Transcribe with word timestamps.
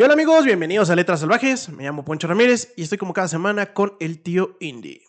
Y 0.00 0.02
hola 0.02 0.14
amigos, 0.14 0.46
bienvenidos 0.46 0.88
a 0.88 0.96
Letras 0.96 1.20
Salvajes. 1.20 1.68
Me 1.68 1.82
llamo 1.82 2.06
Poncho 2.06 2.26
Ramírez 2.26 2.72
y 2.74 2.84
estoy 2.84 2.96
como 2.96 3.12
cada 3.12 3.28
semana 3.28 3.74
con 3.74 3.98
el 4.00 4.22
tío 4.22 4.56
Indy. 4.58 5.02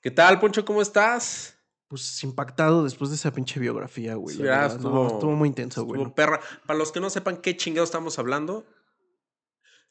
¿Qué 0.00 0.10
tal, 0.10 0.40
Poncho? 0.40 0.64
¿Cómo 0.64 0.82
estás? 0.82 1.56
Pues 1.86 2.24
impactado 2.24 2.82
después 2.82 3.10
de 3.10 3.14
esa 3.14 3.30
pinche 3.30 3.60
biografía, 3.60 4.16
güey. 4.16 4.34
Sí, 4.34 4.42
no, 4.42 4.66
estuvo- 4.66 5.06
estuvo 5.06 5.30
muy 5.30 5.46
intenso, 5.48 5.84
güey. 5.84 6.12
Perra. 6.12 6.40
Para 6.66 6.76
los 6.76 6.90
que 6.90 6.98
no 6.98 7.08
sepan 7.08 7.36
qué 7.36 7.56
chingados 7.56 7.90
estamos 7.90 8.18
hablando, 8.18 8.66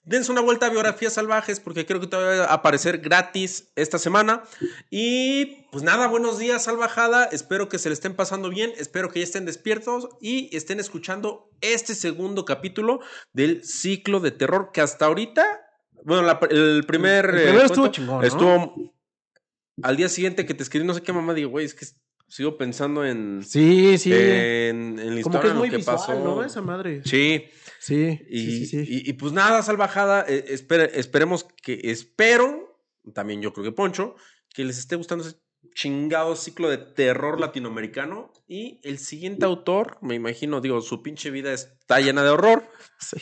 dense 0.05 0.31
una 0.31 0.41
vuelta 0.41 0.67
a 0.67 0.69
Biografías 0.69 1.13
Salvajes 1.13 1.59
porque 1.59 1.85
creo 1.85 1.99
que 1.99 2.07
te 2.07 2.15
va 2.15 2.45
a 2.45 2.53
aparecer 2.53 2.99
gratis 2.99 3.71
esta 3.75 3.97
semana. 3.99 4.43
Y 4.89 5.65
pues 5.71 5.83
nada, 5.83 6.07
buenos 6.07 6.37
días, 6.39 6.63
Salvajada. 6.63 7.25
Espero 7.25 7.67
que 7.69 7.79
se 7.79 7.89
le 7.89 7.93
estén 7.93 8.15
pasando 8.15 8.49
bien. 8.49 8.71
Espero 8.77 9.09
que 9.11 9.19
ya 9.19 9.25
estén 9.25 9.45
despiertos 9.45 10.07
y 10.21 10.55
estén 10.55 10.79
escuchando 10.79 11.49
este 11.61 11.95
segundo 11.95 12.45
capítulo 12.45 12.99
del 13.33 13.63
ciclo 13.65 14.19
de 14.19 14.31
terror 14.31 14.71
que 14.73 14.81
hasta 14.81 15.05
ahorita, 15.05 15.45
bueno, 16.03 16.23
la- 16.23 16.39
el 16.49 16.83
primer... 16.87 17.25
El 17.25 17.35
eh, 17.35 17.43
primero 17.43 17.65
estuvo 17.65 17.81
cuento 17.83 17.91
chingón, 17.95 18.17
¿no? 18.21 18.23
Estuvo... 18.27 18.95
Al 19.83 19.97
día 19.97 20.07
siguiente 20.07 20.45
que 20.45 20.53
te 20.53 20.63
escribí, 20.63 20.85
no 20.85 20.93
sé 20.93 21.01
qué 21.01 21.11
mamá, 21.11 21.33
digo, 21.33 21.49
güey, 21.49 21.65
es 21.65 21.73
que 21.73 21.85
sigo 22.29 22.57
pensando 22.57 23.03
en... 23.05 23.43
Sí, 23.43 23.97
sí. 23.97 24.13
En, 24.13 24.97
en 24.99 25.15
la 25.17 25.21
como 25.21 25.35
historia, 25.37 25.41
que 25.41 25.47
es 25.47 25.53
muy 25.55 25.69
que 25.69 25.77
visual, 25.77 25.97
pasó. 25.97 26.13
¿no? 26.13 26.43
Esa 26.45 26.61
madre. 26.61 27.01
Sí, 27.03 27.45
Sí, 27.79 28.19
y, 28.29 28.39
sí, 28.45 28.65
sí, 28.65 28.85
sí. 28.85 28.91
y- 29.05 29.09
y 29.09 29.13
pues 29.13 29.33
nada, 29.33 29.61
salvajada. 29.61 30.25
eh, 30.27 30.45
espere- 30.49 30.91
esperemos 30.95 31.45
que, 31.61 31.79
espero, 31.83 32.79
también 33.13 33.41
yo 33.41 33.53
creo 33.53 33.63
que 33.63 33.71
Poncho, 33.71 34.15
que 34.53 34.63
les 34.65 34.77
esté 34.77 34.95
gustando 34.95 35.25
ese 35.27 35.37
chingado 35.73 36.35
ciclo 36.35 36.69
de 36.69 36.77
terror 36.77 37.39
latinoamericano. 37.39 38.31
Y 38.47 38.79
el 38.83 38.97
siguiente 38.99 39.45
autor, 39.45 39.97
me 40.01 40.15
imagino, 40.15 40.61
digo, 40.61 40.79
su 40.81 41.01
pinche 41.03 41.31
vida 41.31 41.51
está 41.53 41.99
llena 41.99 42.23
de 42.23 42.29
horror. 42.29 42.67
Sí. 42.99 43.17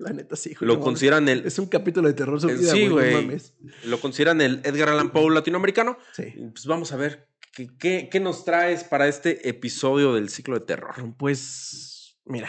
La 0.00 0.10
neta, 0.12 0.36
sí, 0.36 0.50
güey. 0.54 0.68
Lo 0.68 0.74
no 0.76 0.80
consideran 0.80 1.28
el, 1.28 1.44
Es 1.44 1.58
un 1.58 1.66
capítulo 1.66 2.06
de 2.06 2.14
terror 2.14 2.40
su 2.40 2.48
Eh, 2.48 2.54
vida, 2.54 2.70
sí, 2.70 2.86
güey. 2.86 3.14
No 3.14 3.22
mames. 3.22 3.54
lo 3.82 3.98
consideran 4.00 4.40
el 4.40 4.60
Edgar 4.62 4.90
Allan 4.90 5.10
Poe 5.10 5.34
latinoamericano. 5.34 5.98
Sí. 6.12 6.34
Pues 6.52 6.66
vamos 6.66 6.92
a 6.92 6.96
ver 6.96 7.26
qué, 7.52 7.68
qué- 7.76 8.08
qué 8.08 8.20
nos 8.20 8.44
traes 8.44 8.84
para 8.84 9.08
este 9.08 9.48
episodio 9.48 10.14
del 10.14 10.28
ciclo 10.28 10.56
de 10.56 10.64
terror. 10.66 10.94
Pues, 11.16 12.16
mira, 12.26 12.48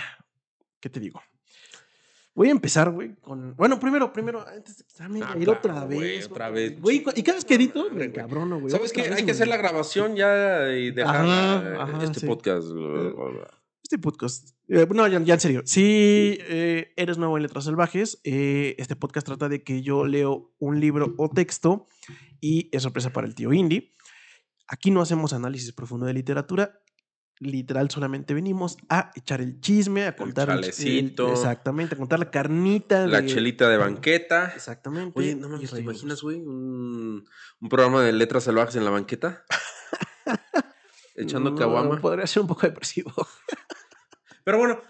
¿qué 0.79 0.89
te 0.91 0.99
digo? 0.99 1.23
Voy 2.39 2.47
a 2.47 2.51
empezar, 2.51 2.89
güey, 2.89 3.15
con... 3.19 3.53
Bueno, 3.57 3.77
primero, 3.81 4.13
primero, 4.13 4.47
antes 4.47 4.77
de 4.77 4.85
dame 4.97 5.19
Ah, 5.21 5.33
ir 5.37 5.43
claro, 5.43 5.59
otra 5.59 5.83
güey, 5.83 5.99
vez. 5.99 6.25
otra 6.27 6.49
vez. 6.49 6.79
Güey, 6.79 7.03
y 7.17 7.21
cada 7.21 7.35
vez 7.35 7.43
que 7.43 7.55
edito, 7.55 7.89
me 7.89 7.97
güey. 7.97 8.13
cabrono, 8.13 8.61
güey. 8.61 8.71
¿Sabes 8.71 8.93
qué? 8.93 9.01
Hay 9.01 9.09
me- 9.09 9.25
que 9.25 9.31
hacer 9.31 9.49
la 9.49 9.57
grabación 9.57 10.15
ya 10.15 10.71
y 10.71 10.91
dejar 10.91 11.17
Ajá, 11.25 11.83
ajá, 11.83 12.03
este 12.05 12.21
sí. 12.21 12.25
podcast. 12.27 12.67
Este 13.83 13.97
podcast. 13.97 14.51
eh, 14.69 14.87
no, 14.89 15.05
ya, 15.09 15.19
ya 15.21 15.33
en 15.33 15.39
serio. 15.41 15.63
Si 15.65 16.37
eh, 16.39 16.93
eres 16.95 17.17
nuevo 17.17 17.35
en 17.35 17.43
Letras 17.43 17.65
Salvajes, 17.65 18.21
eh, 18.23 18.73
este 18.77 18.95
podcast 18.95 19.25
trata 19.27 19.49
de 19.49 19.61
que 19.61 19.81
yo 19.81 20.05
leo 20.05 20.53
un 20.59 20.79
libro 20.79 21.15
o 21.17 21.29
texto 21.29 21.87
y 22.39 22.69
es 22.71 22.83
sorpresa 22.83 23.11
para 23.11 23.27
el 23.27 23.35
tío 23.35 23.51
Indy. 23.51 23.91
Aquí 24.69 24.91
no 24.91 25.01
hacemos 25.01 25.33
análisis 25.33 25.73
profundo 25.73 26.05
de 26.05 26.13
literatura. 26.13 26.79
Literal, 27.41 27.89
solamente 27.89 28.33
venimos 28.33 28.77
a 28.89 29.11
echar 29.15 29.39
el 29.39 29.61
chisme, 29.61 30.05
a 30.05 30.15
contar 30.15 30.49
el, 30.49 30.59
chalecito. 30.59 31.31
exactamente, 31.31 31.95
a 31.95 31.97
contar 31.97 32.19
la 32.19 32.29
carnita. 32.29 33.07
La 33.07 33.21
de- 33.21 33.27
chelita 33.29 33.69
de 33.69 33.77
banqueta. 33.77 34.51
Exactamente. 34.53 35.17
Oye, 35.17 35.35
no 35.35 35.47
mames, 35.47 35.71
¿te 35.71 35.79
imaginas, 35.79 36.21
güey? 36.21 36.37
Un, 36.41 37.25
un 37.61 37.69
programa 37.69 38.03
de 38.03 38.11
letras 38.11 38.43
salvajes 38.43 38.75
en 38.75 38.83
la 38.83 38.89
banqueta. 38.91 39.45
Echando 41.15 41.51
No, 41.51 41.55
caguama. 41.57 41.99
Podría 41.99 42.27
ser 42.27 42.41
un 42.41 42.47
poco 42.47 42.61
depresivo. 42.67 43.11
Pero 44.43 44.57
bueno, 44.57 44.81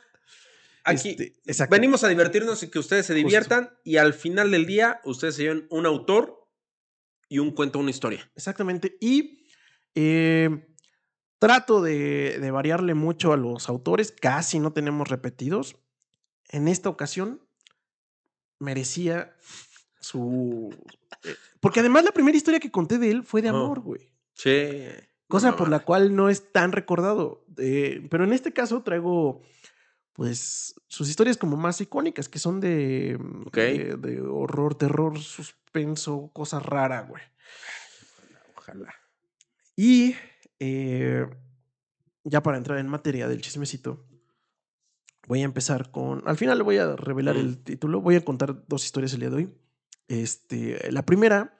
aquí 0.84 1.16
Este, 1.46 1.68
venimos 1.70 2.04
a 2.04 2.08
divertirnos 2.08 2.62
y 2.64 2.70
que 2.70 2.80
ustedes 2.80 3.06
se 3.06 3.14
diviertan. 3.14 3.70
Y 3.84 3.98
al 3.98 4.14
final 4.14 4.52
del 4.52 4.66
día, 4.66 5.02
ustedes 5.06 5.36
se 5.36 5.44
lleven 5.44 5.68
un 5.70 5.86
autor 5.86 6.48
y 7.28 7.40
un 7.40 7.52
cuento, 7.52 7.80
una 7.80 7.90
historia. 7.92 8.30
Exactamente. 8.36 8.98
Y 9.00 9.46
eh, 9.96 10.68
trato 11.40 11.82
de, 11.82 12.38
de 12.40 12.52
variarle 12.52 12.94
mucho 12.94 13.34
a 13.34 13.38
los 13.38 13.70
autores. 13.70 14.12
Casi 14.12 14.60
no 14.60 14.72
tenemos 14.72 15.08
repetidos. 15.08 15.78
En 16.50 16.68
esta 16.68 16.90
ocasión 16.90 17.42
merecía 18.60 19.36
su... 20.00 20.76
eh, 21.24 21.36
porque 21.60 21.80
además 21.80 22.04
la 22.04 22.12
primera 22.12 22.38
historia 22.38 22.60
que 22.60 22.72
conté 22.72 22.98
de 22.98 23.12
él 23.12 23.24
fue 23.24 23.42
de 23.42 23.50
amor, 23.50 23.80
güey. 23.80 24.12
Che. 24.36 25.10
Cosa 25.28 25.52
no 25.52 25.58
por 25.58 25.70
la 25.70 25.80
cual 25.80 26.16
no 26.16 26.30
es 26.30 26.52
tan 26.52 26.72
recordado. 26.72 27.46
Eh, 27.58 28.08
pero 28.10 28.24
en 28.24 28.34
este 28.34 28.52
caso 28.52 28.82
traigo, 28.82 29.42
pues, 30.14 30.74
sus 30.88 31.08
historias 31.08 31.38
como 31.38 31.56
más 31.56 31.80
icónicas, 31.82 32.28
que 32.28 32.40
son 32.40 32.60
de, 32.60 33.20
de 33.54 34.22
horror, 34.22 34.76
terror, 34.76 35.20
suspenso, 35.20 36.32
cosa 36.34 36.60
rara, 36.60 37.02
güey. 37.02 37.22
Ojalá. 38.56 38.94
Y 39.76 40.16
eh, 40.60 41.26
ya 42.24 42.42
para 42.44 42.58
entrar 42.58 42.78
en 42.80 42.88
materia 42.88 43.28
del 43.28 43.42
chismecito, 43.42 44.06
voy 45.28 45.42
a 45.42 45.46
empezar 45.46 45.92
con. 45.92 46.22
Al 46.28 46.38
final 46.38 46.62
voy 46.64 46.78
a 46.78 46.96
revelar 46.96 47.36
Mm. 47.36 47.40
el 47.40 47.64
título. 47.64 48.02
Voy 48.02 48.16
a 48.16 48.26
contar 48.26 48.66
dos 48.68 48.84
historias 48.86 49.14
el 49.14 49.20
día 49.22 49.30
de 49.30 49.36
hoy. 49.36 49.54
Este, 50.08 50.92
la 50.92 51.06
primera, 51.06 51.58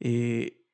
eh, 0.00 0.64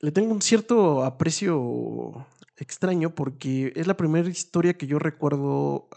le 0.00 0.10
tengo 0.12 0.32
un 0.32 0.42
cierto 0.42 1.04
aprecio 1.04 2.26
extraño 2.56 3.14
porque 3.14 3.72
es 3.76 3.86
la 3.86 3.96
primera 3.96 4.28
historia 4.28 4.74
que 4.76 4.86
yo 4.86 4.98
recuerdo 4.98 5.88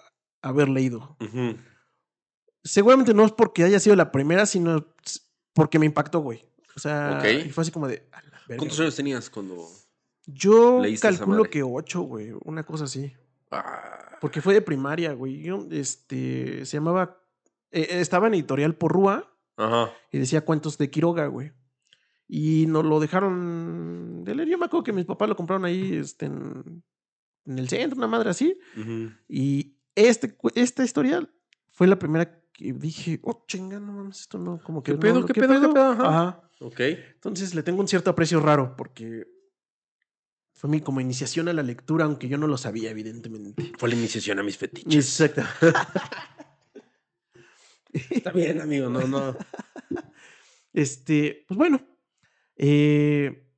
haber 0.42 0.70
leído. 0.70 1.18
Seguramente 2.64 3.14
no 3.14 3.26
es 3.26 3.32
porque 3.32 3.64
haya 3.64 3.80
sido 3.80 3.96
la 3.96 4.12
primera, 4.12 4.46
sino 4.46 4.86
porque 5.54 5.80
me 5.80 5.86
impactó, 5.86 6.20
güey. 6.20 6.46
O 6.76 6.80
sea, 6.80 7.22
y 7.32 7.50
fue 7.52 7.62
así 7.62 7.72
como 7.72 7.88
de. 7.88 8.08
"A 8.12 8.22
la 8.24 8.32
verga, 8.48 8.58
¿Cuántos 8.58 8.78
güey". 8.78 8.86
años 8.88 8.96
tenías 8.96 9.30
cuando.? 9.30 9.68
Yo 10.28 10.82
calculo 11.02 11.44
que 11.46 11.64
ocho, 11.64 12.02
güey. 12.02 12.32
Una 12.44 12.64
cosa 12.64 12.86
así. 12.86 13.14
Ah, 13.52 14.18
Porque 14.22 14.42
fue 14.42 14.54
de 14.54 14.62
primaria, 14.62 15.14
güey. 15.14 15.42
Yo, 15.44 15.66
este, 15.72 16.66
se 16.66 16.78
llamaba. 16.78 17.22
eh, 17.72 17.88
estaba 17.92 18.28
en 18.28 18.34
editorial 18.36 18.76
Porrúa 18.76 19.32
Ajá. 19.58 19.92
y 20.12 20.18
decía 20.18 20.42
cuentos 20.46 20.78
de 20.78 20.90
Quiroga, 20.90 21.28
güey. 21.28 21.52
Y 22.28 22.66
nos 22.68 22.84
lo 22.86 23.00
dejaron 23.00 24.24
de 24.24 24.34
leer. 24.36 24.50
Yo 24.50 24.58
me 24.58 24.66
acuerdo 24.66 24.84
que 24.84 24.94
mis 24.94 25.06
papás 25.06 25.30
lo 25.30 25.36
compraron 25.36 25.64
ahí 25.66 25.96
este, 25.96 26.26
en, 26.26 26.84
en 27.46 27.60
el 27.60 27.70
centro, 27.70 27.98
una 27.98 28.08
madre 28.08 28.32
así. 28.32 28.58
Y 29.30 29.78
este, 29.94 30.36
esta 30.56 30.84
historia 30.84 31.30
fue 31.70 31.86
la 31.88 32.00
primera 32.00 32.42
que 32.52 32.74
dije, 32.74 33.20
oh, 33.24 33.44
chinga, 33.48 33.80
no 33.80 33.94
mames, 33.94 34.22
esto 34.22 34.40
no, 34.40 34.60
como 34.64 34.82
que. 34.82 34.94
¿Qué 34.94 34.98
pedo, 34.98 35.20
no, 35.20 35.26
qué 35.28 35.34
pedo, 35.36 35.62
qué 35.62 35.68
pedo? 35.68 35.92
Ajá. 35.92 36.08
Ajá. 36.08 36.42
Ok. 36.62 36.80
Entonces 36.80 37.54
le 37.54 37.62
tengo 37.62 37.80
un 37.82 37.88
cierto 37.88 38.10
aprecio 38.10 38.40
raro 38.40 38.76
porque 38.76 39.28
fue 40.56 40.70
mi 40.70 40.80
como 40.80 41.02
iniciación 41.02 41.50
a 41.50 41.54
la 41.54 41.64
lectura, 41.64 42.06
aunque 42.06 42.30
yo 42.30 42.38
no 42.38 42.48
lo 42.48 42.58
sabía, 42.58 42.90
evidentemente. 42.90 43.74
Fue 43.78 43.90
la 43.90 43.96
iniciación 43.96 44.40
a 44.40 44.44
mis 44.44 44.58
fetiches. 44.58 45.20
Exacto. 45.22 45.44
Está 47.94 48.32
bien, 48.32 48.62
amigo, 48.62 48.90
no, 48.90 49.06
no. 49.06 49.38
Este, 50.74 51.46
pues 51.48 51.58
bueno, 51.58 51.86
eh, 52.56 53.50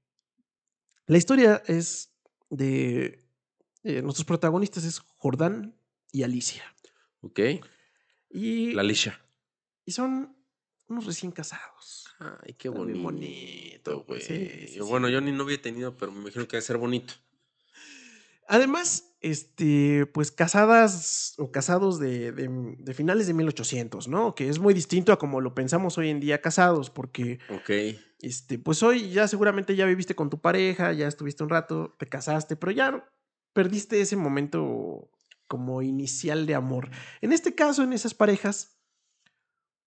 la 1.06 1.18
historia 1.18 1.62
es 1.68 2.14
de 2.50 3.28
eh, 3.84 4.02
nuestros 4.02 4.26
protagonistas 4.26 4.84
es 4.84 5.00
Jordán 5.00 5.80
y 6.12 6.24
Alicia. 6.24 6.64
Ok. 7.22 7.40
Y, 8.30 8.74
La 8.74 8.84
Lisha. 8.84 9.20
y 9.86 9.92
son 9.92 10.36
unos 10.88 11.06
recién 11.06 11.32
casados. 11.32 12.07
Ay, 12.20 12.54
qué 12.54 12.68
Está 12.70 12.80
bonito, 12.80 13.04
bonito, 13.04 14.04
güey. 14.08 14.22
sí, 14.22 14.50
sí, 14.50 14.68
sí. 14.74 14.80
Bueno, 14.80 15.08
yo 15.10 15.22
ni 15.22 15.32
novia 15.32 15.56
he 15.56 15.60
tenido, 15.60 15.96
pero 15.98 16.12
me 16.12 16.22
imagino 16.22 16.48
que 16.48 16.58
debe 16.58 16.62
ser 16.66 16.78
bonito. 16.78 17.14
Además, 18.48 19.14
este, 19.20 20.06
pues 20.06 20.32
casadas 20.32 21.34
o 21.38 21.52
casados 21.52 22.00
de, 22.00 22.32
de- 22.32 22.76
de 22.78 22.94
finales 22.94 23.28
de 23.28 23.34
1800, 23.34 24.08
¿no? 24.08 24.36
Que 24.36 24.48
es 24.48 24.58
muy 24.60 24.74
distinto 24.74 25.12
a 25.12 25.20
como 25.20 25.42
lo 25.42 25.54
pensamos 25.54 25.98
hoy 25.98 26.10
en 26.10 26.20
día 26.22 26.42
casados, 26.42 26.90
porque, 26.90 27.40
Ok. 27.50 27.70
este, 28.22 28.58
pues 28.58 28.82
hoy 28.84 29.10
ya 29.12 29.28
seguramente 29.28 29.76
ya 29.76 29.86
viviste 29.86 30.16
con 30.16 30.30
tu 30.30 30.40
pareja, 30.40 30.94
ya 30.94 31.08
estuviste 31.08 31.44
un 31.44 31.50
rato, 31.50 31.94
te 32.00 32.08
casaste, 32.08 32.56
pero 32.56 32.72
ya 32.72 33.10
perdiste 33.54 34.00
ese 34.00 34.16
momento 34.16 35.10
como 35.48 35.82
inicial 35.82 36.46
de 36.46 36.56
amor. 36.56 36.90
En 37.22 37.34
este 37.34 37.54
caso, 37.54 37.84
en 37.84 37.92
esas 37.92 38.14
parejas, 38.14 38.77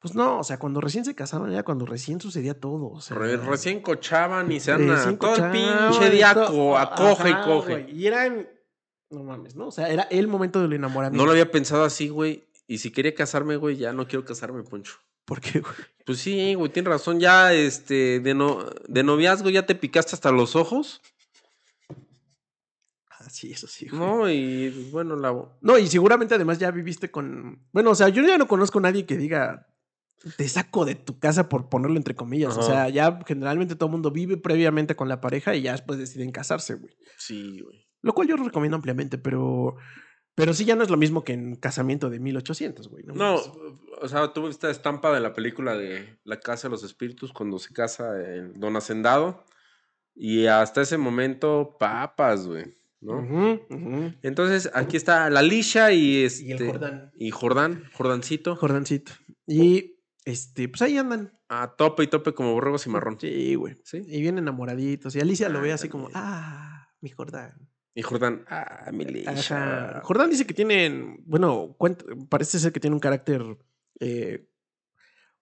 pues 0.01 0.15
no, 0.15 0.39
o 0.41 0.45
sea, 0.45 0.59
cuando 0.59 0.81
recién 0.81 1.05
se 1.05 1.15
casaban 1.15 1.53
era 1.53 1.63
cuando 1.63 1.85
recién 1.87 2.21
sucedía 2.21 2.55
todo. 2.59 2.89
O 2.91 3.01
sea, 3.01 3.17
Re- 3.19 3.37
recién 3.37 3.81
cochaban 3.81 4.51
y 4.51 4.59
se 4.59 4.77
recién 4.77 5.19
todo 5.19 5.37
el 5.37 5.51
pinche 5.51 6.11
día 6.11 6.35
co- 6.35 6.77
acoge 6.79 7.29
Ajá, 7.31 7.43
y 7.43 7.45
coge. 7.45 7.87
Y 7.93 8.07
eran, 8.07 8.49
no 9.11 9.23
mames, 9.25 9.57
¿no? 9.57 9.67
O 9.69 9.71
sea, 9.71 9.89
era 9.91 10.05
el 10.05 10.27
momento 10.27 10.61
del 10.63 10.73
enamoramiento. 10.73 11.19
No 11.23 11.27
lo 11.27 11.33
había 11.33 11.51
pensado 11.51 11.85
así, 11.85 12.09
güey. 12.09 12.49
Y 12.67 12.79
si 12.79 12.91
quería 12.93 13.15
casarme, 13.15 13.57
güey, 13.57 13.77
ya 13.77 13.93
no 13.93 14.07
quiero 14.09 14.25
casarme, 14.25 14.63
Poncho. 14.63 14.95
¿Por 15.27 15.41
qué, 15.41 15.61
güey? 15.61 15.75
Pues 16.07 16.19
sí, 16.19 16.55
güey, 16.55 16.73
tienes 16.73 16.91
razón. 16.91 17.21
Ya, 17.21 17.53
este, 17.53 18.21
de, 18.21 18.33
no, 18.35 18.65
de 18.89 19.03
noviazgo 19.03 19.51
ya 19.51 19.67
te 19.67 19.75
picaste 19.75 20.15
hasta 20.15 20.31
los 20.33 20.57
ojos. 20.57 21.03
Ah, 23.11 23.29
sí, 23.29 23.53
eso 23.53 23.67
sí, 23.67 23.87
güey. 23.89 24.01
No, 24.01 24.31
y 24.31 24.89
bueno, 24.91 25.15
la. 25.17 25.35
No, 25.61 25.79
y 25.79 25.87
seguramente 25.89 26.35
además 26.35 26.59
ya 26.59 26.71
viviste 26.71 27.11
con. 27.11 27.63
Bueno, 27.73 27.91
o 27.91 27.95
sea, 27.95 28.09
yo 28.09 28.23
ya 28.27 28.39
no 28.39 28.49
conozco 28.49 28.79
a 28.79 28.83
nadie 28.83 29.05
que 29.05 29.17
diga 29.19 29.67
te 30.37 30.49
saco 30.49 30.85
de 30.85 30.95
tu 30.95 31.19
casa 31.19 31.49
por 31.49 31.69
ponerlo 31.69 31.97
entre 31.97 32.15
comillas. 32.15 32.57
O 32.57 32.63
sea, 32.63 32.89
ya 32.89 33.21
generalmente 33.27 33.75
todo 33.75 33.87
el 33.87 33.93
mundo 33.93 34.11
vive 34.11 34.37
previamente 34.37 34.97
con 34.97 35.09
la 35.09 35.21
pareja 35.21 35.55
y 35.55 35.63
ya 35.63 35.73
después 35.73 35.99
deciden 35.99 36.31
casarse, 36.31 36.75
güey. 36.75 36.97
Sí, 37.17 37.61
güey. 37.61 37.87
Lo 38.03 38.13
cual 38.13 38.29
yo 38.29 38.37
recomiendo 38.37 38.77
ampliamente, 38.77 39.19
pero. 39.19 39.77
Pero 40.37 40.55
sí 40.55 40.65
ya 40.65 40.77
no 40.77 40.83
es 40.83 40.91
lo 40.91 40.97
mismo 40.97 41.25
que 41.25 41.33
en 41.33 41.57
casamiento 41.57 42.09
de 42.09 42.21
1800, 42.21 42.89
güey. 42.89 43.05
No, 43.05 43.37
o 44.01 44.09
sea, 44.09 44.33
tuve 44.33 44.49
esta 44.49 44.71
estampa 44.71 45.13
de 45.13 45.21
la 45.21 45.35
película 45.35 45.77
de 45.77 46.19
La 46.25 46.39
Casa 46.41 46.69
de 46.69 46.73
los 46.73 46.85
Espíritus 46.85 47.33
cuando 47.33 47.59
se 47.59 47.75
casa 47.75 48.17
el 48.17 48.55
Don 48.55 48.77
Hacendado. 48.77 49.45
Y 50.15 50.47
hasta 50.47 50.83
ese 50.83 50.99
momento, 50.99 51.77
papas, 51.79 52.47
güey. 52.47 52.75
¿no? 53.01 53.61
Entonces, 54.23 54.71
aquí 54.75 54.97
está 54.97 55.31
la 55.31 55.43
Lisha 55.43 55.93
y 55.93 56.25
este. 56.25 56.45
Y 56.45 56.53
el 56.53 56.67
Jordán. 56.67 57.13
Y 57.17 57.31
Jordán, 57.31 57.85
Jordancito. 57.95 58.57
Jordancito. 58.57 59.13
Y 59.47 60.00
este, 60.31 60.69
pues 60.69 60.83
ahí 60.83 60.97
andan. 60.99 61.33
A 61.49 61.75
tope 61.77 62.05
y 62.05 62.07
tope 62.07 62.33
como 62.33 62.53
borregos 62.53 62.87
y 62.87 62.91
marrón. 62.91 63.19
Sí, 63.21 63.55
güey. 63.57 63.77
¿Sí? 63.85 64.03
Y 64.07 64.21
bien 64.21 64.39
enamoraditos. 64.39 65.15
Y 65.17 65.21
Alicia 65.21 65.49
lo 65.49 65.61
ve 65.61 65.73
así 65.73 65.89
como, 65.89 66.09
ah, 66.15 66.89
mi 67.01 67.11
Jordán. 67.11 67.69
Y 67.95 68.03
Jordán, 68.03 68.45
ah, 68.49 68.91
mi 68.93 69.05
Ajá. 69.05 69.33
Lisha. 69.33 70.01
Jordán 70.05 70.31
dice 70.31 70.47
que 70.47 70.55
tienen, 70.55 71.23
bueno, 71.27 71.75
cuenta- 71.77 72.05
parece 72.29 72.59
ser 72.61 72.73
que 72.73 72.81
tiene 72.81 72.95
un 72.95 73.01
carácter. 73.01 73.43
eh, 74.01 74.47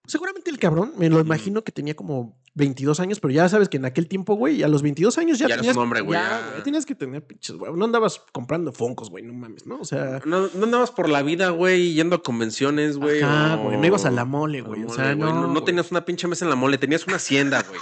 seguramente 0.05 0.49
el 0.49 0.57
cabrón, 0.59 0.93
me 0.97 1.09
lo 1.09 1.19
imagino 1.19 1.63
que 1.63 1.71
tenía 1.71 1.95
como 1.95 2.41
22 2.59 2.99
años, 2.99 3.19
pero 3.19 3.33
ya 3.33 3.49
sabes 3.49 3.67
que 3.69 3.77
en 3.77 3.85
aquel 3.85 4.07
tiempo, 4.07 4.35
güey, 4.35 4.61
a 4.61 4.67
los 4.67 4.83
22 4.83 5.17
años 5.17 5.39
ya, 5.39 5.47
Ya 5.47 5.55
eras 5.55 5.61
tenías. 5.61 5.75
un 5.77 5.81
hombre, 5.83 6.01
güey, 6.01 6.19
ya, 6.19 6.29
ya. 6.29 6.49
güey, 6.51 6.63
tenías 6.63 6.85
que 6.85 6.93
tener 6.93 7.25
pinches, 7.25 7.55
güey. 7.55 7.73
No 7.73 7.85
andabas 7.85 8.21
comprando 8.31 8.71
foncos, 8.71 9.09
güey, 9.09 9.23
no 9.23 9.33
mames, 9.33 9.65
¿no? 9.65 9.79
O 9.79 9.85
sea. 9.85 10.21
No, 10.25 10.47
no 10.53 10.65
andabas 10.65 10.91
por 10.91 11.09
la 11.09 11.23
vida, 11.23 11.49
güey, 11.49 11.93
yendo 11.93 12.17
a 12.17 12.21
convenciones, 12.21 12.97
güey. 12.97 13.23
O- 13.23 13.57
güey, 13.63 13.77
no 13.77 13.85
ibas 13.87 14.05
a 14.05 14.11
la 14.11 14.25
mole, 14.25 14.61
la 14.61 14.67
güey. 14.67 14.83
O 14.83 14.87
mole, 14.87 14.95
sea, 14.95 15.15
güey, 15.15 15.31
no. 15.33 15.63
tenías 15.63 15.89
una 15.89 16.05
pinche 16.05 16.27
mesa 16.27 16.45
en 16.45 16.49
la 16.49 16.55
mole, 16.55 16.77
tenías 16.77 17.07
una 17.07 17.15
hacienda, 17.15 17.63
güey. 17.67 17.79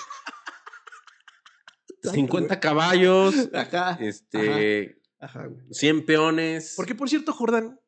Exacto, 1.90 2.12
50 2.14 2.60
caballos, 2.60 3.36
Ajá. 3.54 3.98
este, 4.00 5.02
Ajá, 5.20 5.48
güey. 5.48 5.62
100 5.72 6.06
peones. 6.06 6.74
Porque, 6.78 6.96
por 6.96 7.10
cierto, 7.10 7.34
Jordan, 7.34 7.80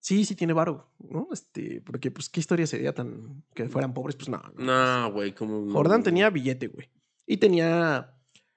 sí, 0.00 0.24
sí 0.24 0.34
tiene 0.34 0.52
varo, 0.52 0.90
¿no? 0.98 1.28
Este, 1.32 1.80
porque, 1.82 2.10
pues, 2.10 2.28
¿qué 2.28 2.40
historia 2.40 2.66
sería 2.66 2.92
tan 2.94 3.44
que 3.54 3.68
fueran 3.68 3.94
pobres? 3.94 4.16
Pues 4.16 4.28
no. 4.28 4.42
no. 4.56 5.12
Güey, 5.12 5.34
como. 5.34 5.70
Jordan 5.72 6.02
tenía 6.02 6.30
billete, 6.30 6.68
güey. 6.68 6.88
Y 7.26 7.36
tenía. 7.38 8.14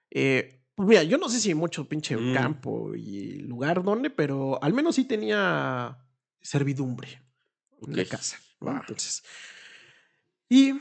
eh, 0.09 0.57
pues 0.75 0.87
mira, 0.87 1.03
yo 1.03 1.17
no 1.17 1.29
sé 1.29 1.39
si 1.39 1.53
mucho 1.53 1.87
pinche 1.87 2.15
Mm. 2.17 2.33
campo 2.33 2.95
y 2.95 3.33
lugar 3.41 3.83
donde, 3.83 4.09
pero 4.09 4.61
al 4.63 4.73
menos 4.73 4.95
sí 4.95 5.03
tenía 5.05 5.97
servidumbre 6.41 7.21
en 7.85 7.95
la 7.97 8.05
casa. 8.05 8.37
Entonces. 8.61 9.21
Y. 10.49 10.73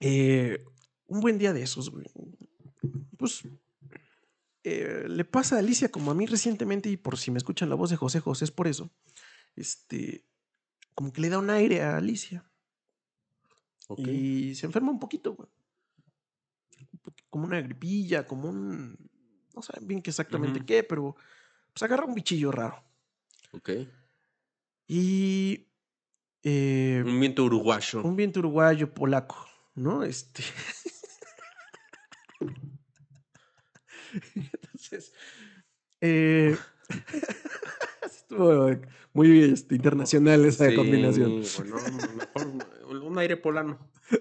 eh, 0.00 0.62
un 1.06 1.20
buen 1.20 1.38
día 1.38 1.52
de 1.52 1.62
esos, 1.62 1.90
güey. 1.90 2.06
Pues. 3.16 3.42
Eh, 4.68 5.04
le 5.08 5.24
pasa 5.24 5.56
a 5.56 5.58
Alicia 5.60 5.90
como 5.90 6.10
a 6.10 6.14
mí 6.14 6.26
recientemente, 6.26 6.88
y 6.90 6.96
por 6.96 7.16
si 7.18 7.30
me 7.30 7.38
escuchan 7.38 7.68
la 7.68 7.76
voz 7.76 7.90
de 7.90 7.96
José 7.96 8.18
José, 8.20 8.44
es 8.46 8.50
por 8.50 8.66
eso. 8.66 8.90
Este. 9.54 10.24
Como 10.94 11.12
que 11.12 11.20
le 11.20 11.28
da 11.28 11.38
un 11.38 11.50
aire 11.50 11.82
a 11.82 11.98
Alicia. 11.98 12.44
Ok. 13.88 14.00
Y 14.00 14.54
se 14.56 14.66
enferma 14.66 14.90
un 14.90 14.98
poquito, 14.98 15.34
güey. 15.34 15.48
Como 17.30 17.44
una 17.46 17.60
gripilla, 17.60 18.26
como 18.26 18.48
un. 18.48 18.96
No 19.54 19.62
saben 19.62 19.86
bien 19.86 20.02
qué 20.02 20.10
exactamente 20.10 20.64
qué, 20.66 20.82
pero. 20.82 21.14
Pues 21.72 21.82
agarra 21.82 22.04
un 22.06 22.14
bichillo 22.14 22.50
raro. 22.50 22.82
Ok. 23.52 23.70
Y. 24.88 25.68
eh, 26.42 27.02
Un 27.06 27.20
viento 27.20 27.44
uruguayo. 27.44 28.02
un 28.02 28.16
viento 28.16 28.40
uruguayo 28.40 28.92
polaco, 28.92 29.46
¿no? 29.74 30.02
Este. 30.02 30.42
Entonces. 34.92 35.12
eh, 36.00 36.56
estuvo 38.04 38.70
muy 39.12 39.42
este, 39.42 39.74
internacional 39.74 40.44
esa 40.44 40.68
Sí, 40.68 40.74
combinación. 40.76 41.42
bueno, 41.56 41.76
mejor 42.16 43.02
un 43.02 43.18
aire 43.18 43.36
polano. 43.36 43.90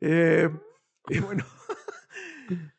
Eh, 0.00 0.48
y 1.10 1.18
bueno. 1.18 1.44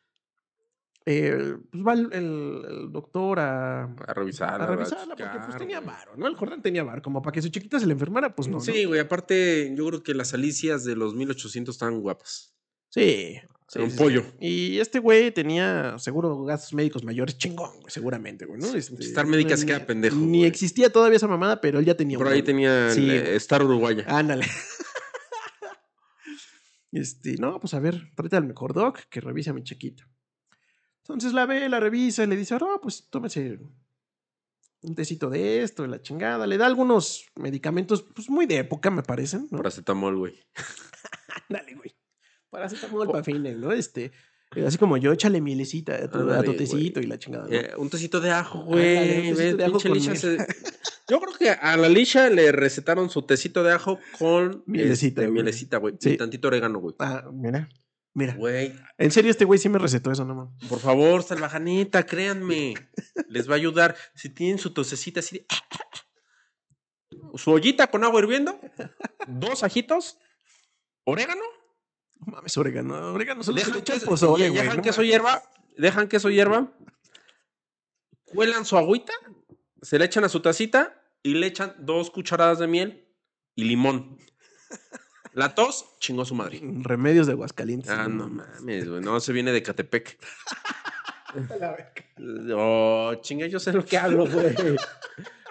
eh, 1.06 1.56
pues 1.70 1.86
va 1.86 1.92
el, 1.92 2.12
el- 2.12 2.64
el 2.68 2.92
doctor 2.92 3.38
a, 3.38 3.84
A 3.84 4.14
revisarla. 4.14 4.64
a 4.64 4.66
revisarla 4.68 5.14
porque 5.16 5.38
pues 5.44 5.56
tenía 5.56 5.80
varo, 5.80 6.16
¿no? 6.16 6.26
El 6.26 6.34
Jordán 6.34 6.62
tenía 6.62 6.82
varo, 6.82 7.02
como 7.02 7.22
para 7.22 7.32
que 7.34 7.42
su 7.42 7.50
chiquita 7.50 7.78
se 7.78 7.86
le 7.86 7.92
enfermara, 7.92 8.34
pues 8.34 8.48
no. 8.48 8.54
¿no? 8.54 8.60
Sí, 8.60 8.84
güey, 8.84 9.00
aparte, 9.00 9.72
yo 9.76 9.86
creo 9.86 10.02
que 10.02 10.14
las 10.14 10.34
alicias 10.34 10.82
de 10.84 10.96
los 10.96 11.14
1800 11.14 11.74
estaban 11.74 12.00
guapas. 12.00 12.56
Sí. 12.88 13.38
Sí, 13.74 13.84
un 13.84 13.90
sí, 13.90 13.98
pollo. 13.98 14.22
sí. 14.22 14.46
Y 14.46 14.78
este 14.80 14.98
güey 14.98 15.30
tenía 15.30 15.96
seguro 15.98 16.42
gastos 16.44 16.72
médicos 16.72 17.04
mayores 17.04 17.36
chingón, 17.38 17.70
güey, 17.80 17.90
seguramente, 17.90 18.46
güey, 18.46 18.60
¿no? 18.60 18.74
Este, 18.74 18.94
Star 19.04 19.26
Médica 19.26 19.56
se 19.56 19.66
queda 19.66 19.86
pendejo, 19.86 20.16
Ni 20.16 20.38
güey. 20.38 20.44
existía 20.44 20.90
todavía 20.90 21.16
esa 21.16 21.28
mamada, 21.28 21.60
pero 21.60 21.78
él 21.78 21.84
ya 21.84 21.96
tenía 21.96 22.18
Por 22.18 22.28
ahí 22.28 22.34
güey. 22.34 22.44
tenía 22.44 22.92
eh. 22.92 23.36
Star 23.36 23.62
Uruguaya. 23.62 24.04
Ándale. 24.08 24.46
este, 26.92 27.36
no, 27.38 27.58
pues 27.60 27.74
a 27.74 27.80
ver, 27.80 28.10
tráete 28.14 28.36
al 28.36 28.46
mejor 28.46 28.72
doc 28.72 29.00
que 29.10 29.20
revise 29.20 29.50
a 29.50 29.52
mi 29.52 29.62
chiquita. 29.62 30.08
Entonces 31.00 31.32
la 31.32 31.44
ve, 31.44 31.68
la 31.68 31.80
revisa 31.80 32.24
y 32.24 32.26
le 32.26 32.36
dice, 32.36 32.56
no, 32.58 32.80
pues 32.80 33.08
tómese 33.10 33.58
un 34.82 34.94
tecito 34.94 35.28
de 35.30 35.62
esto, 35.62 35.82
de 35.82 35.88
la 35.88 36.00
chingada. 36.00 36.46
Le 36.46 36.56
da 36.56 36.66
algunos 36.66 37.26
medicamentos, 37.36 38.02
pues 38.14 38.30
muy 38.30 38.46
de 38.46 38.58
época, 38.58 38.90
me 38.90 39.02
parecen, 39.02 39.48
¿no? 39.50 39.58
Paracetamol, 39.58 40.16
güey. 40.16 40.34
Ándale, 41.48 41.74
güey. 41.74 41.94
Paracetamol 42.54 43.08
para 43.10 43.24
fines, 43.24 43.56
¿no? 43.56 43.72
Este, 43.72 44.12
eh, 44.54 44.64
así 44.66 44.78
como 44.78 44.96
yo, 44.96 45.12
échale 45.12 45.40
mielecita 45.40 45.94
a 45.96 45.98
tu, 46.08 46.18
a 46.18 46.20
tu 46.22 46.30
Ándale, 46.30 46.52
tecito 46.54 47.00
y 47.00 47.06
la 47.06 47.18
chingada, 47.18 47.48
¿no? 47.48 47.52
Eh, 47.54 47.72
un 47.76 47.90
tecito 47.90 48.20
de 48.20 48.30
ajo, 48.30 48.62
güey. 48.64 49.34
se- 49.34 50.36
Yo 51.08 51.20
creo 51.20 51.34
que 51.38 51.50
a 51.50 51.76
la 51.76 51.88
Lisha 51.88 52.30
le 52.30 52.50
recetaron 52.52 53.10
su 53.10 53.22
tecito 53.22 53.62
de 53.62 53.72
ajo 53.72 53.98
con 54.18 54.62
Mielecita, 54.66 55.20
este, 55.20 55.26
güey. 55.26 55.32
mielecita, 55.34 55.76
güey. 55.78 55.94
Sí. 56.00 56.10
Y 56.12 56.16
tantito 56.16 56.48
orégano, 56.48 56.78
güey. 56.78 56.94
Ah, 57.00 57.24
mira, 57.32 57.68
mira. 58.14 58.34
Güey, 58.36 58.72
En 58.96 59.10
serio, 59.10 59.30
este 59.30 59.44
güey 59.44 59.58
sí 59.58 59.68
me 59.68 59.78
recetó 59.78 60.10
eso, 60.12 60.24
no 60.24 60.34
mames. 60.34 60.54
por 60.68 60.78
favor, 60.78 61.22
salvajanita, 61.22 62.06
créanme. 62.06 62.74
Les 63.28 63.46
va 63.50 63.54
a 63.54 63.56
ayudar. 63.56 63.96
Si 64.14 64.30
tienen 64.30 64.58
su 64.58 64.72
tosecita 64.72 65.20
así 65.20 65.38
de... 65.40 65.46
Su 67.34 67.50
ollita 67.50 67.88
con 67.88 68.02
agua 68.04 68.20
hirviendo. 68.20 68.58
Dos 69.26 69.62
ajitos. 69.62 70.18
Orégano. 71.04 71.42
No 72.26 72.32
mames, 72.32 72.56
orégano. 72.56 73.12
Orégano 73.14 73.42
solo 73.42 73.56
Dejan 73.58 73.82
que, 73.82 74.00
pozole, 74.00 74.46
y- 74.46 74.48
güey. 74.50 74.62
dejan 74.62 74.76
no 74.78 74.82
queso 74.82 75.00
mames. 75.00 75.10
hierba. 75.10 75.42
Dejan 75.76 76.08
queso 76.08 76.30
hierba. 76.30 76.72
Cuelan 78.24 78.64
su 78.64 78.76
agüita. 78.76 79.12
Se 79.82 79.98
le 79.98 80.04
echan 80.06 80.24
a 80.24 80.28
su 80.28 80.40
tacita. 80.40 81.00
Y 81.22 81.34
le 81.34 81.46
echan 81.46 81.74
dos 81.78 82.10
cucharadas 82.10 82.58
de 82.58 82.66
miel 82.66 83.08
y 83.54 83.64
limón. 83.64 84.18
La 85.32 85.54
tos 85.54 85.86
chingó 85.98 86.24
su 86.24 86.34
madre. 86.34 86.60
Remedios 86.62 87.26
de 87.26 87.32
Aguascalientes. 87.32 87.90
Ah, 87.90 88.08
no 88.08 88.28
mames, 88.28 88.88
güey. 88.88 89.00
No, 89.00 89.18
se 89.20 89.32
viene 89.32 89.50
de 89.52 89.62
Catepec. 89.62 90.18
Oh, 92.56 93.12
chinga, 93.22 93.46
yo 93.48 93.58
sé 93.58 93.72
lo 93.72 93.84
que 93.84 93.98
hablo, 93.98 94.24
güey. 94.28 94.54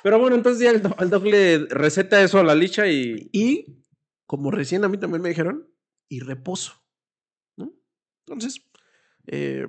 Pero 0.01 0.20
bueno, 0.20 0.36
entonces 0.38 0.63
ya 0.63 0.72
el, 0.72 0.82
do- 0.82 0.96
el 1.00 1.10
doc 1.10 1.25
le 1.25 1.65
receta 1.70 2.22
eso 2.22 2.39
a 2.39 2.44
la 2.44 2.56
licha 2.56 2.88
y. 2.88 3.30
Y 3.34 3.84
como 4.25 4.50
recién 4.51 4.84
a 4.86 4.88
mí 4.89 4.98
también 4.98 5.22
me 5.22 5.27
dijeron, 5.30 5.68
y 6.15 6.20
reposo. 6.20 6.74
¿no? 7.58 7.72
Entonces, 8.27 8.62
eh, 9.27 9.67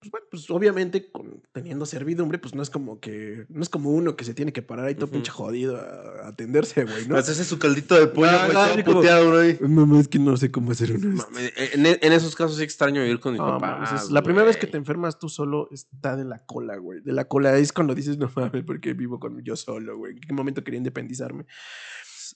pues 0.00 0.10
bueno, 0.12 0.26
pues 0.30 0.48
obviamente 0.50 1.10
con, 1.12 1.42
teniendo 1.52 1.84
servidumbre, 1.84 2.38
pues 2.38 2.54
no 2.54 2.62
es 2.62 2.70
como 2.70 3.00
que, 3.00 3.44
no 3.50 3.60
es 3.62 3.68
como 3.68 3.90
uno 3.90 4.16
que 4.16 4.24
se 4.24 4.32
tiene 4.32 4.50
que 4.50 4.62
parar 4.62 4.86
ahí 4.86 4.94
todo 4.94 5.10
pinche 5.10 5.30
jodido 5.30 5.76
a, 5.76 6.24
a 6.24 6.28
atenderse, 6.28 6.84
güey, 6.84 7.06
¿no? 7.06 7.16
Haces 7.18 7.46
su 7.46 7.58
caldito 7.58 7.94
de 7.96 8.06
pollo, 8.06 8.30
güey, 8.30 8.50
ah, 8.56 8.64
todo 8.66 8.74
sí, 8.76 8.82
como- 8.82 8.96
puteado, 9.00 9.30
güey. 9.32 9.58
No, 9.60 10.00
es 10.00 10.08
que 10.08 10.18
no 10.18 10.38
sé 10.38 10.50
cómo 10.50 10.70
hacer 10.72 10.92
uno. 10.92 11.16
Mames, 11.16 11.52
En, 11.74 11.84
en 11.84 12.12
esos 12.14 12.34
casos 12.34 12.56
sí 12.56 12.62
extraño 12.62 13.02
vivir 13.02 13.20
con 13.20 13.32
mis 13.34 13.40
No, 13.42 13.58
papás. 13.58 13.90
mames, 13.90 14.04
es- 14.04 14.10
la 14.10 14.22
primera 14.22 14.46
vez 14.46 14.56
que 14.56 14.66
te 14.66 14.78
enfermas 14.78 15.18
tú 15.18 15.28
solo 15.28 15.68
está 15.70 16.16
de 16.16 16.24
la 16.24 16.46
cola, 16.46 16.76
güey. 16.78 17.00
De 17.02 17.12
la 17.12 17.26
cola 17.26 17.58
es 17.58 17.70
cuando 17.72 17.94
dices, 17.94 18.16
no 18.16 18.32
mames, 18.34 18.64
porque 18.64 18.94
vivo 18.94 19.20
con 19.20 19.42
yo 19.44 19.54
solo, 19.54 19.98
güey. 19.98 20.14
¿En 20.14 20.20
qué 20.20 20.32
momento 20.32 20.64
quería 20.64 20.78
independizarme? 20.78 21.44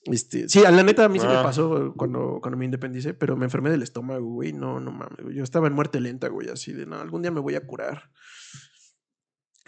Este, 0.07 0.49
sí, 0.49 0.65
a 0.65 0.71
la 0.71 0.83
neta 0.83 1.05
a 1.07 1.09
mí 1.09 1.19
sí 1.19 1.27
me 1.27 1.33
Ah. 1.37 1.43
pasó 1.43 1.95
cuando, 1.97 2.39
cuando 2.43 2.59
me 2.59 2.65
independicé, 2.67 3.15
pero 3.15 3.37
me 3.37 3.47
enfermé 3.47 3.71
del 3.71 3.83
estómago, 3.83 4.27
güey. 4.27 4.53
No, 4.53 4.79
no 4.81 4.91
mames, 4.93 5.19
güey. 5.23 5.35
Yo 5.37 5.43
estaba 5.43 5.67
en 5.67 5.73
muerte 5.73 6.01
lenta, 6.01 6.29
güey, 6.29 6.49
así 6.51 6.73
de, 6.73 6.85
no, 6.87 6.97
algún 7.01 7.23
día 7.23 7.31
me 7.31 7.41
voy 7.41 7.55
a 7.55 7.67
curar. 7.67 8.11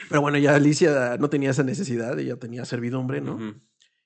Pero 0.08 0.20
bueno, 0.20 0.36
ya 0.38 0.54
Alicia 0.54 1.16
no 1.18 1.30
tenía 1.30 1.50
esa 1.50 1.62
necesidad, 1.62 2.18
ella 2.18 2.36
tenía 2.36 2.64
servidumbre, 2.66 3.20
¿no? 3.22 3.38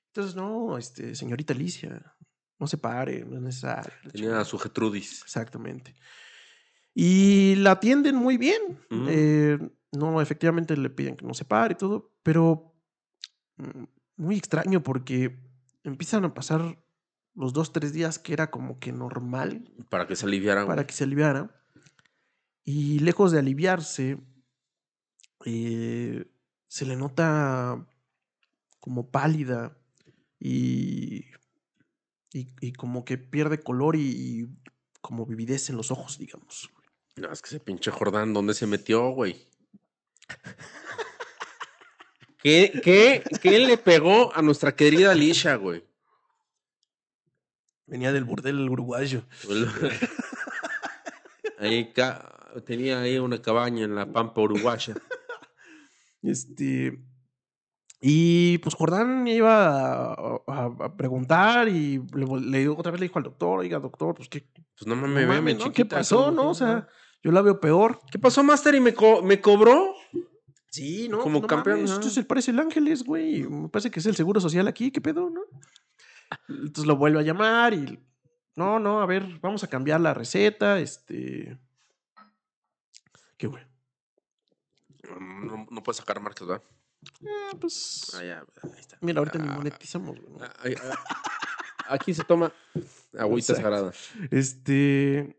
Entonces, 0.07 0.35
no, 0.35 0.77
este, 0.77 1.15
señorita 1.15 1.53
Alicia, 1.53 2.15
no 2.59 2.67
se 2.67 2.77
pare, 2.77 3.25
no 3.25 3.35
es 3.35 3.41
necesario. 3.41 3.91
Tenía 4.11 4.43
su 4.45 4.57
Getrudis. 4.57 5.21
Exactamente. 5.23 5.95
Y 6.93 7.55
la 7.55 7.71
atienden 7.71 8.15
muy 8.15 8.37
bien. 8.37 8.79
Eh, 9.09 9.57
no, 9.91 10.21
efectivamente 10.21 10.77
le 10.77 10.89
piden 10.89 11.17
que 11.17 11.25
no 11.25 11.33
se 11.33 11.43
pare 11.45 11.73
y 11.73 11.77
todo, 11.77 12.13
pero 12.23 12.73
mm, 13.57 13.83
muy 14.17 14.37
extraño 14.37 14.81
porque 14.81 15.39
empiezan 15.83 16.25
a 16.25 16.33
pasar 16.33 16.83
los 17.33 17.53
dos, 17.53 17.71
tres 17.71 17.93
días 17.93 18.19
que 18.19 18.33
era 18.33 18.51
como 18.51 18.79
que 18.79 18.91
normal 18.91 19.71
Para 19.89 20.07
que 20.07 20.15
se 20.15 20.25
aliviaran. 20.25 20.67
para 20.67 20.85
que 20.85 20.93
se 20.93 21.03
aliviara. 21.05 21.49
Y 22.63 22.99
lejos 22.99 23.31
de 23.31 23.39
aliviarse, 23.39 24.21
eh, 25.45 26.25
se 26.67 26.85
le 26.85 26.95
nota 26.95 27.87
como 28.79 29.09
pálida 29.09 29.77
y, 30.39 31.25
y, 32.33 32.53
y 32.59 32.73
como 32.73 33.03
que 33.05 33.17
pierde 33.17 33.59
color 33.61 33.95
y, 33.95 34.01
y 34.09 34.47
como 35.01 35.25
vividez 35.25 35.69
en 35.69 35.77
los 35.77 35.91
ojos, 35.91 36.17
digamos. 36.17 36.69
No, 37.15 37.31
es 37.31 37.41
que 37.41 37.47
ese 37.49 37.59
pinche 37.59 37.91
Jordán, 37.91 38.33
¿dónde 38.33 38.53
se 38.53 38.67
metió, 38.67 39.09
güey? 39.09 39.47
¿Qué, 42.43 42.81
qué, 42.83 43.23
¿Qué 43.41 43.59
le 43.59 43.77
pegó 43.77 44.33
a 44.35 44.41
nuestra 44.41 44.75
querida 44.75 45.11
Alicia, 45.11 45.55
güey? 45.55 45.83
Venía 47.85 48.11
del 48.11 48.23
burdel 48.23 48.69
uruguayo. 48.69 49.23
Ahí 51.59 51.93
tenía 52.65 53.01
ahí 53.01 53.17
una 53.19 53.41
cabaña 53.41 53.83
en 53.85 53.95
la 53.95 54.05
pampa 54.11 54.41
uruguaya. 54.41 54.95
Este. 56.21 56.99
Y 58.03 58.57
pues 58.59 58.73
Jordán 58.73 59.27
iba 59.27 60.13
a, 60.13 60.41
a- 60.47 60.75
a 60.79 60.95
preguntar 60.97 61.67
y 61.67 61.99
le, 62.15 62.25
le 62.41 62.59
digo- 62.59 62.75
otra 62.77 62.91
vez 62.91 62.99
le 62.99 63.05
dijo 63.07 63.19
al 63.19 63.23
doctor, 63.25 63.59
oiga, 63.59 63.79
doctor, 63.79 64.15
pues 64.15 64.27
qué, 64.27 64.41
Pues 64.75 64.87
no 64.87 64.95
no 64.95 65.01
mames, 65.03 65.27
mames, 65.27 65.43
veme, 65.45 65.63
¿no? 65.65 65.71
¿Qué 65.71 65.85
pasó, 65.85 66.25
¿cómo 66.25 66.31
no? 66.31 66.49
O 66.49 66.53
sea, 66.55 66.87
yo 67.23 67.31
la 67.31 67.43
veo 67.43 67.59
peor. 67.59 67.99
¿Qué 68.11 68.17
pasó, 68.17 68.41
Master? 68.43 68.73
¿Y 68.73 68.79
me, 68.79 68.93
co- 68.95 69.21
me 69.21 69.39
cobró? 69.39 69.93
Sí, 70.71 71.09
¿no? 71.09 71.19
Como 71.19 71.41
no 71.41 71.47
campeón, 71.47 71.77
mames. 71.81 71.91
Esto 71.91 72.07
es 72.07 72.17
el 72.17 72.25
parece 72.25 72.51
el 72.51 72.59
Ángeles, 72.59 73.03
güey. 73.03 73.43
Me 73.43 73.67
parece 73.69 73.91
que 73.91 73.99
es 73.99 74.05
el 74.05 74.15
seguro 74.15 74.39
social 74.39 74.67
aquí, 74.67 74.89
¿qué 74.89 75.01
pedo, 75.01 75.29
no? 75.29 75.41
Entonces 76.47 76.85
lo 76.85 76.95
vuelve 76.95 77.19
a 77.19 77.23
llamar 77.23 77.73
y. 77.73 77.99
No, 78.55 78.79
no, 78.79 79.01
a 79.01 79.05
ver, 79.05 79.39
vamos 79.41 79.63
a 79.63 79.67
cambiar 79.67 79.99
la 80.01 80.13
receta. 80.13 80.79
Este. 80.79 81.59
¿Qué, 83.37 83.47
güey? 83.47 83.63
No, 85.19 85.67
no 85.69 85.83
puedes 85.83 85.97
sacar 85.97 86.19
marcas, 86.21 86.47
¿verdad? 86.47 86.63
Ah, 87.25 87.57
pues. 87.59 88.11
Ah, 88.15 88.23
ya, 88.23 88.45
ahí 88.63 88.79
está. 88.79 88.97
Mira, 89.01 89.19
ahorita 89.19 89.39
ni 89.39 89.49
Ah, 89.49 89.53
monetizamos, 89.57 90.19
güey. 90.21 90.33
¿no? 90.37 90.45
ah, 90.45 90.53
ah. 90.89 91.21
Aquí 91.89 92.13
se 92.13 92.23
toma 92.23 92.53
agüita 93.17 93.53
Exacto. 93.53 93.61
sagrada. 93.61 93.93
Este. 94.29 95.37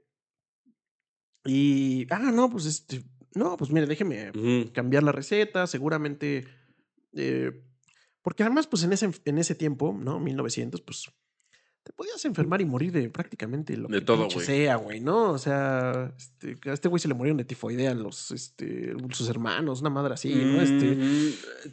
Y. 1.44 2.06
Ah, 2.10 2.18
no, 2.18 2.50
pues 2.50 2.66
este. 2.66 3.02
No, 3.34 3.56
pues 3.56 3.70
mire, 3.70 3.86
déjeme 3.86 4.32
cambiar 4.72 5.02
la 5.02 5.12
receta. 5.12 5.66
Seguramente. 5.66 6.46
eh, 7.14 7.52
porque 8.22 8.44
además, 8.44 8.66
pues 8.68 8.84
en 8.84 8.92
ese, 8.92 9.10
en 9.24 9.38
ese 9.38 9.54
tiempo, 9.54 9.96
¿no? 9.98 10.20
1900, 10.20 10.80
pues. 10.82 11.10
Te 11.84 11.92
podías 11.92 12.24
enfermar 12.24 12.60
y 12.60 12.64
morir 12.64 12.92
de 12.92 13.10
prácticamente 13.10 13.76
lo 13.76 13.88
De 13.88 13.98
que 13.98 14.04
todo, 14.04 14.28
güey. 14.32 14.46
sea, 14.46 14.76
güey, 14.76 15.00
¿no? 15.00 15.32
O 15.32 15.38
sea, 15.38 16.14
este, 16.16 16.56
a 16.70 16.74
este 16.74 16.86
güey 16.86 17.00
se 17.00 17.08
le 17.08 17.14
murieron 17.14 17.38
de 17.38 17.44
tifoidea 17.44 17.92
los, 17.94 18.30
este, 18.30 18.92
sus 19.10 19.28
hermanos, 19.28 19.80
una 19.80 19.90
madre 19.90 20.14
así, 20.14 20.32
¿no? 20.32 20.62
Este, 20.62 20.94
Mm, 20.94 21.32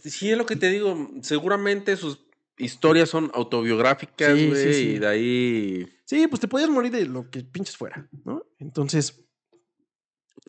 Sí, 0.10 0.32
es 0.32 0.38
lo 0.40 0.48
que 0.48 0.56
te 0.56 0.72
digo. 0.72 1.12
Seguramente 1.22 1.96
sus 1.96 2.26
historias 2.58 3.10
son 3.10 3.30
autobiográficas, 3.36 4.34
Sí, 4.34 4.40
sí, 4.46 4.48
güey, 4.50 4.74
sí. 4.74 4.82
y 4.96 4.98
de 4.98 5.08
ahí. 5.08 5.88
Sí, 6.06 6.26
pues 6.28 6.40
te 6.40 6.48
podías 6.48 6.72
morir 6.72 6.92
de 6.92 7.06
lo 7.06 7.30
que 7.30 7.44
pinches 7.44 7.78
fuera, 7.78 8.10
¿no? 8.26 8.44
Entonces, 8.58 9.28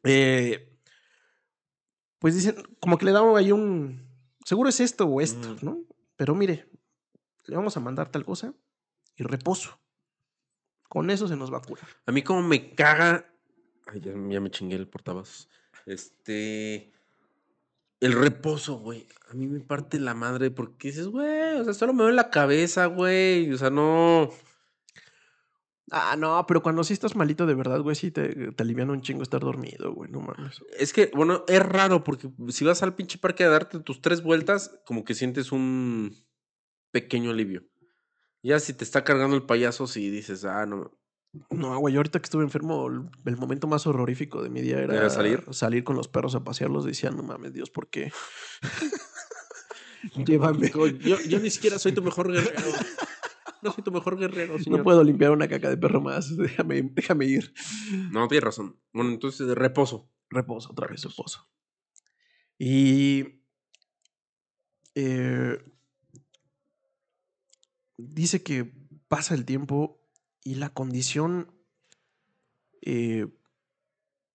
eh, 0.05 0.70
pues 2.21 2.35
dicen, 2.35 2.55
como 2.79 2.99
que 2.99 3.07
le 3.07 3.13
damos 3.13 3.37
ahí 3.37 3.51
un, 3.51 4.07
seguro 4.45 4.69
es 4.69 4.79
esto 4.79 5.07
o 5.07 5.21
esto. 5.21 5.57
¿no? 5.63 5.81
Pero 6.17 6.35
mire, 6.35 6.69
le 7.47 7.57
vamos 7.57 7.77
a 7.77 7.81
mandar 7.81 8.11
tal 8.11 8.25
cosa 8.25 8.55
y 9.17 9.25
reposo. 9.25 9.81
Con 10.89 11.11
eso 11.11 11.27
se 11.27 11.37
nos 11.37 11.53
va 11.53 11.59
a 11.59 11.63
curar. 11.63 11.87
A 12.07 12.13
mí, 12.13 12.23
como 12.23 12.43
me 12.43 12.75
caga. 12.75 13.33
Ay, 13.87 14.01
ya, 14.01 14.13
ya 14.13 14.41
me 14.41 14.51
chingué 14.51 14.77
el 14.77 14.87
portavasos. 14.87 15.49
Este. 15.87 16.93
El 18.01 18.13
reposo, 18.13 18.79
güey. 18.79 19.07
A 19.31 19.35
mí 19.35 19.47
me 19.47 19.61
parte 19.61 19.99
la 19.99 20.15
madre 20.15 20.51
porque 20.51 20.89
dices, 20.89 21.07
güey, 21.07 21.61
o 21.61 21.65
sea, 21.65 21.75
solo 21.75 21.93
me 21.93 22.03
duele 22.03 22.17
la 22.17 22.31
cabeza, 22.31 22.87
güey. 22.87 23.53
O 23.53 23.57
sea, 23.57 23.71
no. 23.71 24.31
Ah, 25.91 26.15
no, 26.17 26.47
pero 26.47 26.63
cuando 26.63 26.85
sí 26.85 26.93
estás 26.93 27.17
malito 27.17 27.47
de 27.47 27.55
verdad, 27.55 27.81
güey, 27.81 27.97
sí 27.97 28.13
te, 28.13 28.53
te 28.53 28.63
alivian 28.63 28.91
un 28.91 29.03
chingo 29.03 29.23
estar 29.23 29.41
dormido, 29.41 29.93
güey, 29.93 30.11
no 30.11 30.21
mames. 30.21 30.63
Es 30.79 30.93
que, 30.93 31.11
bueno, 31.15 31.45
es 31.49 31.61
raro 31.61 32.05
porque 32.05 32.31
si 32.51 32.65
vas 32.65 32.83
al 32.85 32.95
pinche 32.95 33.19
parque 33.19 33.43
a 33.43 33.49
darte 33.49 33.81
tus 33.81 34.01
tres 34.01 34.23
vueltas, 34.23 34.79
como 34.87 35.05
que 35.05 35.15
sientes 35.15 35.51
un 35.51 36.15
pequeño 36.93 37.31
alivio. 37.31 37.65
Ya 38.43 38.61
si 38.61 38.73
te 38.73 38.85
está 38.85 39.03
cargando 39.05 39.35
el 39.37 39.43
payaso, 39.43 39.87
si 39.87 40.11
dices, 40.11 40.45
ah, 40.45 40.65
no. 40.65 40.97
No, 41.51 41.79
güey, 41.79 41.95
yo 41.95 42.01
ahorita 42.01 42.21
que 42.21 42.25
estuve 42.25 42.43
enfermo, 42.45 42.87
el, 42.89 43.09
el 43.25 43.37
momento 43.37 43.67
más 43.67 43.87
horrorífico 43.87 44.43
de 44.43 44.51
mi 44.51 44.63
día 44.63 44.79
era, 44.79 44.97
¿Era 44.97 45.11
salir? 45.11 45.45
salir 45.51 45.85
con 45.85 45.97
los 45.97 46.09
perros 46.09 46.35
a 46.35 46.43
pasearlos. 46.45 46.85
Decía, 46.85 47.11
no 47.11 47.23
mames, 47.23 47.53
Dios, 47.53 47.71
¿por 47.71 47.89
qué? 47.89 48.13
Llévame. 50.25 50.71
Yo, 50.71 51.21
yo 51.21 51.39
ni 51.41 51.51
siquiera 51.51 51.79
soy 51.79 51.93
tu 51.93 52.03
mejor 52.03 52.33
guerrero. 52.33 52.63
No 53.63 53.73
soy 53.73 53.85
tu 53.85 53.93
mejor 53.93 54.19
guerrero, 54.19 54.59
señor. 54.59 54.79
No 54.79 54.85
puedo 54.85 55.05
limpiar 55.05 55.31
una 55.33 55.49
caca 55.49 55.69
de 55.69 55.77
perro 55.77 56.01
más. 56.01 56.37
Déjame, 56.37 56.83
déjame 56.83 57.27
ir. 57.27 57.53
No, 58.11 58.27
tienes 58.29 58.45
razón. 58.45 58.77
Bueno, 58.93 59.11
entonces, 59.11 59.47
de 59.47 59.55
reposo. 59.55 60.11
Reposo, 60.31 60.71
otra 60.73 60.87
vez 60.87 61.03
reposo. 61.03 61.49
Y 62.59 63.43
eh, 64.95 65.59
dice 67.97 68.43
que 68.43 68.73
pasa 69.09 69.35
el 69.35 69.45
tiempo 69.45 70.01
y 70.45 70.55
la 70.57 70.71
condición 70.71 71.53
eh, 72.83 73.27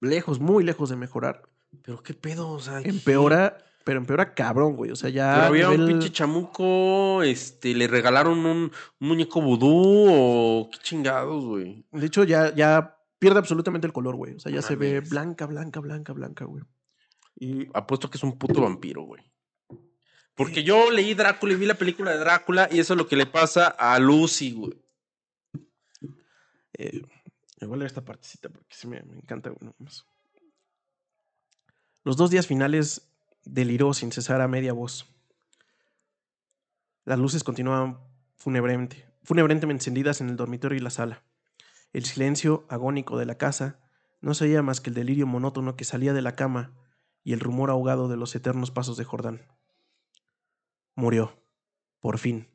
lejos, 0.02 0.40
muy 0.40 0.64
lejos 0.64 0.90
de 0.90 0.96
mejorar, 0.96 1.50
Pero 1.84 2.04
qué 2.04 2.14
pedo, 2.14 2.50
o 2.50 2.60
sea. 2.60 2.82
empeora, 2.82 3.58
pero 3.86 4.00
empeora 4.00 4.34
cabrón, 4.34 4.76
güey. 4.76 4.90
O 4.92 4.96
sea, 4.96 5.12
ya. 5.12 5.34
Pero 5.36 5.46
había 5.46 5.70
un 5.70 5.88
pinche 5.88 6.12
chamuco, 6.12 7.22
este, 7.22 7.76
le 7.76 7.88
regalaron 7.88 8.40
un, 8.40 8.48
un 8.48 8.72
muñeco 9.00 9.42
vudú 9.42 10.08
o 10.10 10.70
qué 10.72 10.80
chingados, 10.80 11.46
güey. 11.46 11.86
De 11.92 12.08
hecho, 12.08 12.24
ya, 12.24 12.54
ya 12.56 12.98
pierde 13.20 13.38
absolutamente 13.38 13.86
el 13.86 13.94
color, 13.94 14.16
güey. 14.16 14.34
O 14.34 14.40
sea, 14.40 14.52
ya 14.52 14.64
se 14.64 14.76
ve 14.76 15.02
blanca, 15.02 15.46
blanca, 15.46 15.80
blanca, 15.80 16.14
blanca, 16.14 16.46
güey. 16.46 16.64
Y 17.38 17.68
apuesto 17.76 18.10
que 18.10 18.18
es 18.18 18.24
un 18.24 18.40
puto 18.40 18.62
vampiro, 18.62 19.04
güey. 19.04 19.22
Porque 20.34 20.64
yo 20.64 20.90
leí 20.90 21.14
Drácula 21.14 21.54
y 21.54 21.56
vi 21.56 21.68
la 21.68 21.76
película 21.76 22.12
de 22.12 22.18
Drácula 22.18 22.68
y 22.72 22.80
eso 22.80 22.94
es 22.94 22.98
lo 22.98 23.08
que 23.08 23.16
le 23.16 23.28
pasa 23.28 23.68
a 23.68 24.00
Lucy, 24.00 24.52
güey. 24.52 24.74
Eh, 26.74 27.04
me 27.62 27.68
voy 27.68 27.76
a 27.76 27.78
leer 27.78 27.88
esta 27.88 28.04
partecita 28.04 28.50
porque 28.50 28.76
sí 28.76 28.88
me, 28.88 29.04
me 29.04 29.16
encanta. 29.16 29.52
güey. 29.52 29.72
Los 32.04 32.18
dos 32.18 32.32
días 32.32 32.48
finales 32.48 33.08
deliró 33.46 33.94
sin 33.94 34.12
cesar 34.12 34.42
a 34.42 34.48
media 34.48 34.74
voz. 34.74 35.08
Las 37.06 37.20
luces 37.20 37.44
continuaban 37.44 38.00
fúnebremente, 38.36 39.08
fúnebremente 39.24 39.68
encendidas 39.68 40.22
en 40.22 40.30
el 40.30 40.36
dormitorio 40.36 40.78
y 40.78 40.82
la 40.82 40.90
sala. 40.90 41.24
El 41.94 42.06
silencio 42.06 42.66
agónico 42.68 43.18
de 43.18 43.26
la 43.26 43.38
casa 43.38 43.80
no 44.22 44.34
se 44.34 44.46
oía 44.46 44.62
más 44.62 44.82
que 44.82 44.90
el 44.90 44.96
delirio 44.96 45.28
monótono 45.28 45.76
que 45.76 45.86
salía 45.86 46.14
de 46.14 46.22
la 46.22 46.36
cama 46.36 46.74
y 47.24 47.34
el 47.34 47.40
rumor 47.40 47.70
ahogado 47.70 48.08
de 48.08 48.18
los 48.18 48.36
eternos 48.36 48.72
pasos 48.72 48.98
de 48.98 49.04
Jordán. 49.06 49.48
Murió. 50.96 51.40
Por 52.00 52.18
fin. 52.18 52.48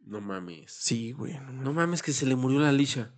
No 0.00 0.20
mames. 0.20 0.72
Sí, 0.72 1.12
güey. 1.12 1.34
no 1.34 1.40
mames. 1.40 1.62
No 1.62 1.72
mames 1.72 2.02
que 2.02 2.12
se 2.12 2.26
le 2.26 2.36
murió 2.36 2.60
la 2.60 2.68
Alicia. 2.68 3.12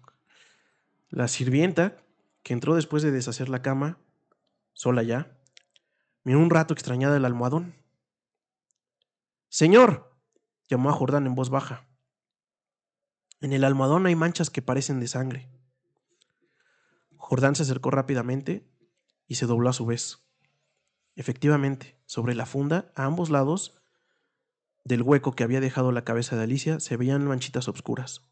La 1.09 1.29
sirvienta, 1.29 1.97
que 2.43 2.53
entró 2.53 2.75
después 2.75 3.03
de 3.03 3.11
deshacer 3.11 3.49
la 3.49 3.63
cama, 3.63 3.99
sola 4.73 5.03
ya, 5.03 5.36
miró 6.26 6.40
un 6.40 6.50
rato 6.50 6.75
extrañada 6.75 7.16
el 7.16 7.25
almohadón. 7.25 7.76
Señor, 9.49 10.12
llamó 10.66 10.90
a 10.90 10.92
Jordán 10.92 11.25
en 11.25 11.37
voz 11.37 11.50
baja. 11.50 11.87
En 13.40 13.52
el 13.52 13.62
almohadón 13.62 14.06
hay 14.06 14.16
manchas 14.16 14.50
que 14.50 14.61
parecen 14.61 14.99
de 14.99 15.06
sangre. 15.06 15.49
Jordán 17.16 17.54
se 17.54 17.62
acercó 17.62 17.92
rápidamente 17.92 18.68
y 19.28 19.37
se 19.37 19.47
dobló 19.47 19.71
a 19.71 19.73
su 19.73 19.87
vez. 19.87 20.26
Efectivamente, 21.14 21.97
sobre 22.06 22.35
la 22.35 22.45
funda, 22.45 22.90
a 22.97 23.04
ambos 23.04 23.30
lados 23.30 23.80
del 24.85 25.02
hueco 25.02 25.37
que 25.37 25.45
había 25.45 25.61
dejado 25.61 25.92
la 25.92 26.02
cabeza 26.02 26.35
de 26.35 26.42
Alicia, 26.42 26.80
se 26.80 26.97
veían 26.97 27.25
manchitas 27.25 27.68
obscuras. 27.68 28.23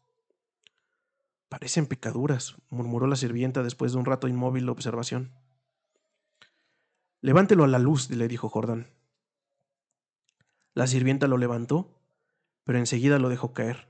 Parecen 1.47 1.85
picaduras, 1.85 2.57
murmuró 2.67 3.07
la 3.07 3.15
sirvienta 3.15 3.63
después 3.63 3.93
de 3.93 3.99
un 3.99 4.05
rato 4.05 4.27
inmóvil 4.27 4.65
de 4.65 4.71
observación. 4.71 5.44
Levántelo 7.21 7.63
a 7.63 7.67
la 7.67 7.79
luz, 7.79 8.09
le 8.09 8.27
dijo 8.27 8.49
Jordán. 8.49 8.91
La 10.73 10.87
sirvienta 10.87 11.27
lo 11.27 11.37
levantó, 11.37 11.95
pero 12.65 12.79
enseguida 12.79 13.17
lo 13.17 13.29
dejó 13.29 13.53
caer, 13.53 13.87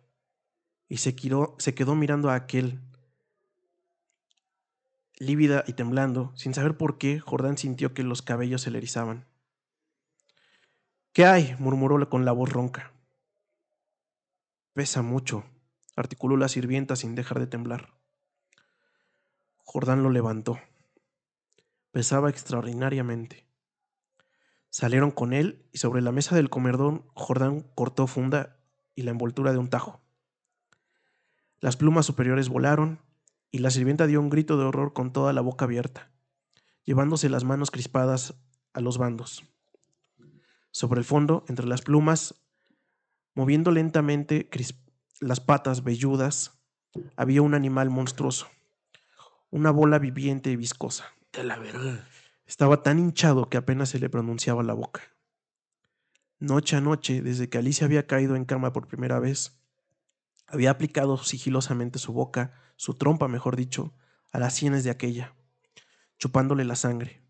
y 0.88 0.98
se, 0.98 1.15
quedó 1.15 1.96
mirando 1.96 2.29
a 2.29 2.36
aquel. 2.36 2.79
Lívida 5.17 5.63
y 5.65 5.74
temblando, 5.74 6.32
sin 6.36 6.53
saber 6.53 6.77
por 6.77 6.98
qué, 6.98 7.20
Jordán 7.20 7.58
sintió 7.58 7.94
que 7.94 8.03
los 8.03 8.22
cabellos 8.22 8.62
se 8.62 8.70
le 8.70 8.77
erizaban. 8.77 9.25
¿Qué 11.13 11.25
hay? 11.25 11.55
murmuró 11.58 12.10
con 12.10 12.25
la 12.25 12.34
voz 12.34 12.51
ronca. 12.51 12.94
Pesa 14.74 15.01
mucho, 15.01 15.46
articuló 15.96 16.36
la 16.38 16.50
sirvienta 16.50 16.96
sin 16.96 17.15
dejar 17.15 17.39
de 17.39 17.48
temblar. 17.48 17.94
Jordán 19.58 20.03
lo 20.03 20.10
levantó. 20.10 20.60
Pesaba 21.96 22.30
extraordinariamente. 22.30 23.48
Salieron 24.70 25.12
con 25.12 25.32
él 25.32 25.66
y 25.72 25.78
sobre 25.78 26.02
la 26.02 26.12
mesa 26.12 26.36
del 26.36 26.50
comedor 26.50 27.06
Jordán 27.14 27.62
cortó 27.74 28.06
funda 28.06 28.58
y 28.96 29.04
la 29.04 29.12
envoltura 29.12 29.54
de 29.54 29.60
un 29.60 29.70
tajo. 29.70 30.02
Las 31.62 31.78
plumas 31.78 32.06
superiores 32.06 32.50
volaron 32.50 33.00
y 33.50 33.60
la 33.60 33.70
sirvienta 33.70 34.08
dio 34.08 34.20
un 34.20 34.30
grito 34.30 34.58
de 34.58 34.66
horror 34.66 34.92
con 34.92 35.14
toda 35.14 35.32
la 35.32 35.40
boca 35.40 35.64
abierta, 35.64 36.12
llevándose 36.84 37.30
las 37.30 37.46
manos 37.46 37.72
crispadas 37.72 38.34
a 38.74 38.82
los 38.82 38.98
bandos. 38.98 39.46
Sobre 40.72 41.00
el 41.00 41.06
fondo, 41.06 41.46
entre 41.48 41.66
las 41.66 41.82
plumas, 41.82 42.44
moviendo 43.36 43.72
lentamente 43.72 44.50
las 45.22 45.40
patas 45.40 45.82
velludas, 45.86 46.60
había 47.16 47.42
un 47.42 47.54
animal 47.54 47.90
monstruoso, 47.90 48.50
una 49.50 49.72
bola 49.72 49.98
viviente 49.98 50.52
y 50.52 50.58
viscosa. 50.58 51.16
La 51.44 51.58
verga. 51.58 52.08
Estaba 52.46 52.82
tan 52.82 53.00
hinchado 53.00 53.50
que 53.50 53.58
apenas 53.58 53.89
se 53.89 54.00
le 54.00 54.10
pronunciaba 54.10 54.63
la 54.63 54.74
boca. 54.74 55.01
Noche 56.39 56.75
a 56.75 56.82
noche, 56.82 57.22
desde 57.22 57.50
que 57.50 57.58
Alicia 57.58 57.86
había 57.86 58.08
caído 58.08 58.36
en 58.36 58.46
cama 58.46 58.72
por 58.72 58.88
primera 58.88 59.20
vez, 59.20 59.60
había 60.48 60.72
aplicado 60.72 61.18
sigilosamente 61.18 62.00
su 62.00 62.13
boca, 62.13 62.54
su 62.75 62.94
trompa, 62.94 63.27
mejor 63.27 63.56
dicho, 63.56 63.94
a 64.32 64.39
las 64.39 64.54
sienes 64.54 64.84
de 64.84 64.92
aquella, 64.92 65.34
chupándole 66.18 66.63
la 66.63 66.75
sangre. 66.75 67.22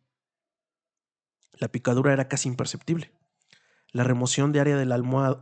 La 1.54 1.70
picadura 1.70 2.14
era 2.14 2.28
casi 2.28 2.50
imperceptible. 2.50 3.12
La 3.92 4.04
remoción 4.04 4.52
de 4.52 4.60
área 4.60 4.78
del, 4.78 4.90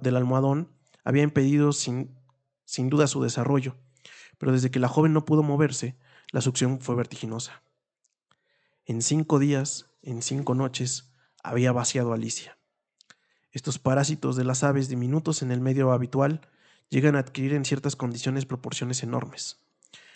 del 0.02 0.16
almohadón 0.16 0.72
había 1.04 1.24
impedido 1.24 1.74
sin, 1.74 2.16
sin 2.66 2.90
duda 2.90 3.08
su 3.08 3.22
desarrollo, 3.24 3.76
pero 4.38 4.52
desde 4.52 4.72
que 4.72 4.80
la 4.80 4.88
joven 4.88 5.14
no 5.14 5.26
pudo 5.26 5.42
moverse, 5.42 5.98
la 6.32 6.42
succión 6.42 6.80
fue 6.80 6.96
vertiginosa. 6.96 7.64
En 8.86 9.02
cinco 9.02 9.40
días, 9.40 9.86
en 10.02 10.22
cinco 10.22 10.56
noches, 10.56 11.14
había 11.42 11.72
vaciado 11.72 12.12
a 12.12 12.16
Alicia. 12.16 12.58
Estos 13.52 13.80
parásitos 13.80 14.36
de 14.36 14.44
las 14.44 14.64
aves 14.64 14.90
diminutos 14.90 15.42
en 15.42 15.52
el 15.52 15.62
medio 15.62 15.94
habitual 15.94 16.42
llegan 16.90 17.16
a 17.16 17.20
adquirir 17.20 17.54
en 17.54 17.64
ciertas 17.64 17.96
condiciones 17.96 18.46
proporciones 18.46 19.02
enormes. 19.02 19.60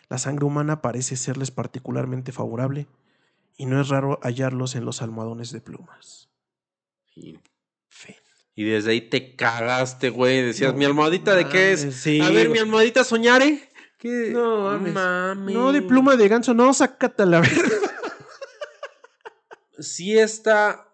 La 0.09 0.17
sangre 0.17 0.45
humana 0.45 0.81
parece 0.81 1.15
serles 1.15 1.50
particularmente 1.50 2.33
favorable 2.33 2.88
y 3.55 3.67
no 3.67 3.79
es 3.79 3.88
raro 3.88 4.19
hallarlos 4.21 4.75
en 4.75 4.83
los 4.83 5.01
almohadones 5.01 5.51
de 5.51 5.62
plumas. 5.62 6.29
Y, 7.15 7.39
desde 8.55 8.91
ahí 8.91 9.01
te 9.01 9.36
cagaste, 9.36 10.09
güey. 10.09 10.41
Decías, 10.41 10.74
¿mi 10.74 10.83
almohadita 10.83 11.36
de 11.36 11.47
qué 11.47 11.71
es? 11.71 12.05
a 12.21 12.29
ver, 12.31 12.50
mi 12.50 12.57
almohadita 12.57 13.03
soñare. 13.03 13.69
¿Qué? 13.97 14.31
No 14.33 14.77
mames. 14.77 15.55
No, 15.55 15.71
de 15.71 15.81
pluma 15.81 16.15
de 16.15 16.27
ganso, 16.27 16.53
no, 16.53 16.74
sácate 16.74 17.25
la 17.25 17.39
verdad 17.41 17.87
sí 19.79 20.17
está 20.17 20.93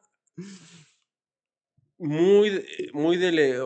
muy, 1.98 2.66
muy 2.94 3.18
de... 3.18 3.62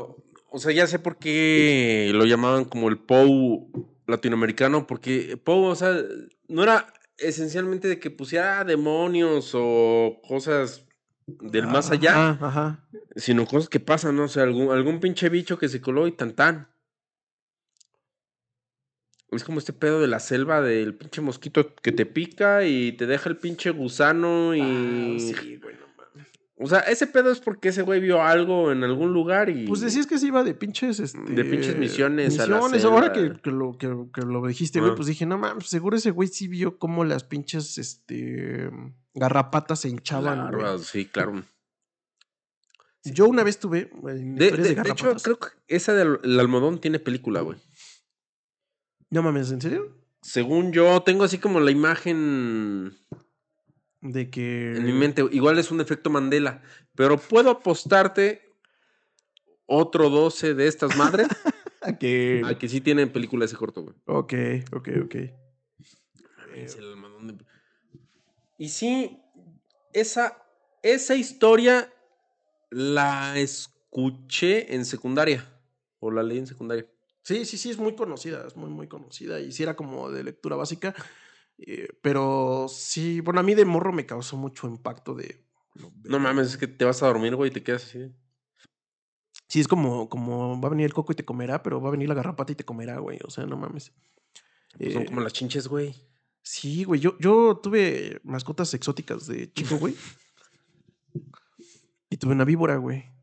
O 0.50 0.60
sea, 0.60 0.72
ya 0.72 0.88
sé 0.88 1.00
por 1.00 1.18
qué 1.18 2.12
lo 2.14 2.26
llamaban 2.26 2.66
como 2.66 2.90
el 2.90 2.98
Pou 2.98 3.70
latinoamericano, 4.08 4.88
porque 4.88 5.38
Pou, 5.38 5.66
o 5.66 5.76
sea, 5.76 6.02
no 6.48 6.64
era 6.64 6.94
esencialmente 7.18 7.88
de 7.88 8.00
que 8.00 8.10
pusiera 8.10 8.64
demonios 8.64 9.52
o 9.54 10.22
cosas 10.28 10.86
del 11.28 11.68
más 11.68 11.92
allá, 11.92 12.80
sino 13.16 13.46
cosas 13.46 13.70
que 13.70 13.82
pasan, 13.82 14.16
¿no? 14.16 14.24
O 14.24 14.28
sea, 14.30 14.44
algún, 14.44 14.72
algún 14.72 15.00
pinche 15.00 15.30
bicho 15.30 15.58
que 15.58 15.68
se 15.68 15.82
coló 15.82 16.08
y 16.08 16.14
tan 16.14 16.34
tan. 16.34 16.70
Es 19.32 19.44
como 19.44 19.60
este 19.60 19.74
pedo 19.74 20.00
de 20.00 20.08
la 20.08 20.20
selva 20.20 20.62
del 20.62 20.96
pinche 20.96 21.22
mosquito 21.22 21.76
que 21.76 21.92
te 21.92 22.06
pica 22.06 22.66
y 22.66 22.94
te 22.94 23.08
deja 23.08 23.30
el 23.30 23.38
pinche 23.38 23.72
gusano 23.72 24.56
y. 24.56 24.62
Ah, 24.62 25.20
sí, 25.20 25.58
güey, 25.58 25.76
O 26.56 26.68
sea, 26.68 26.80
ese 26.80 27.08
pedo 27.08 27.30
es 27.30 27.42
porque 27.42 27.70
ese 27.70 27.82
güey 27.82 28.00
vio 28.00 28.22
algo 28.22 28.72
en 28.72 28.86
algún 28.86 29.12
lugar 29.12 29.50
y. 29.50 29.68
Pues 29.68 29.82
decías 29.82 30.08
que 30.08 30.18
se 30.18 30.28
iba 30.28 30.46
de 30.46 30.54
pinches. 30.54 31.02
Este, 31.02 31.20
de 31.20 31.44
pinches 31.44 31.78
misiones. 31.78 32.30
Misiones. 32.30 32.40
A 32.40 32.48
la 32.48 32.80
selva. 32.80 32.96
Ahora 32.96 33.12
que, 33.12 33.34
lo, 33.52 33.78
que, 33.78 34.22
lo 34.22 34.48
dijiste, 34.48 34.80
güey, 34.80 34.96
pues 34.96 35.08
dije, 35.08 35.26
no 35.26 35.38
mames, 35.38 35.68
seguro 35.68 35.98
ese 35.98 36.12
güey 36.12 36.30
sí 36.30 36.48
vio 36.48 36.78
cómo 36.78 37.04
las 37.04 37.26
pinches 37.26 37.78
este, 37.78 38.70
garrapatas 39.14 39.82
se 39.82 39.90
hinchaban. 39.90 40.52
Claro, 40.52 40.80
sí, 40.80 41.06
claro. 41.06 41.44
Yo 43.04 43.28
una 43.28 43.44
vez 43.44 43.60
tuve. 43.60 43.92
De, 44.04 44.52
de, 44.52 44.76
de, 44.76 44.90
hecho, 44.90 45.16
creo 45.22 45.38
que 45.38 45.48
esa 45.68 45.94
del 45.94 46.40
almohadón 46.40 46.80
tiene 46.80 47.00
película, 47.00 47.42
güey. 47.42 47.58
No 49.10 49.24
mames, 49.24 49.52
¿en 49.52 49.62
serio? 49.62 49.96
Según 50.22 50.74
yo, 50.74 51.02
tengo 51.04 51.24
así 51.24 51.38
como 51.38 51.60
la 51.60 51.72
imagen. 51.72 52.98
De 54.02 54.30
que. 54.30 54.76
En 54.76 54.86
mi 54.86 54.94
mente. 54.94 55.26
Igual 55.32 55.58
es 55.60 55.72
un 55.72 55.82
efecto 55.82 56.10
Mandela. 56.10 56.62
Pero 56.96 57.18
puedo 57.18 57.50
apostarte 57.50 58.42
otro 59.66 60.10
12 60.10 60.54
de 60.54 60.68
estas 60.68 60.98
madres. 60.98 61.28
a 61.82 61.98
que. 61.98 62.42
A 62.46 62.58
que 62.58 62.68
sí 62.68 62.82
tienen 62.82 63.12
película 63.12 63.46
ese 63.46 63.56
corto, 63.56 63.84
güey. 63.84 63.96
Ok, 64.06 64.34
ok, 64.74 64.90
ok. 65.06 65.16
Y 68.58 68.70
sí, 68.70 69.22
esa, 69.94 70.44
esa 70.82 71.16
historia 71.16 71.94
la 72.70 73.38
escuché 73.38 74.76
en 74.76 74.86
secundaria. 74.86 75.48
O 76.00 76.12
la 76.12 76.24
leí 76.24 76.40
en 76.40 76.48
secundaria. 76.48 76.86
Sí, 77.28 77.44
sí, 77.44 77.58
sí, 77.58 77.70
es 77.72 77.78
muy 77.78 77.94
conocida, 77.94 78.48
es 78.48 78.56
muy, 78.56 78.70
muy 78.70 78.88
conocida. 78.88 79.42
Y 79.42 79.52
sí 79.52 79.62
era 79.62 79.76
como 79.76 80.10
de 80.10 80.24
lectura 80.24 80.56
básica. 80.56 80.96
Eh, 81.58 81.90
pero 82.02 82.68
sí, 82.70 83.20
bueno, 83.20 83.42
a 83.42 83.44
mí 83.44 83.54
de 83.54 83.66
morro 83.66 83.92
me 83.92 84.06
causó 84.06 84.38
mucho 84.38 84.66
impacto 84.66 85.14
de... 85.14 85.46
No 86.06 86.20
mames, 86.20 86.48
es 86.48 86.58
que 86.58 86.68
te 86.68 86.86
vas 86.86 87.04
a 87.04 87.08
dormir, 87.08 87.36
güey, 87.36 87.52
y 87.52 87.54
te 87.54 87.62
quedas 87.62 87.84
así. 87.84 88.16
Sí, 89.50 89.60
es 89.60 89.68
como, 89.68 90.08
como 90.08 90.62
va 90.62 90.68
a 90.68 90.72
venir 90.72 90.86
el 90.86 90.94
coco 90.94 91.12
y 91.12 91.16
te 91.16 91.26
comerá, 91.26 91.62
pero 91.62 91.82
va 91.82 91.90
a 91.90 91.92
venir 91.92 92.08
la 92.08 92.16
garrapata 92.16 92.54
y 92.54 92.56
te 92.56 92.64
comerá, 92.64 93.00
güey. 93.00 93.20
O 93.26 93.30
sea, 93.30 93.46
no 93.46 93.58
mames. 93.58 93.92
Pues 94.78 94.94
son 94.94 95.02
eh, 95.02 95.06
como 95.08 95.20
las 95.20 95.34
chinches, 95.34 95.68
güey. 95.68 95.96
Sí, 96.42 96.86
güey. 96.86 97.02
Yo, 97.02 97.18
yo 97.20 97.60
tuve 97.62 98.22
mascotas 98.24 98.74
exóticas 98.74 99.28
de 99.28 99.52
chico, 99.52 99.76
güey. 99.76 99.96
y 102.10 102.16
tuve 102.16 102.32
una 102.32 102.46
víbora, 102.46 102.78
güey. 102.78 103.17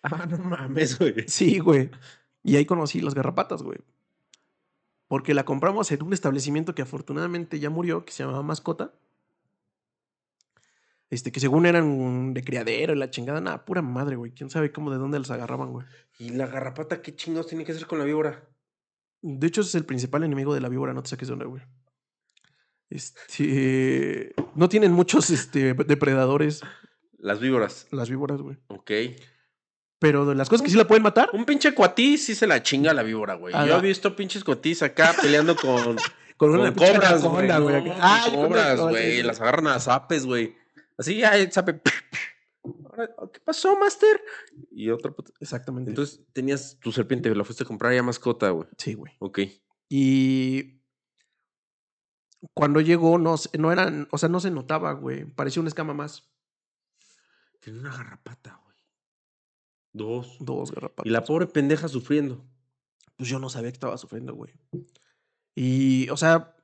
Ah, 0.02 0.26
no 0.26 0.38
mames, 0.38 0.98
güey. 0.98 1.28
Sí, 1.28 1.58
güey. 1.58 1.90
Y 2.42 2.56
ahí 2.56 2.64
conocí 2.64 3.00
las 3.00 3.14
garrapatas, 3.14 3.62
güey. 3.62 3.78
Porque 5.08 5.34
la 5.34 5.44
compramos 5.44 5.90
en 5.92 6.02
un 6.02 6.12
establecimiento 6.12 6.74
que 6.74 6.82
afortunadamente 6.82 7.58
ya 7.58 7.68
murió, 7.68 8.04
que 8.04 8.12
se 8.12 8.22
llamaba 8.22 8.42
Mascota. 8.42 8.94
Este, 11.10 11.32
que 11.32 11.40
según 11.40 11.66
eran 11.66 12.32
de 12.32 12.44
criadero 12.44 12.94
y 12.94 12.96
la 12.96 13.10
chingada, 13.10 13.40
nada, 13.40 13.64
pura 13.64 13.82
madre, 13.82 14.16
güey. 14.16 14.32
¿Quién 14.32 14.48
sabe 14.48 14.70
cómo 14.70 14.92
de 14.92 14.98
dónde 14.98 15.18
las 15.18 15.30
agarraban, 15.30 15.72
güey? 15.72 15.84
¿Y 16.18 16.30
la 16.30 16.46
garrapata 16.46 17.02
qué 17.02 17.14
chingados 17.16 17.48
tiene 17.48 17.64
que 17.64 17.72
hacer 17.72 17.86
con 17.86 17.98
la 17.98 18.04
víbora? 18.04 18.48
De 19.20 19.48
hecho, 19.48 19.60
ese 19.62 19.70
es 19.70 19.74
el 19.74 19.84
principal 19.84 20.22
enemigo 20.22 20.54
de 20.54 20.60
la 20.60 20.68
víbora, 20.68 20.94
no 20.94 21.02
te 21.02 21.10
saques 21.10 21.28
de 21.28 21.34
onda, 21.34 21.46
güey. 21.46 21.62
Este. 22.88 24.32
No 24.54 24.68
tienen 24.68 24.92
muchos 24.92 25.30
este, 25.30 25.74
depredadores. 25.74 26.62
Las 27.18 27.40
víboras. 27.40 27.88
Las 27.90 28.08
víboras, 28.08 28.40
güey. 28.40 28.56
Ok. 28.68 28.90
Pero 30.00 30.24
de 30.24 30.34
las 30.34 30.48
cosas 30.48 30.64
que 30.64 30.70
sí 30.70 30.78
la 30.78 30.86
pueden 30.86 31.02
matar. 31.02 31.28
Un 31.34 31.44
pinche 31.44 31.74
cuatí 31.74 32.16
sí 32.16 32.34
se 32.34 32.46
la 32.46 32.62
chinga 32.62 32.94
la 32.94 33.02
víbora, 33.02 33.34
güey. 33.34 33.52
Yo 33.52 33.76
he 33.76 33.80
visto 33.82 34.16
pinches 34.16 34.42
cuatis 34.42 34.82
acá 34.82 35.14
peleando 35.20 35.54
con, 35.54 35.96
con, 36.38 36.58
una 36.58 36.74
cobras, 36.74 37.22
güey. 37.22 37.50
Ah, 38.00 38.26
cobras, 38.32 38.80
güey. 38.80 39.22
Las 39.22 39.40
agarran 39.42 39.66
a 39.68 39.78
zapes, 39.78 40.24
güey. 40.24 40.56
Así, 40.96 41.18
ya, 41.18 41.32
zape. 41.50 41.82
¿Qué 43.32 43.40
pasó, 43.44 43.78
Master? 43.78 44.22
Y 44.70 44.88
otro. 44.88 45.14
Exactamente. 45.38 45.90
Entonces 45.90 46.20
tenías 46.32 46.78
tu 46.80 46.92
serpiente, 46.92 47.34
la 47.34 47.44
fuiste 47.44 47.64
a 47.64 47.66
comprar 47.66 47.94
ya 47.94 48.02
mascota, 48.02 48.48
güey. 48.50 48.68
Sí, 48.78 48.94
güey. 48.94 49.12
Ok. 49.18 49.40
Y 49.90 50.80
cuando 52.54 52.80
llegó, 52.80 53.18
no, 53.18 53.36
no 53.58 53.72
eran, 53.72 54.08
o 54.10 54.16
sea, 54.18 54.30
no 54.30 54.40
se 54.40 54.50
notaba, 54.50 54.92
güey. 54.92 55.24
Parecía 55.24 55.60
una 55.60 55.68
escama 55.68 55.92
más. 55.92 56.30
Tiene 57.60 57.80
una 57.80 57.94
garrapata, 57.94 58.58
güey. 58.62 58.69
Dos. 59.92 60.36
Dos 60.40 60.72
garrapatas. 60.72 61.06
Y 61.06 61.10
la 61.10 61.24
pobre 61.24 61.46
pendeja 61.46 61.88
sufriendo. 61.88 62.44
Pues 63.16 63.28
yo 63.28 63.38
no 63.38 63.48
sabía 63.48 63.70
que 63.70 63.76
estaba 63.76 63.98
sufriendo, 63.98 64.34
güey. 64.34 64.52
Y, 65.54 66.08
o 66.10 66.16
sea, 66.16 66.56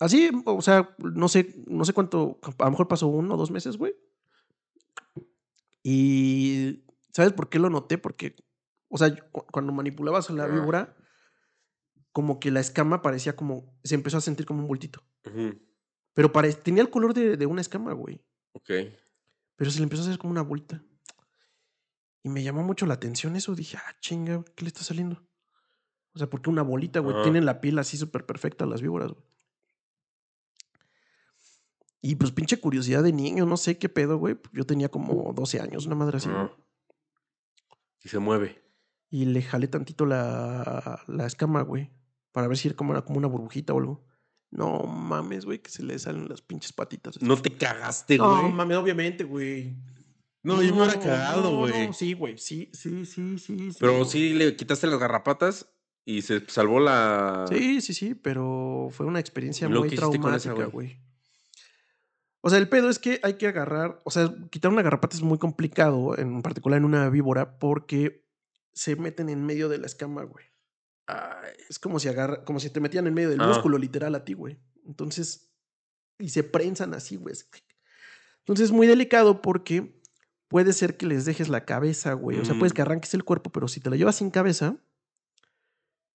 así, 0.00 0.30
o 0.44 0.62
sea, 0.62 0.94
no 0.98 1.28
sé, 1.28 1.54
no 1.66 1.84
sé 1.84 1.92
cuánto, 1.92 2.40
a 2.42 2.64
lo 2.64 2.70
mejor 2.70 2.88
pasó 2.88 3.06
uno 3.06 3.34
o 3.34 3.36
dos 3.36 3.50
meses, 3.50 3.76
güey. 3.76 3.94
Y, 5.82 6.84
¿sabes 7.12 7.32
por 7.32 7.48
qué 7.48 7.58
lo 7.58 7.70
noté? 7.70 7.98
Porque, 7.98 8.34
o 8.88 8.98
sea, 8.98 9.14
cuando 9.30 9.72
manipulabas 9.72 10.30
la 10.30 10.46
víbora, 10.46 10.96
como 12.10 12.40
que 12.40 12.50
la 12.50 12.60
escama 12.60 13.02
parecía 13.02 13.36
como, 13.36 13.78
se 13.84 13.94
empezó 13.94 14.16
a 14.16 14.22
sentir 14.22 14.46
como 14.46 14.60
un 14.60 14.68
bultito. 14.68 15.04
Pero 16.14 16.32
tenía 16.64 16.82
el 16.82 16.90
color 16.90 17.14
de, 17.14 17.36
de 17.36 17.46
una 17.46 17.60
escama, 17.60 17.92
güey. 17.92 18.20
Ok. 18.52 18.70
Pero 19.54 19.70
se 19.70 19.78
le 19.78 19.84
empezó 19.84 20.02
a 20.02 20.06
hacer 20.06 20.18
como 20.18 20.32
una 20.32 20.42
vuelta. 20.42 20.82
Y 22.26 22.28
me 22.28 22.42
llamó 22.42 22.64
mucho 22.64 22.86
la 22.86 22.94
atención 22.94 23.36
eso. 23.36 23.54
Dije, 23.54 23.76
ah, 23.76 23.94
chinga, 24.00 24.42
¿qué 24.56 24.64
le 24.64 24.68
está 24.68 24.82
saliendo? 24.82 25.22
O 26.12 26.18
sea, 26.18 26.28
porque 26.28 26.50
una 26.50 26.62
bolita, 26.62 26.98
güey, 26.98 27.22
tienen 27.22 27.46
la 27.46 27.60
piel 27.60 27.78
así 27.78 27.96
súper 27.96 28.26
perfecta 28.26 28.66
las 28.66 28.82
víboras, 28.82 29.12
güey. 29.12 29.22
Y 32.02 32.16
pues 32.16 32.32
pinche 32.32 32.58
curiosidad 32.58 33.04
de 33.04 33.12
niño, 33.12 33.46
no 33.46 33.56
sé 33.56 33.78
qué 33.78 33.88
pedo, 33.88 34.18
güey. 34.18 34.36
Yo 34.52 34.66
tenía 34.66 34.88
como 34.88 35.32
12 35.34 35.60
años, 35.60 35.86
una 35.86 35.94
madre 35.94 36.16
así. 36.16 36.28
Y 38.02 38.08
se 38.08 38.18
mueve. 38.18 38.60
Y 39.08 39.26
le 39.26 39.40
jalé 39.42 39.68
tantito 39.68 40.04
la, 40.04 41.04
la 41.06 41.26
escama, 41.26 41.62
güey. 41.62 41.92
Para 42.32 42.48
ver 42.48 42.56
si 42.56 42.66
era 42.66 42.76
como, 42.76 42.92
era 42.92 43.02
como 43.02 43.18
una 43.18 43.28
burbujita 43.28 43.72
o 43.72 43.78
algo. 43.78 44.04
No 44.50 44.80
mames, 44.82 45.44
güey, 45.44 45.60
que 45.60 45.70
se 45.70 45.84
le 45.84 45.96
salen 46.00 46.28
las 46.28 46.42
pinches 46.42 46.72
patitas. 46.72 47.22
No 47.22 47.36
te 47.40 47.52
cagaste, 47.52 48.18
No, 48.18 48.40
güey. 48.40 48.52
mames, 48.52 48.78
obviamente, 48.78 49.22
güey. 49.22 49.76
No, 50.46 50.62
yo 50.62 50.74
me 50.74 50.82
hubiera 50.82 51.00
cagado, 51.00 51.56
güey. 51.58 51.92
sí, 51.92 52.12
güey, 52.12 52.38
sí, 52.38 52.70
sí, 52.72 53.04
sí, 53.04 53.38
sí. 53.38 53.70
Pero 53.80 54.04
sí 54.04 54.32
le 54.32 54.54
quitaste 54.54 54.86
las 54.86 54.98
garrapatas 55.00 55.68
y 56.04 56.22
se 56.22 56.42
salvó 56.48 56.78
la. 56.78 57.46
Sí, 57.48 57.80
sí, 57.80 57.92
sí, 57.94 58.14
pero 58.14 58.88
fue 58.92 59.06
una 59.06 59.18
experiencia 59.18 59.66
¿Y 59.66 59.70
luego 59.70 59.86
muy 59.86 59.96
traumática, 59.96 60.66
güey? 60.66 61.00
O 62.42 62.50
sea, 62.50 62.58
el 62.60 62.68
pedo 62.68 62.88
es 62.88 63.00
que 63.00 63.18
hay 63.24 63.34
que 63.34 63.48
agarrar, 63.48 64.00
o 64.04 64.10
sea, 64.12 64.32
quitar 64.50 64.70
una 64.70 64.82
garrapata 64.82 65.16
es 65.16 65.22
muy 65.22 65.38
complicado, 65.38 66.16
en 66.16 66.42
particular 66.42 66.78
en 66.78 66.84
una 66.84 67.10
víbora, 67.10 67.58
porque 67.58 68.24
se 68.72 68.94
meten 68.94 69.28
en 69.30 69.44
medio 69.44 69.68
de 69.68 69.78
la 69.78 69.86
escama, 69.86 70.22
güey. 70.22 70.44
Es 71.68 71.80
como 71.80 71.98
si 71.98 72.06
agarra, 72.08 72.44
como 72.44 72.60
si 72.60 72.70
te 72.70 72.78
metían 72.78 73.06
en 73.08 73.14
medio 73.14 73.30
del 73.30 73.40
Ah. 73.40 73.48
músculo 73.48 73.78
literal 73.78 74.14
a 74.14 74.24
ti, 74.24 74.34
güey. 74.34 74.58
Entonces, 74.86 75.50
y 76.20 76.28
se 76.28 76.44
prensan 76.44 76.94
así, 76.94 77.16
güey. 77.16 77.34
Entonces 78.40 78.66
es 78.66 78.72
muy 78.72 78.86
delicado 78.86 79.42
porque 79.42 80.00
puede 80.48 80.72
ser 80.72 80.96
que 80.96 81.06
les 81.06 81.24
dejes 81.24 81.48
la 81.48 81.64
cabeza, 81.64 82.12
güey. 82.14 82.38
O 82.38 82.44
sea, 82.44 82.54
puedes 82.58 82.72
Mm. 82.72 82.76
que 82.76 82.82
arranques 82.82 83.14
el 83.14 83.24
cuerpo, 83.24 83.50
pero 83.50 83.68
si 83.68 83.80
te 83.80 83.90
lo 83.90 83.96
llevas 83.96 84.16
sin 84.16 84.30
cabeza, 84.30 84.76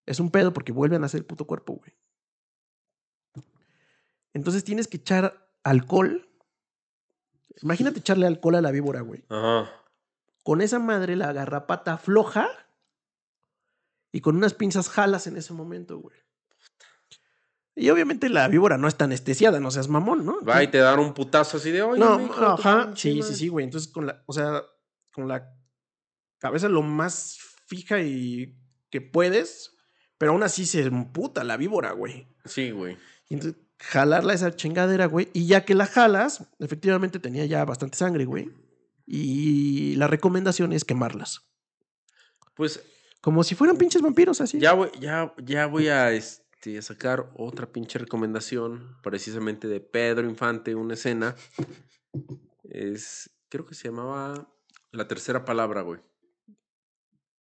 es 0.06 0.20
un 0.20 0.32
pedo 0.32 0.54
porque 0.54 0.72
vuelven 0.72 1.04
a 1.04 1.06
hacer 1.08 1.20
el 1.20 1.26
puto 1.26 1.46
cuerpo, 1.46 1.74
güey. 1.76 1.92
Entonces 4.34 4.64
tienes 4.64 4.88
que 4.88 4.98
echar 4.98 5.50
alcohol. 5.64 6.28
Imagínate 7.62 8.00
echarle 8.00 8.26
alcohol 8.28 8.56
a 8.56 8.62
la 8.62 8.72
víbora, 8.72 9.02
güey. 9.02 9.24
Ajá. 9.30 9.70
Con 10.44 10.62
esa 10.62 10.80
madre 10.80 11.16
la 11.16 11.34
garrapata 11.34 11.98
floja 11.98 12.48
y 14.12 14.22
con 14.22 14.36
unas 14.36 14.54
pinzas 14.54 14.90
jalas 14.90 15.28
en 15.28 15.38
ese 15.38 15.54
momento, 15.54 15.98
güey. 16.00 16.16
Y 17.76 17.90
obviamente 17.90 18.28
la 18.30 18.48
víbora 18.48 18.78
no 18.78 18.88
está 18.88 19.06
anestesiada, 19.06 19.60
no 19.60 19.72
seas 19.72 19.88
mamón, 19.88 20.26
¿no? 20.26 20.42
Va 20.44 20.62
y 20.64 20.68
te 20.68 20.80
dan 20.80 21.00
un 21.00 21.14
putazo 21.14 21.58
así 21.58 21.72
de, 21.72 21.82
oye, 21.82 22.00
no, 22.00 22.30
ajá, 22.44 22.92
sí, 22.96 23.14
sí, 23.14 23.20
madre". 23.20 23.36
sí, 23.36 23.48
güey. 23.48 23.64
Entonces 23.66 23.92
con 23.92 24.06
la, 24.08 24.24
o 24.26 24.34
sea, 24.34 24.62
con 25.14 25.28
la 25.28 25.50
cabeza 26.40 26.68
lo 26.68 26.82
más 26.82 27.38
fija 27.68 28.02
y 28.02 28.58
que 28.90 29.00
puedes, 29.00 29.78
pero 30.18 30.34
aún 30.34 30.44
así 30.44 30.66
se 30.66 30.82
emputa 30.82 31.44
la 31.46 31.56
víbora, 31.58 31.94
güey. 31.94 32.28
Sí, 32.46 32.72
güey. 32.72 32.98
Y 33.30 33.36
entonces 33.36 33.62
jalarla 33.80 34.34
esa 34.34 34.54
chingadera, 34.56 35.06
güey. 35.06 35.30
Y 35.34 35.48
ya 35.48 35.64
que 35.64 35.74
la 35.74 35.86
jalas, 35.86 36.44
efectivamente 36.60 37.20
tenía 37.20 37.46
ya 37.46 37.64
bastante 37.64 37.98
sangre, 37.98 38.26
güey. 38.26 38.50
Y 39.06 39.96
la 39.96 40.08
recomendación 40.08 40.74
es 40.74 40.84
quemarlas. 40.84 41.42
Pues 42.56 42.84
Como 43.22 43.44
si 43.44 43.56
fueran 43.56 43.78
pinches 43.78 44.02
vampiros 44.02 44.42
así. 44.42 44.60
ya 44.60 44.74
voy, 44.74 44.90
ya, 45.00 45.34
ya 45.44 45.68
voy 45.68 45.88
a, 45.88 46.12
este, 46.12 46.41
a 46.78 46.82
sacar 46.82 47.32
otra 47.36 47.72
pinche 47.72 47.98
recomendación, 48.00 48.96
precisamente 49.02 49.68
de 49.68 49.80
Pedro 49.80 50.30
Infante, 50.30 50.76
una 50.76 50.94
escena. 50.94 51.36
Es, 52.64 53.30
creo 53.50 53.66
que 53.66 53.76
se 53.76 53.88
llamaba 53.90 54.54
La 54.92 55.08
tercera 55.08 55.44
palabra, 55.46 55.82
güey. 55.82 56.00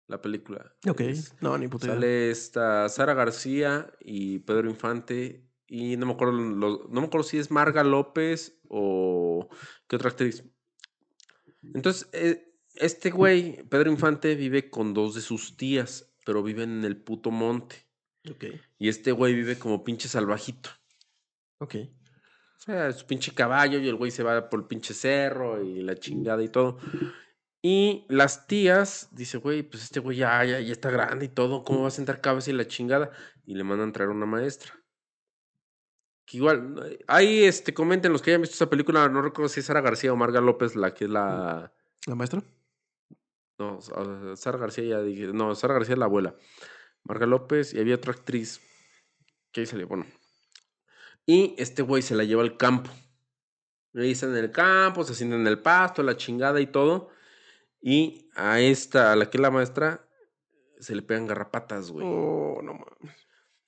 La 0.07 0.21
película. 0.21 0.75
Ok. 0.89 1.01
Es- 1.03 1.35
No, 1.41 1.57
ni 1.59 1.69
puta. 1.69 1.87
Sale 1.89 2.31
esta 2.31 2.89
Sara 2.89 3.15
García 3.15 3.93
y 4.01 4.41
Pedro 4.41 4.69
Infante. 4.69 5.47
Y 5.69 5.97
no 5.97 6.07
me 6.07 6.13
acuerdo, 6.13 6.33
lo- 6.33 6.89
no 6.91 7.01
me 7.01 7.07
acuerdo 7.07 7.23
si 7.29 7.39
es 7.39 7.51
Marga 7.53 7.85
López 7.85 8.61
o 8.69 9.49
qué 9.87 9.97
otra 9.97 10.11
actriz. 10.11 10.43
Entonces, 11.63 12.09
eh, 12.13 12.57
este 12.75 13.11
güey, 13.11 13.63
Pedro 13.69 13.91
Infante, 13.91 14.35
vive 14.35 14.69
con 14.71 14.95
dos 14.95 15.15
de 15.15 15.21
sus 15.21 15.57
tías, 15.57 16.13
pero 16.25 16.43
viven 16.43 16.71
en 16.79 16.85
el 16.85 16.97
puto 16.97 17.31
monte. 17.31 17.87
Y 18.79 18.89
este 18.89 19.13
güey 19.13 19.35
vive 19.35 19.59
como 19.59 19.83
pinche 19.85 20.09
salvajito. 20.09 20.71
Ok. 21.59 21.75
O 22.59 22.63
sea, 22.63 22.93
su 22.93 23.07
pinche 23.07 23.33
caballo 23.33 23.79
y 23.79 23.89
el 23.89 23.97
güey 23.97 24.11
se 24.11 24.23
va 24.23 24.51
por 24.51 24.61
el 24.61 24.67
pinche 24.67 24.93
cerro 24.93 25.63
y 25.63 25.83
la 25.83 25.97
chingada 25.97 26.43
y 26.43 26.49
todo. 26.49 26.79
Y 27.63 28.07
las 28.09 28.47
tías, 28.47 29.09
dice, 29.13 29.39
güey, 29.39 29.63
pues 29.63 29.83
este 29.85 30.01
güey 30.01 30.19
ya, 30.19 30.45
ya, 30.45 30.61
ya 30.61 30.73
está 30.73 30.91
grande 30.91 31.27
y 31.27 31.29
todo, 31.29 31.63
¿cómo 31.65 31.83
va 31.83 31.89
a 31.89 31.91
sentar 31.91 32.21
cabeza 32.21 32.51
y 32.51 32.55
la 32.55 32.67
chingada? 32.67 33.11
Y 33.45 33.55
le 33.55 33.65
mandan 33.65 33.93
traer 33.93 34.11
una 34.11 34.27
maestra. 34.27 34.73
Que 36.27 36.37
igual, 36.39 36.75
no- 36.75 36.83
ahí 37.07 37.45
este, 37.45 37.75
comenten 37.75 38.13
los 38.13 38.23
que 38.23 38.31
hayan 38.31 38.43
visto 38.43 38.55
esa 38.55 38.71
película, 38.71 39.09
no 39.09 39.21
recuerdo 39.21 39.49
si 39.49 39.61
es 39.61 39.67
Sara 39.67 39.81
García 39.81 40.13
o 40.13 40.17
Marga 40.17 40.41
López, 40.41 40.77
la 40.77 40.95
que 40.95 41.05
es 41.05 41.11
la... 41.11 41.73
¿La 42.07 42.15
maestra? 42.15 42.43
No, 43.59 43.81
Sara 44.37 44.59
García 44.59 44.85
ya 44.85 45.03
dije, 45.03 45.27
no, 45.35 45.55
Sara 45.55 45.75
García 45.75 45.95
es 45.95 45.99
la 45.99 46.07
abuela. 46.07 46.35
Marga 47.05 47.27
López 47.27 47.75
y 47.75 47.81
había 47.81 47.97
otra 47.97 48.13
actriz 48.13 48.61
que 49.53 49.61
ahí 49.61 49.67
salió, 49.67 49.89
bueno. 49.89 50.07
Y 51.27 51.55
este 51.59 51.83
güey 51.83 52.03
se 52.03 52.15
la 52.15 52.25
lleva 52.25 52.43
al 52.43 52.57
campo. 52.57 52.91
Ahí 53.95 54.13
están 54.13 54.31
en 54.31 54.45
el 54.45 54.53
campo, 54.53 55.05
se 55.05 55.15
sienten 55.15 55.41
en 55.41 55.47
el 55.47 55.59
pasto, 55.59 56.03
la 56.03 56.17
chingada 56.17 56.61
y 56.61 56.67
todo. 56.67 57.11
Y 57.81 58.29
a 58.35 58.61
esta, 58.61 59.13
a 59.13 59.17
la 59.17 59.31
que 59.31 59.39
es 59.39 59.41
la 59.41 59.51
maestra, 59.51 60.07
se 60.79 60.95
le 60.95 61.03
pegan 61.03 61.27
garrapatas, 61.27 61.91
güey. 61.91 62.07
Oh, 62.09 62.61
no 62.63 62.75
mames. 62.75 63.17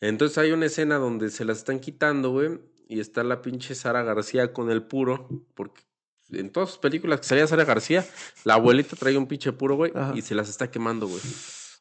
Entonces 0.01 0.38
hay 0.38 0.53
una 0.53 0.66
escena 0.66 0.97
donde 0.97 1.31
se 1.31 1.45
las 1.45 1.59
están 1.59 1.81
quitando, 1.81 2.31
güey. 2.31 2.61
Y 2.88 3.01
está 3.01 3.25
la 3.25 3.42
pinche 3.42 3.75
Sara 3.75 4.03
García 4.03 4.53
con 4.53 4.71
el 4.71 4.83
puro. 4.83 5.29
Porque 5.55 5.83
en 6.31 6.51
todas 6.51 6.71
sus 6.71 6.79
películas 6.79 7.21
que 7.21 7.27
salía 7.27 7.47
Sara 7.47 7.64
García, 7.64 8.05
la 8.45 8.55
abuelita 8.55 8.97
traía 8.97 9.18
un 9.18 9.27
pinche 9.27 9.53
puro, 9.53 9.77
güey. 9.77 9.92
Y 10.14 10.23
se 10.23 10.35
las 10.35 10.49
está 10.49 10.71
quemando, 10.71 11.07
güey. 11.07 11.21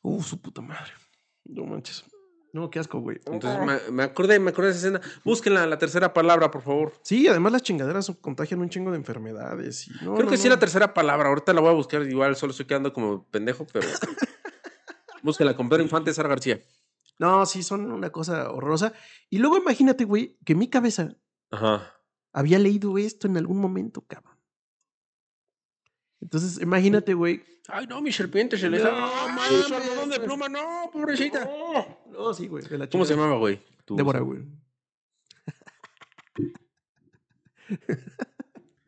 Uh, 0.04 0.22
su 0.24 0.42
puta 0.42 0.62
madre. 0.62 0.92
No 1.45 1.65
manches. 1.65 2.06
No, 2.54 2.69
qué 2.69 2.80
asco, 2.80 2.99
güey. 2.99 3.17
Entonces 3.25 3.60
me, 3.65 3.91
me 3.91 4.04
acordé, 4.04 4.38
me 4.39 4.49
acordé 4.49 4.71
de 4.71 4.77
esa 4.77 4.88
escena. 4.88 5.01
Búsquenla, 5.23 5.65
la 5.67 5.77
tercera 5.77 6.13
palabra, 6.13 6.51
por 6.51 6.62
favor. 6.62 6.93
Sí, 7.01 7.27
además 7.27 7.54
las 7.54 7.63
chingaderas 7.63 8.12
contagian 8.19 8.60
un 8.60 8.69
chingo 8.69 8.91
de 8.91 8.97
enfermedades. 8.97 9.88
Y 9.88 9.91
no, 10.04 10.15
Creo 10.15 10.25
no, 10.25 10.30
que 10.30 10.38
sí 10.38 10.49
la 10.49 10.60
tercera 10.60 10.93
palabra. 10.93 11.30
Ahorita 11.30 11.54
la 11.54 11.62
voy 11.62 11.69
a 11.69 11.73
buscar. 11.73 12.01
Igual 12.04 12.36
solo 12.36 12.51
estoy 12.51 12.65
quedando 12.65 12.91
como 12.91 13.25
pendejo, 13.30 13.65
pero. 13.71 13.88
Búsquenla 15.23 15.56
con 15.56 15.69
Pedro 15.69 15.84
Infante, 15.84 16.13
Sara 16.13 16.27
García. 16.30 16.62
No, 17.19 17.45
sí, 17.45 17.63
son 17.63 17.89
una 17.91 18.10
cosa 18.10 18.51
horrorosa. 18.51 18.93
Y 19.30 19.38
luego 19.38 19.58
imagínate, 19.58 20.04
güey, 20.04 20.38
que 20.43 20.56
mi 20.56 20.69
cabeza 20.69 21.15
Ajá. 21.51 21.93
había 22.34 22.60
leído 22.60 22.97
esto 22.97 23.27
en 23.27 23.38
algún 23.38 23.60
momento, 23.60 24.01
cabrón. 24.08 24.31
Entonces, 26.22 26.62
imagínate, 26.62 27.14
güey. 27.14 27.44
Ay, 27.68 27.88
no, 27.88 28.02
mi 28.02 28.12
serpiente 28.12 28.58
se 28.58 28.70
le 28.70 28.80
No. 28.80 28.92
No, 28.92 29.28
mames. 29.30 29.66
su 29.66 29.76
algodón 29.76 30.10
de 30.10 30.20
pluma, 30.20 30.50
no, 30.50 30.90
pobrecita. 30.92 31.50
No, 32.12 32.34
sí, 32.34 32.48
güey. 32.48 32.64
de 32.66 32.78
la 32.78 32.90
¿Cómo 32.90 33.06
se 33.06 33.16
llamaba, 33.16 33.38
güey? 33.38 33.60
Débora, 33.88 34.20
güey. 34.20 34.42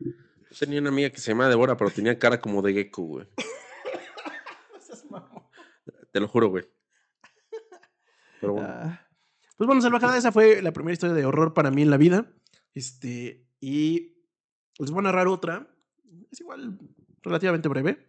Yo 0.00 0.58
tenía 0.58 0.80
una 0.80 0.90
amiga 0.90 1.10
que 1.10 1.18
se 1.18 1.30
llamaba 1.32 1.50
Débora, 1.50 1.76
pero 1.76 1.90
tenía 1.90 2.18
cara 2.18 2.40
como 2.40 2.62
de 2.62 2.72
gecko, 2.72 3.02
güey. 3.02 3.26
Te 6.12 6.20
lo 6.20 6.28
juro, 6.28 6.48
güey. 6.48 6.64
Pero 8.40 8.52
bueno. 8.52 8.68
Ah, 8.70 9.00
Pues 9.56 9.66
bueno, 9.66 9.82
Salvajada, 9.82 10.16
esa 10.16 10.30
fue 10.30 10.62
la 10.62 10.72
primera 10.72 10.92
historia 10.92 11.14
de 11.14 11.24
horror 11.24 11.54
para 11.54 11.72
mí 11.72 11.82
en 11.82 11.90
la 11.90 11.96
vida. 11.96 12.30
Este, 12.72 13.48
y 13.60 14.14
les 14.78 14.92
voy 14.92 15.00
a 15.00 15.02
narrar 15.02 15.26
otra. 15.26 15.66
Es 16.30 16.40
igual 16.40 16.78
relativamente 17.24 17.68
breve. 17.68 18.06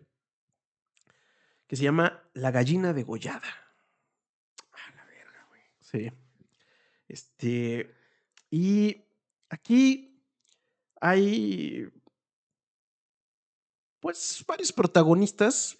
Que 1.67 1.75
se 1.75 1.83
llama 1.83 2.21
La 2.33 2.51
gallina 2.51 2.93
degollada. 2.93 3.47
A 4.71 4.95
la 4.95 5.05
verga, 5.05 5.45
güey. 5.49 5.61
Sí. 5.79 6.11
Este. 7.07 7.95
Y 8.51 9.03
aquí 9.49 10.21
hay. 11.01 11.89
Pues 13.99 14.43
varios 14.47 14.71
protagonistas 14.71 15.79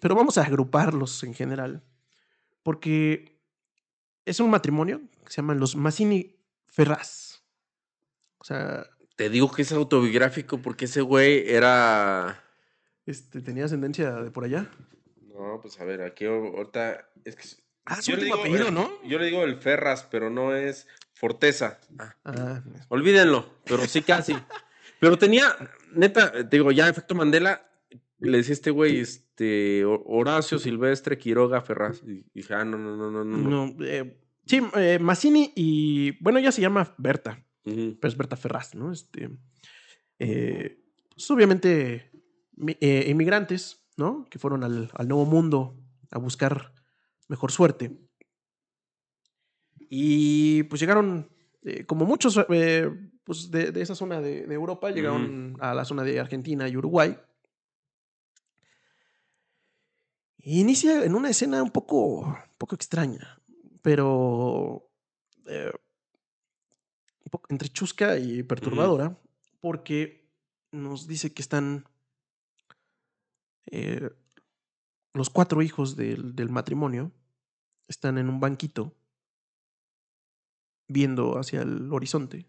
pero 0.00 0.16
vamos 0.16 0.36
a 0.38 0.42
agruparlos 0.42 1.22
en 1.22 1.34
general. 1.34 1.84
Porque 2.64 3.40
es 4.24 4.40
un 4.40 4.50
matrimonio 4.50 5.02
que 5.24 5.30
se 5.30 5.36
llaman 5.36 5.60
los 5.60 5.76
Massini 5.76 6.36
Ferraz. 6.66 7.42
O 8.38 8.44
sea, 8.44 8.86
Te 9.16 9.30
digo 9.30 9.52
que 9.52 9.62
es 9.62 9.70
autobiográfico 9.70 10.60
porque 10.60 10.86
ese 10.86 11.00
güey 11.00 11.48
era. 11.48 12.42
Este, 13.06 13.40
tenía 13.42 13.64
ascendencia 13.64 14.12
de 14.12 14.30
por 14.30 14.44
allá. 14.44 14.70
No, 15.28 15.58
pues 15.60 15.80
a 15.80 15.84
ver, 15.84 16.02
aquí 16.02 16.26
ahorita. 16.26 17.08
Es 17.24 17.36
que 17.36 17.44
Ah, 17.86 18.00
su 18.02 18.10
yo 18.12 18.16
le 18.18 18.22
último 18.24 18.36
digo 18.36 18.46
apellido, 18.46 18.68
el- 18.68 18.74
¿no? 18.74 19.02
Yo 19.08 19.18
le 19.18 19.26
digo 19.26 19.42
el 19.44 19.56
Ferras, 19.56 20.06
pero 20.10 20.30
no 20.30 20.54
es 20.54 20.86
Forteza. 21.14 21.80
Ah, 21.98 22.14
Ah, 22.24 22.62
olvídenlo, 22.88 23.54
pero 23.64 23.86
sí 23.86 24.02
casi. 24.02 24.36
pero 25.00 25.16
tenía, 25.18 25.56
neta, 25.94 26.30
te 26.32 26.56
digo, 26.56 26.70
ya 26.72 26.88
efecto 26.88 27.14
Mandela, 27.14 27.66
le 28.18 28.36
decía 28.38 28.52
este 28.52 28.70
güey, 28.70 28.98
este, 29.00 29.84
Ho- 29.86 30.02
Horacio 30.06 30.58
Silvestre 30.58 31.16
Quiroga 31.18 31.62
Ferraz. 31.62 32.02
Y 32.06 32.24
dije, 32.34 32.52
ah, 32.54 32.64
no, 32.64 32.76
no, 32.76 32.96
no, 32.96 33.24
no, 33.24 33.24
no. 33.24 33.84
eh, 33.84 34.20
sí, 34.46 34.60
eh, 34.76 34.98
Mazzini 35.00 35.52
y. 35.56 36.22
Bueno, 36.22 36.38
ella 36.38 36.52
se 36.52 36.60
llama 36.60 36.94
Berta, 36.98 37.42
pero 37.64 37.98
es 38.08 38.16
Berta 38.16 38.36
Ferraz, 38.36 38.74
¿no? 38.74 38.92
Este. 38.92 39.30
eh, 40.18 40.76
pues 41.14 41.30
obviamente, 41.30 42.09
eh, 42.66 43.06
inmigrantes, 43.08 43.84
¿no? 43.96 44.26
Que 44.30 44.38
fueron 44.38 44.64
al, 44.64 44.90
al 44.94 45.08
Nuevo 45.08 45.26
Mundo 45.26 45.76
a 46.10 46.18
buscar 46.18 46.72
mejor 47.28 47.52
suerte. 47.52 47.98
Y 49.88 50.62
pues 50.64 50.80
llegaron, 50.80 51.28
eh, 51.62 51.84
como 51.84 52.04
muchos 52.04 52.38
eh, 52.50 52.90
pues 53.24 53.50
de, 53.50 53.72
de 53.72 53.82
esa 53.82 53.94
zona 53.94 54.20
de, 54.20 54.46
de 54.46 54.54
Europa, 54.54 54.90
llegaron 54.90 55.56
a 55.60 55.74
la 55.74 55.84
zona 55.84 56.02
de 56.02 56.20
Argentina 56.20 56.68
y 56.68 56.76
Uruguay. 56.76 57.16
Y 60.38 60.60
inicia 60.60 61.04
en 61.04 61.14
una 61.14 61.28
escena 61.28 61.62
un 61.62 61.70
poco, 61.70 62.20
un 62.20 62.56
poco 62.56 62.74
extraña, 62.74 63.40
pero 63.82 64.90
eh, 65.46 65.70
un 67.24 67.30
poco 67.30 67.46
entre 67.50 67.68
chusca 67.68 68.16
y 68.16 68.42
perturbadora, 68.42 69.18
porque 69.60 70.26
nos 70.72 71.06
dice 71.06 71.34
que 71.34 71.42
están 71.42 71.84
eh, 73.70 74.10
los 75.14 75.30
cuatro 75.30 75.62
hijos 75.62 75.96
del, 75.96 76.34
del 76.34 76.50
matrimonio, 76.50 77.12
están 77.88 78.18
en 78.18 78.28
un 78.28 78.40
banquito 78.40 78.94
viendo 80.86 81.38
hacia 81.38 81.62
el 81.62 81.92
horizonte. 81.92 82.46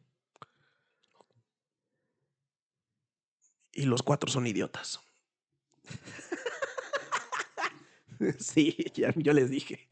Y 3.74 3.86
los 3.86 4.04
cuatro 4.04 4.30
son 4.30 4.48
idiotas. 4.48 5.00
sí, 8.40 8.76
ya, 8.94 9.14
yo 9.16 9.34
les 9.34 9.50
dije. 9.50 9.88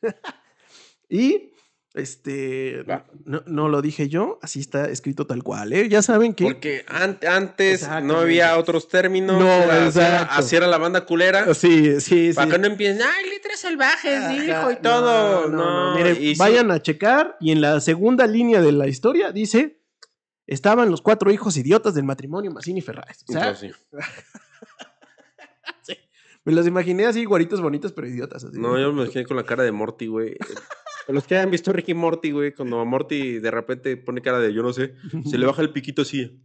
y 1.08 1.52
este 1.94 2.84
no, 3.24 3.42
no 3.46 3.68
lo 3.68 3.80
dije 3.82 4.08
yo, 4.08 4.38
así 4.42 4.60
está 4.60 4.88
escrito 4.88 5.26
tal 5.26 5.42
cual, 5.42 5.72
¿eh? 5.72 5.88
Ya 5.88 6.02
saben 6.02 6.34
que 6.34 6.44
Porque 6.44 6.84
an- 6.86 7.18
antes 7.28 7.88
no 8.02 8.18
había 8.18 8.56
otros 8.58 8.88
términos. 8.88 9.38
No, 9.40 9.48
era- 9.48 9.88
era- 9.88 10.22
así 10.24 10.54
era 10.54 10.66
la 10.66 10.78
banda 10.78 11.06
culera. 11.06 11.52
Sí, 11.54 12.00
sí, 12.00 12.30
sí. 12.30 12.32
Para 12.34 12.50
que 12.52 12.58
no 12.58 12.66
empiecen, 12.66 13.02
ay, 13.02 13.30
letras 13.30 13.60
salvajes, 13.60 14.18
Ajá, 14.18 14.34
hijo, 14.34 14.70
y 14.70 14.74
no, 14.74 14.80
todo. 14.80 15.48
no, 15.48 15.94
miren, 15.96 16.16
y 16.20 16.34
sí, 16.34 16.38
vayan 16.38 16.70
a 16.70 16.80
checar 16.82 17.36
y 17.40 17.52
en 17.52 17.60
la 17.62 17.80
segunda 17.80 18.26
línea 18.26 18.60
de 18.60 18.72
la 18.72 18.86
historia 18.86 19.32
dice 19.32 19.80
estaban 20.46 20.90
los 20.90 21.02
cuatro 21.02 21.30
hijos 21.30 21.56
idiotas 21.58 21.94
del 21.94 22.04
matrimonio 22.04 22.50
Mazzini 22.50 22.80
Ferraz. 22.80 23.24
O 23.28 23.32
sea, 23.32 23.54
sí. 23.56 23.70
me 26.44 26.52
los 26.52 26.66
imaginé 26.66 27.06
así, 27.06 27.24
guaritos 27.24 27.60
bonitos, 27.60 27.92
pero 27.92 28.06
idiotas. 28.08 28.44
así. 28.44 28.58
No, 28.58 28.78
yo 28.78 28.92
me 28.92 29.02
imaginé 29.02 29.26
con 29.26 29.36
la 29.36 29.44
cara 29.44 29.62
de 29.64 29.72
Morty, 29.72 30.06
güey. 30.06 30.36
Los 31.08 31.26
que 31.26 31.36
hayan 31.36 31.50
visto 31.50 31.72
Ricky 31.72 31.94
Morty, 31.94 32.30
güey, 32.32 32.52
cuando 32.54 32.78
a 32.80 32.84
Morty 32.84 33.38
de 33.38 33.50
repente 33.50 33.96
pone 33.96 34.20
cara 34.22 34.38
de 34.38 34.52
yo 34.52 34.62
no 34.62 34.72
sé, 34.72 34.94
se 35.28 35.38
le 35.38 35.46
baja 35.46 35.62
el 35.62 35.72
piquito 35.72 36.02
así. 36.02 36.42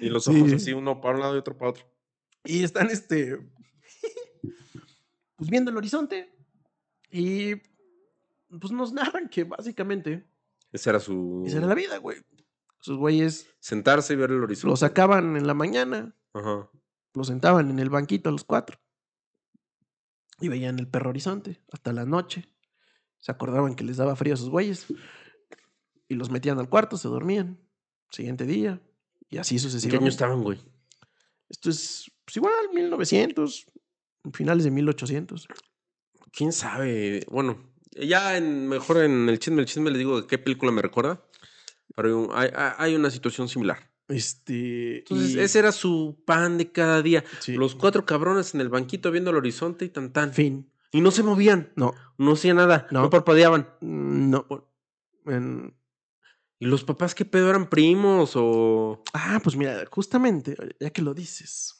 Y 0.00 0.08
los 0.08 0.26
ojos 0.28 0.48
Sí. 0.50 0.54
así, 0.56 0.72
uno 0.72 1.00
para 1.00 1.14
un 1.14 1.20
lado 1.20 1.36
y 1.36 1.38
otro 1.38 1.56
para 1.56 1.70
otro. 1.70 1.84
Y 2.44 2.64
están, 2.64 2.90
este, 2.90 3.38
pues 5.36 5.48
viendo 5.50 5.70
el 5.70 5.76
horizonte. 5.76 6.34
Y 7.10 7.54
pues 8.58 8.72
nos 8.72 8.92
narran 8.92 9.28
que 9.28 9.44
básicamente 9.44 10.26
Esa 10.72 10.90
era 10.90 11.00
su. 11.00 11.44
esa 11.46 11.58
era 11.58 11.66
la 11.68 11.74
vida, 11.74 11.98
güey. 11.98 12.18
Sus 12.80 12.96
güeyes 12.98 13.48
Sentarse 13.60 14.14
y 14.14 14.16
ver 14.16 14.30
el 14.32 14.42
horizonte. 14.42 14.70
los 14.70 14.80
sacaban 14.80 15.36
en 15.36 15.46
la 15.46 15.54
mañana, 15.54 16.16
Ajá. 16.34 16.68
los 17.14 17.28
sentaban 17.28 17.70
en 17.70 17.78
el 17.78 17.90
banquito 17.90 18.28
a 18.28 18.32
los 18.32 18.42
cuatro. 18.42 18.80
Y 20.42 20.48
veían 20.48 20.78
el 20.78 20.88
perro 20.88 21.10
horizonte 21.10 21.60
hasta 21.72 21.92
la 21.92 22.04
noche. 22.04 22.48
Se 23.18 23.30
acordaban 23.32 23.74
que 23.76 23.84
les 23.84 23.96
daba 23.96 24.16
frío 24.16 24.34
a 24.34 24.36
sus 24.36 24.48
güeyes. 24.50 24.86
Y 26.08 26.14
los 26.14 26.30
metían 26.30 26.58
al 26.58 26.68
cuarto, 26.68 26.96
se 26.98 27.08
dormían. 27.08 27.58
Siguiente 28.10 28.44
día. 28.44 28.80
Y 29.30 29.38
así 29.38 29.54
¿En 29.54 29.60
qué 29.60 29.62
año 29.66 29.70
sucesivamente. 29.70 30.08
estaban, 30.10 30.42
güey? 30.42 30.58
Esto 31.48 31.70
es 31.70 32.10
pues, 32.24 32.36
igual, 32.36 32.52
1900, 32.74 33.66
finales 34.34 34.64
de 34.64 34.70
1800. 34.70 35.46
¿Quién 36.32 36.52
sabe? 36.52 37.24
Bueno, 37.30 37.72
ya 37.92 38.36
en, 38.36 38.68
mejor 38.68 38.98
en 38.98 39.28
el 39.28 39.38
chisme, 39.38 39.60
el 39.60 39.66
chisme 39.66 39.90
les 39.90 39.98
digo 39.98 40.20
de 40.22 40.26
qué 40.26 40.38
película 40.38 40.72
me 40.72 40.82
recuerda. 40.82 41.22
Pero 41.94 42.34
hay, 42.34 42.50
hay- 42.54 42.72
hay 42.78 42.94
una 42.94 43.10
situación 43.10 43.48
similar. 43.48 43.91
Este. 44.12 44.98
Entonces, 44.98 45.30
y- 45.34 45.40
ese 45.40 45.58
era 45.58 45.72
su 45.72 46.22
pan 46.24 46.58
de 46.58 46.70
cada 46.70 47.02
día. 47.02 47.24
sí, 47.40 47.54
Los 47.54 47.74
cuatro 47.74 48.04
cabrones 48.06 48.54
en 48.54 48.60
el 48.60 48.68
banquito 48.68 49.10
viendo 49.10 49.30
el 49.30 49.36
horizonte 49.36 49.84
y 49.84 49.88
tan 49.88 50.12
tan. 50.12 50.32
Fin. 50.32 50.70
Y 50.92 51.00
no 51.00 51.10
se 51.10 51.22
movían. 51.22 51.72
No, 51.76 51.94
No 52.18 52.32
hacían 52.32 52.56
nada. 52.56 52.86
No, 52.90 53.02
No. 53.02 53.10
parpadeaban. 53.10 53.68
mm, 53.80 54.30
no. 54.30 54.46
En- 55.26 55.74
¿Y 56.58 56.66
los 56.66 56.84
papás 56.84 57.14
qué 57.14 57.24
pedo 57.24 57.50
eran 57.50 57.68
primos 57.68 58.34
o...? 58.36 59.02
Ah, 59.14 59.40
pues 59.42 59.56
mira, 59.56 59.84
justamente, 59.90 60.56
ya 60.78 60.90
que 60.90 61.02
lo 61.02 61.12
dices. 61.12 61.74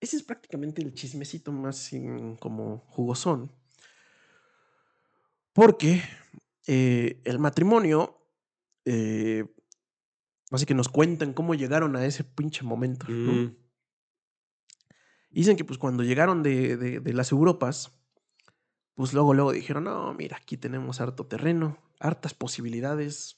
Ese 0.00 0.16
es 0.18 0.22
prácticamente 0.22 0.82
el 0.82 0.92
chismecito 0.92 1.50
más 1.50 1.88
mm, 1.92 2.34
como 2.34 2.80
jugosón. 2.88 3.50
Porque 5.52 6.02
eh, 6.66 7.20
el 7.24 7.38
matrimonio, 7.38 8.20
eh, 8.84 9.44
así 10.50 10.66
que 10.66 10.74
nos 10.74 10.88
cuentan 10.88 11.32
cómo 11.32 11.54
llegaron 11.54 11.96
a 11.96 12.04
ese 12.04 12.24
pinche 12.24 12.62
momento. 12.64 13.06
¿no? 13.08 13.32
Mm, 13.32 13.56
Dicen 15.30 15.56
que 15.56 15.64
pues 15.64 15.78
cuando 15.78 16.02
llegaron 16.02 16.42
de, 16.42 16.76
de- 16.76 17.00
de 17.00 17.12
las 17.12 17.32
Europas, 17.32 17.92
pues 18.94 19.12
luego, 19.12 19.34
luego 19.34 19.52
dijeron, 19.52 19.84
no, 19.84 20.14
mira, 20.14 20.38
aquí 20.38 20.56
tenemos 20.56 21.00
harto 21.00 21.26
terreno, 21.26 21.78
hartas 22.00 22.34
posibilidades, 22.34 23.36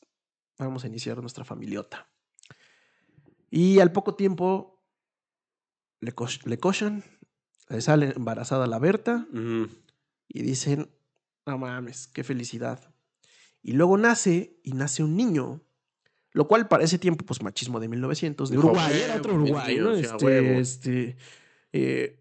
vamos 0.59 0.85
a 0.85 0.87
iniciar 0.87 1.20
nuestra 1.20 1.44
familiota. 1.44 2.09
Y 3.51 3.81
al 3.81 3.90
poco 3.92 4.14
tiempo 4.14 4.81
le, 6.01 6.14
cos- 6.14 6.46
le 6.46 6.59
cochan, 6.59 7.03
le 7.68 7.81
sale 7.81 8.12
embarazada 8.16 8.66
la 8.68 8.79
Berta 8.79 9.27
mm. 9.33 9.64
y 10.29 10.42
dicen, 10.42 10.90
no 11.44 11.59
mames, 11.59 12.07
qué 12.07 12.23
felicidad. 12.25 12.94
Y 13.62 13.73
luego 13.73 13.99
nace 13.99 14.61
y 14.62 14.73
nace 14.73 15.03
un 15.03 15.16
niño, 15.16 15.61
lo 16.33 16.47
cual 16.49 16.69
para 16.69 16.85
ese 16.85 16.99
tiempo, 16.99 17.25
pues 17.25 17.43
machismo 17.43 17.81
de 17.81 17.88
1900, 17.88 18.51
de 18.51 18.57
Dijo, 18.57 18.69
Uruguay, 18.69 18.93
"Huevo, 18.93 19.05
era 19.05 19.16
otro 19.16 19.35
Uruguay, 19.35 19.77
¿no? 19.79 19.93
Este, 19.93 20.25
huevo". 20.25 20.61
este, 20.61 21.16
eh, 21.73 22.16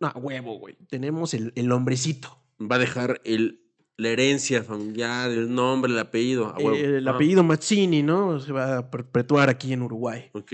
no, 0.00 0.08
a 0.08 0.18
huevo, 0.18 0.58
güey. 0.58 0.76
Tenemos 0.88 1.32
el, 1.34 1.52
el 1.56 1.70
hombrecito. 1.72 2.42
Va 2.60 2.76
a 2.76 2.78
dejar 2.78 3.20
el, 3.24 3.62
la 3.96 4.08
herencia 4.10 4.62
familiar, 4.62 5.30
el 5.30 5.54
nombre, 5.54 5.92
el 5.92 5.98
apellido. 5.98 6.54
Eh, 6.58 6.96
el 6.98 7.08
Ah, 7.08 7.12
apellido 7.12 7.42
Mazzini, 7.42 8.02
¿no? 8.02 8.38
Se 8.40 8.52
va 8.52 8.78
a 8.78 8.90
perpetuar 8.90 9.48
aquí 9.48 9.72
en 9.72 9.82
Uruguay. 9.82 10.30
ok. 10.34 10.52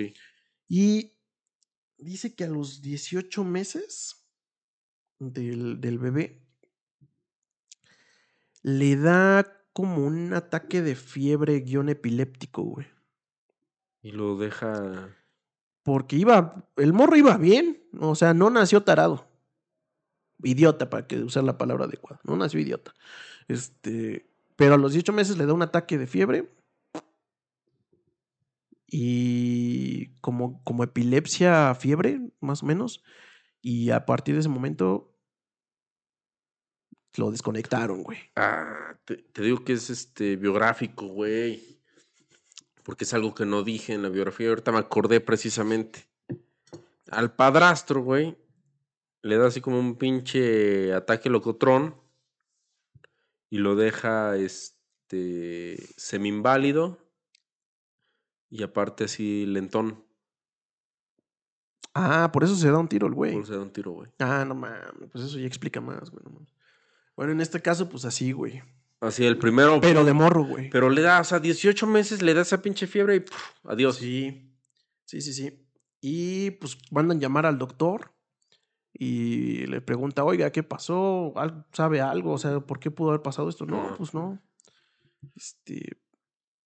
Y 0.69 1.13
dice 1.99 2.35
que 2.35 2.45
a 2.45 2.49
los 2.49 2.83
18 2.83 3.45
meses 3.45 4.25
del, 5.19 5.81
del 5.81 5.99
bebé 5.99 6.43
le 8.63 8.97
da 8.97 9.62
como 9.73 10.07
un 10.07 10.33
ataque 10.35 10.83
de 10.83 10.95
fiebre 10.95 11.61
guion 11.61 11.89
epiléptico, 11.89 12.63
güey. 12.63 12.87
Y 14.03 14.13
lo 14.13 14.37
deja... 14.37 15.17
Porque 15.83 16.17
iba, 16.17 16.69
el 16.77 16.93
morro 16.93 17.17
iba 17.17 17.37
bien, 17.39 17.83
o 17.99 18.15
sea, 18.15 18.35
no 18.35 18.51
nació 18.51 18.85
tarado. 18.85 19.27
Idiota, 20.43 20.91
para 20.91 21.07
que 21.07 21.19
usar 21.19 21.43
la 21.43 21.59
palabra 21.59 21.87
adecuada. 21.87 22.21
No 22.25 22.37
nació 22.37 22.61
idiota. 22.61 22.95
Este, 23.49 24.31
pero 24.57 24.75
a 24.75 24.79
los 24.79 24.93
18 24.93 25.13
meses 25.13 25.39
le 25.39 25.47
da 25.47 25.53
un 25.53 25.63
ataque 25.63 25.99
de 25.99 26.07
fiebre. 26.07 26.53
Y 28.87 30.15
como, 30.21 30.63
como 30.63 30.85
epilepsia, 30.85 31.75
fiebre, 31.75 32.21
más 32.41 32.63
o 32.63 32.67
menos. 32.67 33.03
Y 33.61 33.91
a 33.91 34.05
partir 34.07 34.35
de 34.35 34.41
ese 34.41 34.49
momento 34.49 35.12
lo 37.17 37.31
desconectaron, 37.31 38.03
güey. 38.03 38.19
Ah, 38.37 38.97
te, 39.05 39.17
te 39.17 39.43
digo 39.43 39.65
que 39.65 39.75
es 39.75 39.91
este 39.91 40.37
biográfico, 40.37 41.07
güey. 41.07 41.79
Porque 42.85 43.05
es 43.05 43.15
algo 43.15 43.35
que 43.35 43.47
no 43.47 43.63
dije 43.63 43.93
en 43.93 44.03
la 44.03 44.09
biografía. 44.09 44.49
Ahorita 44.49 44.73
me 44.73 44.79
acordé 44.79 45.21
precisamente. 45.21 46.09
Al 47.11 47.35
padrastro, 47.35 48.03
güey, 48.03 48.37
le 49.23 49.37
da 49.37 49.47
así 49.47 49.61
como 49.61 49.79
un 49.79 49.97
pinche 49.97 50.93
ataque 50.93 51.31
locotrón. 51.31 51.95
Y 53.51 53.59
lo 53.59 53.77
deja 53.77 54.37
este 54.37 55.77
semi-inválido. 55.97 56.99
Y 58.49 58.63
aparte 58.63 59.05
así 59.05 59.47
lentón. 59.47 60.05
Ah, 61.95 62.31
por 62.33 62.43
eso 62.45 62.57
se 62.57 62.71
da 62.71 62.79
un 62.79 62.89
tiro 62.89 63.07
el 63.07 63.15
güey. 63.15 63.33
Por 63.35 63.43
eso 63.43 63.55
da 63.55 63.63
un 63.63 63.73
tiro, 63.73 63.93
güey. 63.93 64.11
Ah, 64.19 64.45
no 64.47 64.55
mames, 64.55 65.11
pues 65.11 65.25
eso 65.25 65.39
ya 65.39 65.47
explica 65.47 65.81
más, 65.81 66.11
güey. 66.11 66.25
no 66.25 66.31
mames. 66.31 66.49
Bueno, 67.17 67.33
en 67.33 67.41
este 67.41 67.61
caso, 67.61 67.89
pues 67.89 68.05
así, 68.05 68.33
güey. 68.33 68.63
Así, 69.01 69.25
el 69.25 69.39
primero. 69.39 69.81
Pero 69.81 70.05
de 70.05 70.13
morro, 70.13 70.45
güey. 70.45 70.71
Pero 70.71 70.89
le 70.89 71.03
da, 71.03 71.21
o 71.21 71.25
sea, 71.25 71.41
18 71.41 71.87
meses 71.87 72.23
le 72.23 72.35
da 72.35 72.43
esa 72.43 72.63
pinche 72.63 72.87
fiebre 72.87 73.17
y 73.17 73.21
puf, 73.21 73.37
adiós. 73.65 73.97
Sí, 73.97 74.55
sí, 75.05 75.21
sí, 75.21 75.33
sí. 75.33 75.67
Y 76.01 76.53
pues 76.53 76.79
mandan 76.91 77.21
llamar 77.21 77.45
al 77.47 77.59
doctor 77.59 78.13
y 78.93 79.67
le 79.67 79.81
pregunta, 79.81 80.25
oiga, 80.25 80.51
¿qué 80.53 80.63
pasó? 80.63 81.33
¿Al- 81.37 81.67
¿Sabe 81.73 82.01
algo? 82.01 82.33
O 82.33 82.39
sea, 82.39 82.61
¿por 82.61 82.79
qué 82.79 82.91
pudo 82.91 83.11
haber 83.11 83.23
pasado 83.23 83.49
esto? 83.49 83.67
No, 83.67 83.91
No. 83.91 83.97
pues 83.97 84.15
no. 84.15 84.41
Este, 85.37 85.99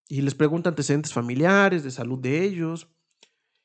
y 0.09 0.21
les 0.23 0.35
pregunta 0.35 0.69
antecedentes 0.71 1.13
familiares, 1.13 1.85
de 1.85 1.91
salud 1.91 2.19
de 2.19 2.43
ellos. 2.45 2.89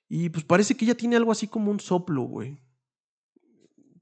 Y 0.09 0.29
pues 0.29 0.43
parece 0.43 0.75
que 0.75 0.85
ella 0.85 0.95
tiene 0.95 1.15
algo 1.15 1.31
así 1.31 1.47
como 1.47 1.71
un 1.71 1.79
soplo, 1.79 2.23
güey. 2.23 2.57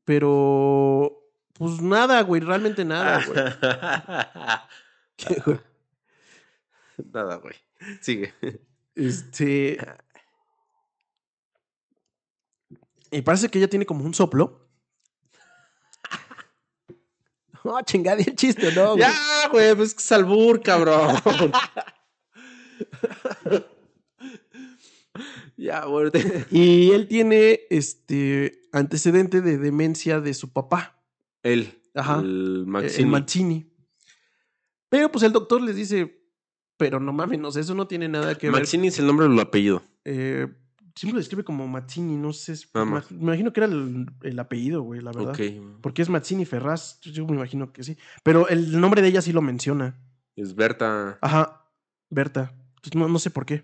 Pero, 0.06 1.19
pues 1.60 1.82
nada, 1.82 2.22
güey, 2.22 2.42
realmente 2.42 2.86
nada, 2.86 3.22
güey. 5.46 5.60
Nada, 7.14 7.36
güey. 7.36 7.56
Sigue. 8.00 8.34
Este. 8.96 9.78
Y 13.12 13.22
parece 13.22 13.50
que 13.50 13.58
ella 13.58 13.68
tiene 13.68 13.86
como 13.86 14.06
un 14.06 14.14
soplo. 14.14 14.70
Oh, 17.64 17.82
chingada, 17.84 18.22
el 18.22 18.36
chiste, 18.36 18.72
¿no? 18.72 18.96
güey? 18.96 19.00
Ya, 19.00 19.50
güey, 19.52 19.76
pues 19.76 19.94
que 19.94 20.02
es 20.02 20.12
albur, 20.14 20.62
cabrón. 20.62 21.18
ya, 25.58 25.84
güey. 25.84 26.10
Y 26.52 26.92
él 26.92 27.10
tiene 27.10 27.60
este 27.70 28.62
antecedente 28.72 29.42
de 29.42 29.58
demencia 29.58 30.22
de 30.22 30.34
su 30.34 30.54
papá, 30.54 30.99
Él. 31.44 31.82
Ajá. 31.96 32.20
El 32.20 32.64
eh, 32.66 32.70
Maxini. 32.70 33.04
el 33.04 33.08
Mancini. 33.08 33.74
Pero 34.90 35.12
pues 35.12 35.24
el 35.24 35.32
doctor 35.32 35.62
les 35.62 35.76
dice, 35.76 36.24
pero 36.78 37.00
no 37.00 37.14
mames, 37.14 37.40
no 37.40 37.52
sé, 37.52 37.60
eso 37.60 37.76
no 37.76 37.88
tiene 37.88 38.08
nada 38.08 38.36
que 38.36 38.48
ver. 38.50 38.62
Maxini 38.62 38.88
es 38.88 39.00
el 39.00 39.06
nombre 39.08 39.28
del 39.28 39.40
apellido. 39.40 39.84
Eh, 40.06 40.48
siempre 40.96 41.14
lo 41.14 41.20
describe 41.20 41.44
como 41.44 41.68
Mazzini, 41.68 42.16
no 42.18 42.34
sé. 42.34 42.54
me 42.74 43.02
imagino 43.12 43.54
que 43.54 43.60
era 43.60 43.68
el, 43.72 44.08
el 44.24 44.40
apellido, 44.40 44.82
güey, 44.82 45.02
la 45.02 45.12
verdad. 45.12 45.38
Porque 45.82 46.02
es 46.02 46.10
Mazzini 46.10 46.46
Ferraz, 46.46 47.00
yo 47.02 47.26
me 47.28 47.36
imagino 47.36 47.72
que 47.72 47.84
sí. 47.84 47.98
Pero 48.24 48.48
el 48.50 48.80
nombre 48.80 49.02
de 49.02 49.10
ella 49.10 49.22
sí 49.22 49.32
lo 49.32 49.42
menciona. 49.42 49.98
Es 50.36 50.56
Berta. 50.56 51.18
Ajá, 51.22 51.70
Berta. 52.10 52.54
No, 52.96 53.08
no 53.08 53.20
sé 53.20 53.30
por 53.30 53.46
qué. 53.46 53.64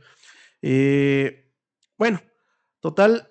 Eh, 0.61 1.53
bueno, 1.97 2.21
total. 2.79 3.29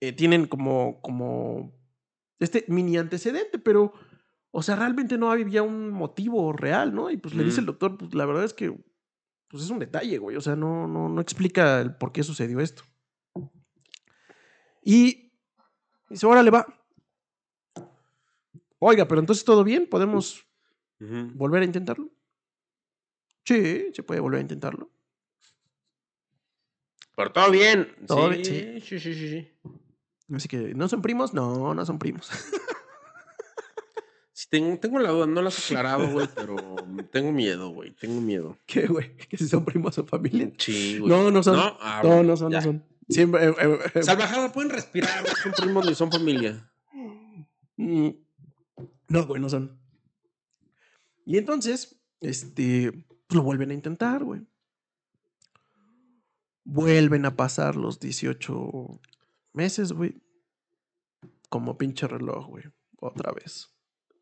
eh, 0.00 0.12
tienen 0.12 0.46
como, 0.46 1.00
como 1.00 1.72
este 2.40 2.64
mini 2.68 2.96
antecedente, 2.96 3.58
pero, 3.58 3.92
o 4.50 4.62
sea, 4.62 4.76
realmente 4.76 5.16
no 5.18 5.30
había 5.30 5.62
un 5.62 5.90
motivo 5.90 6.52
real, 6.52 6.94
¿no? 6.94 7.10
Y 7.10 7.16
pues 7.16 7.34
le 7.34 7.44
dice 7.44 7.60
el 7.60 7.64
Mm. 7.64 7.66
doctor, 7.66 7.98
pues 7.98 8.14
la 8.14 8.26
verdad 8.26 8.44
es 8.44 8.54
que, 8.54 8.76
pues 9.48 9.62
es 9.62 9.70
un 9.70 9.78
detalle, 9.78 10.18
güey. 10.18 10.36
O 10.36 10.40
sea, 10.40 10.56
no, 10.56 10.86
no, 10.88 11.08
no 11.08 11.20
explica 11.20 11.80
el 11.80 11.94
por 11.96 12.12
qué 12.12 12.22
sucedió 12.22 12.60
esto. 12.60 12.82
Y 14.82 15.32
dice, 16.10 16.26
órale, 16.26 16.50
va. 16.50 16.66
Oiga, 18.78 19.08
pero 19.08 19.20
entonces 19.20 19.44
todo 19.44 19.64
bien, 19.64 19.86
podemos 19.88 20.44
volver 20.98 21.62
a 21.62 21.64
intentarlo. 21.66 22.10
Sí, 23.44 23.90
se 23.92 24.02
puede 24.02 24.20
volver 24.20 24.38
a 24.38 24.42
intentarlo. 24.42 24.90
Pero 27.16 27.32
todo 27.32 27.50
bien. 27.50 27.94
Todo 28.06 28.32
sí, 28.32 28.38
bien, 28.42 28.80
sí, 28.80 28.98
sí, 28.98 29.14
sí, 29.14 29.28
sí. 29.28 29.50
Así 30.32 30.48
que, 30.48 30.74
¿no 30.74 30.88
son 30.88 31.02
primos? 31.02 31.34
No, 31.34 31.74
no 31.74 31.84
son 31.86 31.98
primos. 31.98 32.30
Sí, 34.32 34.46
tengo, 34.50 34.76
tengo 34.78 34.98
la 34.98 35.10
duda, 35.10 35.26
no 35.26 35.42
la 35.42 35.48
has 35.48 35.64
aclarado, 35.66 36.10
güey, 36.10 36.26
pero 36.34 36.56
tengo 37.12 37.30
miedo, 37.30 37.68
güey. 37.70 37.92
Tengo 37.92 38.20
miedo. 38.20 38.58
¿Qué, 38.66 38.86
güey? 38.88 39.16
¿Que 39.16 39.36
si 39.36 39.46
son 39.46 39.64
primos 39.64 39.96
o 39.98 40.04
familia? 40.06 40.50
Sí, 40.58 40.98
güey. 40.98 41.08
No, 41.12 41.30
no 41.30 41.40
son. 41.42 41.54
No, 41.56 41.70
No, 41.70 41.76
Ah, 41.80 42.02
no, 42.02 42.36
son, 42.36 42.50
ya. 42.50 42.58
no 42.58 42.62
son. 42.64 42.84
Siempre. 43.08 43.44
eh, 43.46 43.54
eh, 43.60 43.78
eh, 43.94 44.02
Salvajada, 44.02 44.50
pueden 44.52 44.70
respirar, 44.70 45.22
no 45.22 45.34
son 45.36 45.52
primos 45.52 45.86
ni 45.86 45.94
son 45.94 46.10
familia. 46.10 46.68
mm, 47.76 48.08
no, 49.08 49.26
güey, 49.26 49.40
no 49.40 49.48
son. 49.48 49.78
Y 51.24 51.38
entonces, 51.38 52.00
este, 52.20 52.90
pues 53.28 53.36
lo 53.36 53.42
vuelven 53.42 53.70
a 53.70 53.74
intentar, 53.74 54.24
güey. 54.24 54.40
Vuelven 56.64 57.24
a 57.26 57.36
pasar 57.36 57.76
los 57.76 58.00
18 58.00 59.00
meses, 59.54 59.92
güey. 59.92 60.20
Como 61.48 61.78
pinche 61.78 62.06
reloj, 62.06 62.46
güey. 62.48 62.64
Otra 63.00 63.32
vez. 63.32 63.70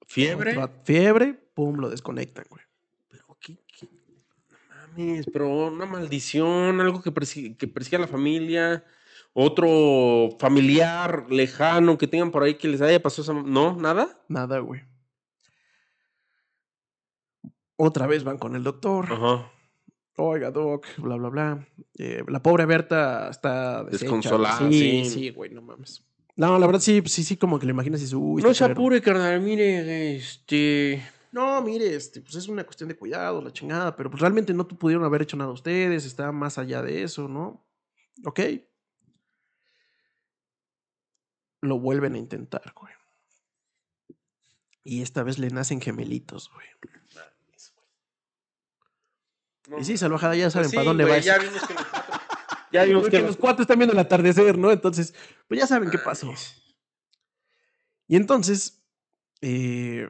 ¿Fiebre? 0.07 0.53
Otra 0.59 0.69
fiebre, 0.85 1.35
pum, 1.55 1.77
lo 1.79 1.89
desconectan, 1.89 2.45
güey. 2.51 2.63
Pero 3.09 3.37
qué, 3.41 3.59
qué- 3.79 3.89
No 4.51 4.59
mames, 4.97 5.27
pero 5.33 5.49
una 5.69 5.87
maldición, 5.87 6.81
algo 6.81 7.03
que 7.03 7.11
persigue, 7.13 7.57
que 7.57 7.67
persigue 7.69 7.97
a 7.97 8.01
la 8.01 8.09
familia, 8.09 8.85
otro 9.33 10.37
familiar 10.39 11.27
lejano 11.31 11.97
que 11.97 12.07
tengan 12.09 12.31
por 12.31 12.43
ahí 12.43 12.57
que 12.57 12.69
les 12.69 12.83
haya 12.83 13.03
pasado 13.03 13.23
esa... 13.23 13.33
¿No? 13.49 13.77
¿Nada? 13.77 14.23
Nada, 14.29 14.59
güey. 14.59 14.83
Otra 17.77 18.07
vez 18.07 18.25
van 18.25 18.39
con 18.39 18.55
el 18.55 18.63
doctor. 18.63 19.07
Ajá. 19.11 19.51
Oiga, 20.17 20.51
doc, 20.51 20.87
bla, 20.99 21.17
bla, 21.17 21.29
bla. 21.29 21.69
Eh, 21.99 22.23
la 22.29 22.43
pobre 22.43 22.67
Berta 22.67 23.29
está 23.31 23.85
deshecha, 23.85 24.05
Desconsolada. 24.05 24.59
Sí, 24.71 25.05
sí. 25.05 25.11
sí, 25.11 25.31
güey, 25.31 25.51
no 25.51 25.63
mames. 25.63 26.05
No, 26.37 26.59
la 26.59 26.67
verdad 26.67 26.81
sí, 26.81 27.03
sí, 27.07 27.25
sí, 27.25 27.37
como 27.37 27.59
que 27.59 27.67
le 27.67 27.73
imaginas 27.73 28.01
y 28.01 28.05
dices, 28.05 28.15
uy, 28.19 28.43
No 28.43 28.55
se 28.55 28.65
apure, 28.65 29.01
carnal, 29.01 29.41
mire, 29.41 30.17
este... 30.17 31.03
No, 31.31 31.63
mire, 31.63 31.95
este, 31.95 32.21
pues 32.21 32.35
es 32.35 32.49
una 32.49 32.65
cuestión 32.65 32.89
de 32.89 32.97
cuidado, 32.97 33.41
la 33.41 33.53
chingada, 33.53 33.97
pero 33.97 34.11
pues 34.11 34.21
realmente 34.21 34.53
no 34.53 34.69
pudieron 34.69 35.05
haber 35.05 35.23
hecho 35.23 35.37
nada 35.37 35.51
ustedes, 35.51 36.05
está 36.05 36.31
más 36.31 36.59
allá 36.59 36.83
de 36.83 37.03
eso, 37.03 37.27
¿no? 37.27 37.67
Ok. 38.25 38.41
Lo 41.63 41.79
vuelven 41.79 42.15
a 42.17 42.19
intentar, 42.19 42.75
güey. 42.79 42.93
Y 44.85 45.01
esta 45.01 45.23
vez 45.23 45.39
le 45.39 45.49
nacen 45.49 45.81
gemelitos, 45.81 46.51
güey. 46.53 46.67
Y 49.81 49.85
sí, 49.85 49.97
salvajada, 49.97 50.37
ya 50.37 50.51
saben 50.51 50.67
Pues 50.69 50.75
para 50.75 50.85
dónde 50.85 51.05
güey, 51.05 51.15
va 51.15 51.19
eso. 51.19 51.29
Ya 51.29 51.39
vimos 51.39 51.67
que 51.67 51.75
los 51.75 51.87
cuatro... 51.87 52.13
Ya 52.73 52.85
vimos 52.85 53.09
que 53.09 53.19
los 53.19 53.27
los 53.27 53.37
cuatro 53.37 53.63
están 53.63 53.79
viendo 53.79 53.93
el 53.93 53.99
atardecer, 53.99 54.57
¿no? 54.57 54.73
Entonces, 54.73 55.15
pues 55.47 55.61
ya 55.61 55.67
saben 55.67 55.91
qué 55.91 55.99
pasó. 55.99 56.33
Y 58.09 58.17
entonces, 58.17 58.83
eh, 59.43 60.09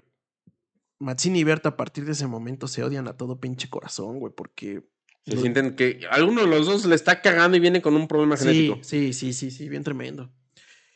Mazzini 1.00 1.40
y 1.40 1.44
Berta 1.44 1.70
a 1.70 1.76
partir 1.76 2.04
de 2.04 2.12
ese 2.12 2.26
momento 2.28 2.68
se 2.68 2.84
odian 2.84 3.08
a 3.08 3.16
todo 3.16 3.40
pinche 3.40 3.68
corazón, 3.68 4.18
güey, 4.20 4.32
porque... 4.32 4.84
Se 5.24 5.36
sienten 5.36 5.76
que 5.76 6.00
alguno 6.10 6.40
de 6.42 6.48
los 6.48 6.66
dos 6.66 6.84
le 6.84 6.96
está 6.96 7.20
cagando 7.20 7.56
y 7.56 7.60
viene 7.60 7.80
con 7.80 7.94
un 7.94 8.08
problema 8.08 8.36
Sí, 8.36 8.44
genético. 8.44 8.78
sí, 8.82 9.12
sí, 9.12 9.32
sí, 9.32 9.50
sí, 9.52 9.68
bien 9.68 9.84
tremendo. 9.84 10.32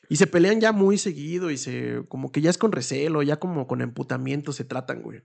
Y 0.09 0.17
se 0.17 0.27
pelean 0.27 0.61
ya 0.61 0.73
muy 0.73 0.99
seguido 0.99 1.51
y 1.51 1.57
se, 1.57 2.03
como 2.09 2.31
que 2.33 2.41
ya 2.41 2.51
es 2.51 2.59
con 2.59 2.73
recelo, 2.73 3.23
ya 3.23 3.39
como 3.39 3.67
con 3.67 3.83
emputamiento 3.83 4.53
se 4.53 4.65
tratan, 4.65 5.03
güey. 5.03 5.23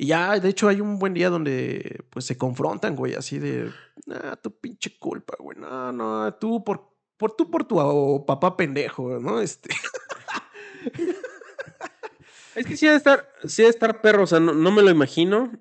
Y 0.00 0.06
ya, 0.06 0.40
de 0.40 0.48
hecho, 0.48 0.66
hay 0.66 0.80
un 0.80 0.98
buen 0.98 1.12
día 1.12 1.28
donde, 1.28 2.06
pues, 2.08 2.24
se 2.24 2.38
confrontan, 2.38 2.96
güey, 2.96 3.12
así 3.12 3.38
de, 3.38 3.70
ah, 4.10 4.34
tu 4.42 4.58
pinche 4.58 4.98
culpa, 4.98 5.36
güey, 5.38 5.58
no, 5.58 5.92
no, 5.92 6.34
tú 6.36 6.64
por, 6.64 6.96
por 7.18 7.36
tú 7.36 7.50
por 7.50 7.64
tu 7.64 7.78
oh, 7.78 8.24
papá 8.24 8.56
pendejo, 8.56 9.20
¿no? 9.20 9.42
Este, 9.42 9.68
Es 12.54 12.64
que 12.64 12.78
sí 12.78 12.86
ha 12.86 12.92
de 12.92 12.96
estar, 12.96 13.30
sí 13.44 13.60
ha 13.60 13.66
de 13.66 13.72
estar 13.72 14.00
perro, 14.00 14.22
o 14.22 14.26
sea, 14.26 14.40
no, 14.40 14.54
no 14.54 14.70
me 14.70 14.80
lo 14.80 14.88
imagino, 14.88 15.52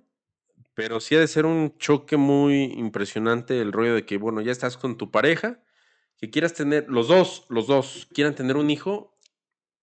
pero 0.73 1.02
sí 1.02 1.17
ha 1.17 1.19
de 1.19 1.28
ser 1.28 1.45
un 1.45 1.78
choque 1.78 2.15
muy 2.15 2.63
impresionante 2.78 3.60
el 3.60 3.73
rollo 3.73 3.93
de 3.93 4.06
que, 4.06 4.15
bueno, 4.15 4.39
ya 4.39 4.54
estás 4.54 4.78
con 4.78 4.97
tu 4.97 5.12
pareja, 5.12 5.60
que 6.15 6.30
quieras 6.30 6.54
tener, 6.54 6.86
los 6.88 7.10
dos, 7.10 7.45
los 7.49 7.67
dos, 7.67 8.08
quieran 8.13 8.36
tener 8.36 8.56
un 8.56 8.69
hijo 8.69 9.17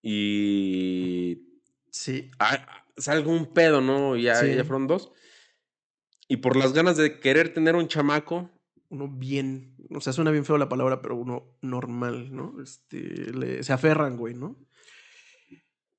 y 0.01 1.43
sí, 1.91 2.31
salga 2.97 3.31
un 3.31 3.47
pedo, 3.53 3.81
¿no? 3.81 4.17
Ya, 4.17 4.37
Sí. 4.37 4.55
ya 4.55 4.65
fueron 4.65 4.87
dos. 4.87 5.13
Y 6.29 6.39
por 6.39 6.57
las 6.57 6.73
ganas 6.73 6.97
de 6.97 7.21
querer 7.21 7.55
tener 7.55 7.77
un 7.77 7.87
chamaco, 7.89 8.51
uno 8.89 9.09
bien, 9.09 9.77
o 9.95 10.01
sea, 10.01 10.13
suena 10.13 10.31
bien 10.31 10.45
feo 10.45 10.59
la 10.59 10.69
palabra, 10.69 11.01
pero 11.03 11.17
uno 11.17 11.57
normal, 11.63 12.35
¿no? 12.35 12.61
Este, 12.63 12.99
le- 13.33 13.63
se 13.63 13.73
aferran, 13.73 14.17
güey, 14.17 14.35
¿no? 14.35 14.57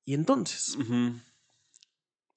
Y 0.04 0.14
entonces, 0.14 0.76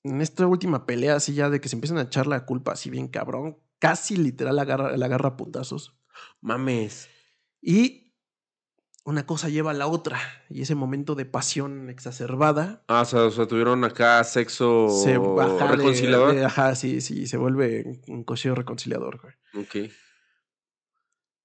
en 0.04 0.22
esta 0.22 0.48
última 0.48 0.86
pelea, 0.86 1.16
así 1.16 1.34
ya 1.34 1.50
de 1.50 1.62
que 1.62 1.70
se 1.70 1.76
empiezan 1.76 1.98
a 1.98 2.04
echar 2.04 2.28
la 2.28 2.46
culpa 2.46 2.72
así 2.74 2.90
bien 2.90 3.08
cabrón, 3.08 3.58
casi 3.80 4.16
literal 4.18 4.56
la 4.56 4.64
agarra, 4.64 4.98
la 4.98 5.06
agarra 5.06 5.30
a 5.30 5.38
putazos. 5.38 5.98
mames. 6.42 7.08
Y 7.62 8.01
una 9.04 9.26
cosa 9.26 9.50
lleva 9.50 9.72
a 9.72 9.74
la 9.74 9.88
otra, 9.88 10.20
y 10.50 10.62
ese 10.62 10.76
momento 10.76 11.16
de 11.16 11.26
pasión 11.26 11.90
exacerbada 11.90 12.84
Ah, 12.88 13.02
o 13.02 13.06
sea, 13.06 13.24
o 13.24 13.32
sea, 13.32 13.48
tuvieron 13.48 13.84
acá 13.84 14.24
sexo 14.24 14.88
se 15.04 15.18
baja 15.18 15.66
de- 15.72 15.76
reconciliador. 15.78 16.36
de- 16.36 16.46
ajá, 16.46 16.76
sí, 16.76 17.02
sí, 17.02 17.26
se 17.28 17.38
vuelve 17.38 18.02
un- 18.08 18.24
cocheo 18.24 18.54
reconciliador, 18.56 19.20
güey. 19.20 19.34
Ok. 19.66 19.92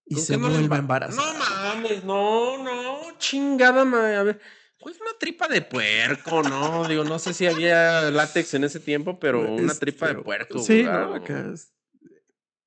Y 0.09 0.15
¿Con 0.15 0.25
se 0.25 0.37
no 0.37 0.49
vuelve 0.51 0.69
va- 0.69 0.77
a 0.77 0.79
embarazar. 0.79 1.17
No 1.25 1.39
mames, 1.39 2.05
no, 2.05 2.63
no, 2.63 3.19
chingada 3.19 3.85
madre. 3.85 4.17
A 4.17 4.23
ver, 4.23 4.41
Pues 4.79 5.01
una 5.01 5.11
tripa 5.19 5.49
de 5.49 5.63
puerco, 5.63 6.43
¿no? 6.43 6.87
Digo, 6.89 7.03
no 7.03 7.19
sé 7.19 7.33
si 7.35 7.47
había 7.47 8.11
látex 8.11 8.55
en 8.55 8.65
ese 8.65 8.79
tiempo, 8.79 9.19
pero 9.19 9.41
una 9.41 9.73
Este, 9.73 9.87
tripa 9.87 10.09
de 10.09 10.17
puerco. 10.23 10.59
Sí, 10.61 10.83
¿no? 10.85 11.15
Acá 11.15 11.51
es- 11.53 11.73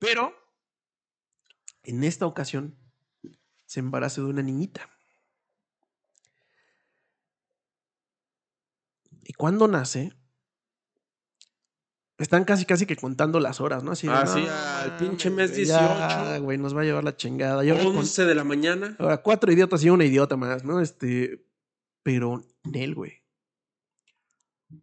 Pero 0.00 0.34
en 1.84 2.04
esta 2.04 2.26
ocasión 2.26 2.76
se 3.70 3.78
embaraza 3.78 4.20
de 4.20 4.26
una 4.26 4.42
niñita. 4.42 4.90
Y 9.22 9.32
cuando 9.34 9.68
nace, 9.68 10.12
están 12.18 12.44
casi 12.44 12.64
casi 12.64 12.84
que 12.84 12.96
contando 12.96 13.38
las 13.38 13.60
horas, 13.60 13.84
¿no? 13.84 13.92
Así 13.92 14.08
de, 14.08 14.12
Ah, 14.12 14.26
sí, 14.26 14.40
"No 14.42 14.50
al 14.52 14.96
pinche 14.96 15.30
mes 15.30 15.52
güey, 15.52 15.66
ya, 15.66 15.78
18". 15.78 16.42
güey, 16.42 16.58
nos 16.58 16.76
va 16.76 16.80
a 16.80 16.84
llevar 16.84 17.04
la 17.04 17.16
chingada. 17.16 17.64
Y 17.64 17.70
ahora, 17.70 17.84
con- 17.84 17.96
11 17.98 18.24
de 18.24 18.34
la 18.34 18.42
mañana. 18.42 18.96
ahora 18.98 19.22
cuatro 19.22 19.52
idiotas 19.52 19.84
y 19.84 19.90
una 19.90 20.04
idiota 20.04 20.36
más, 20.36 20.64
¿no? 20.64 20.80
Este, 20.80 21.46
pero 22.02 22.42
Nel, 22.64 22.96
güey. 22.96 23.22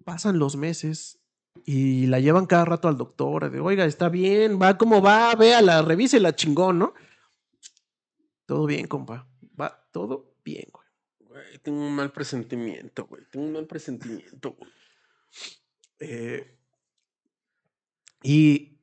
Pasan 0.06 0.40
los 0.40 0.56
meses 0.56 1.20
y 1.66 2.06
la 2.08 2.22
llevan 2.22 2.46
cada 2.46 2.64
rato 2.64 2.88
al 2.88 2.96
doctor. 2.98 3.52
De, 3.52 3.60
Oiga, 3.60 3.84
está 3.84 4.08
bien, 4.08 4.62
va 4.62 4.78
como 4.78 5.02
va, 5.02 5.36
véala, 5.36 5.82
revísela 5.82 6.34
chingón, 6.38 6.80
¿no? 6.80 6.94
Todo 8.48 8.66
bien, 8.66 8.88
compa. 8.88 9.28
Va 9.60 9.88
todo 9.92 10.34
bien, 10.44 10.68
güey. 10.72 10.88
Güey, 11.20 11.58
tengo 11.60 11.86
un 11.86 11.94
mal 11.94 12.12
presentimiento, 12.12 13.06
güey. 13.06 13.24
Tengo 13.30 13.46
un 13.46 13.54
mal 13.54 13.68
presentimiento, 13.68 14.54
güey. 14.54 14.72
Eh, 16.00 16.58
y 18.24 18.80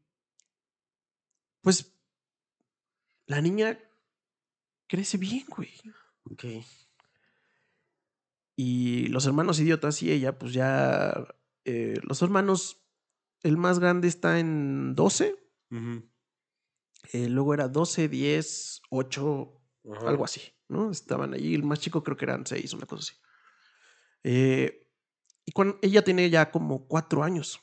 pues 1.63 1.93
la 3.27 3.41
niña 3.41 3.79
crece 4.87 5.17
bien, 5.17 5.47
güey. 5.49 5.73
Ok. 6.31 6.45
Y 8.57 9.07
los 9.09 9.27
hermanos 9.27 9.59
idiotas 9.61 10.03
y 10.03 10.13
ella, 10.13 10.39
pues 10.39 10.53
ya. 10.53 11.27
eh, 11.65 11.99
los 12.03 12.21
hermanos, 12.23 12.85
el 13.43 13.57
más 13.57 13.79
grande 13.79 14.09
está 14.09 14.39
en 14.39 14.95
12. 14.95 15.35
Ujú. 15.71 16.03
Eh, 17.13 17.29
luego 17.29 17.55
era 17.55 17.69
12, 17.69 18.09
10, 18.09 18.83
8, 18.91 19.61
Ajá. 19.93 20.09
algo 20.09 20.25
así, 20.25 20.41
¿no? 20.69 20.91
Estaban 20.91 21.35
allí. 21.35 21.55
El 21.55 21.63
más 21.63 21.81
chico 21.81 22.03
creo 22.03 22.17
que 22.17 22.25
eran 22.25 22.47
6, 22.47 22.73
una 22.75 22.87
cosa 22.87 23.03
así. 23.03 23.21
Eh, 24.23 24.89
y 25.45 25.53
cuando 25.53 25.79
ella 25.83 26.03
tiene 26.03 26.31
ya 26.31 26.51
como 26.51 26.87
4 26.87 27.23
años. 27.23 27.61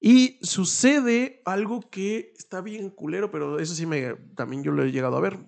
Y 0.00 0.40
sucede 0.42 1.42
algo 1.44 1.88
que 1.88 2.32
está 2.36 2.60
bien 2.60 2.90
culero, 2.90 3.30
pero 3.30 3.60
eso 3.60 3.74
sí 3.74 3.86
me, 3.86 4.14
también 4.34 4.64
yo 4.64 4.72
lo 4.72 4.82
he 4.82 4.90
llegado 4.90 5.16
a 5.16 5.20
ver. 5.20 5.38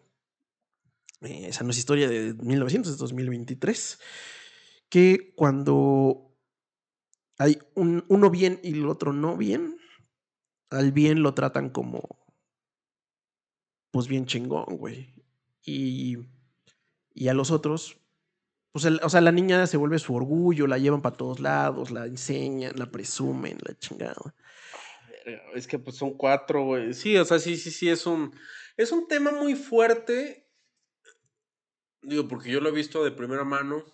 Eh, 1.22 1.48
esa 1.48 1.64
no 1.64 1.70
es 1.70 1.78
historia 1.78 2.08
de 2.08 2.34
1900, 2.34 2.92
es 2.92 2.98
2023. 2.98 3.98
Que 4.88 5.32
cuando 5.34 6.36
hay 7.38 7.58
un, 7.74 8.04
uno 8.08 8.30
bien 8.30 8.60
y 8.62 8.74
el 8.74 8.88
otro 8.88 9.12
no 9.12 9.36
bien, 9.36 9.76
al 10.70 10.92
bien 10.92 11.22
lo 11.22 11.34
tratan 11.34 11.70
como, 11.70 12.23
pues 13.94 14.08
bien 14.08 14.26
chingón, 14.26 14.76
güey. 14.76 15.14
Y, 15.62 16.18
y 17.14 17.28
a 17.28 17.32
los 17.32 17.52
otros, 17.52 17.96
pues, 18.72 18.84
o 18.86 19.08
sea, 19.08 19.20
la 19.20 19.30
niña 19.30 19.68
se 19.68 19.76
vuelve 19.76 20.00
su 20.00 20.16
orgullo, 20.16 20.66
la 20.66 20.78
llevan 20.78 21.00
para 21.00 21.16
todos 21.16 21.38
lados, 21.38 21.92
la 21.92 22.04
enseñan, 22.04 22.72
la 22.74 22.90
presumen, 22.90 23.56
la 23.64 23.78
chingada. 23.78 24.34
Es 25.54 25.68
que 25.68 25.78
pues 25.78 25.94
son 25.94 26.14
cuatro, 26.14 26.64
güey. 26.64 26.92
Sí, 26.92 27.16
o 27.16 27.24
sea, 27.24 27.38
sí, 27.38 27.56
sí, 27.56 27.70
sí, 27.70 27.88
es 27.88 28.04
un, 28.04 28.34
es 28.76 28.90
un 28.90 29.06
tema 29.06 29.30
muy 29.30 29.54
fuerte. 29.54 30.50
Digo, 32.02 32.26
porque 32.26 32.50
yo 32.50 32.60
lo 32.60 32.70
he 32.70 32.72
visto 32.72 33.04
de 33.04 33.12
primera 33.12 33.44
mano. 33.44 33.84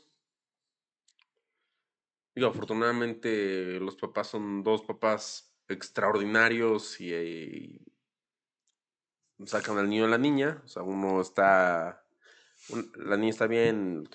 Digo, 2.34 2.48
afortunadamente 2.48 3.78
los 3.80 3.96
papás 3.96 4.28
son 4.28 4.62
dos 4.62 4.80
papás 4.80 5.54
extraordinarios 5.68 6.98
y 7.02 7.89
sacan 9.46 9.78
al 9.78 9.88
niño 9.88 10.04
a 10.04 10.08
la 10.08 10.18
niña. 10.18 10.62
O 10.64 10.68
sea, 10.68 10.82
uno 10.82 11.20
está, 11.20 12.02
un- 12.70 12.90
la 12.96 13.16
niña 13.16 13.30
está 13.30 13.46
bien, 13.46 14.08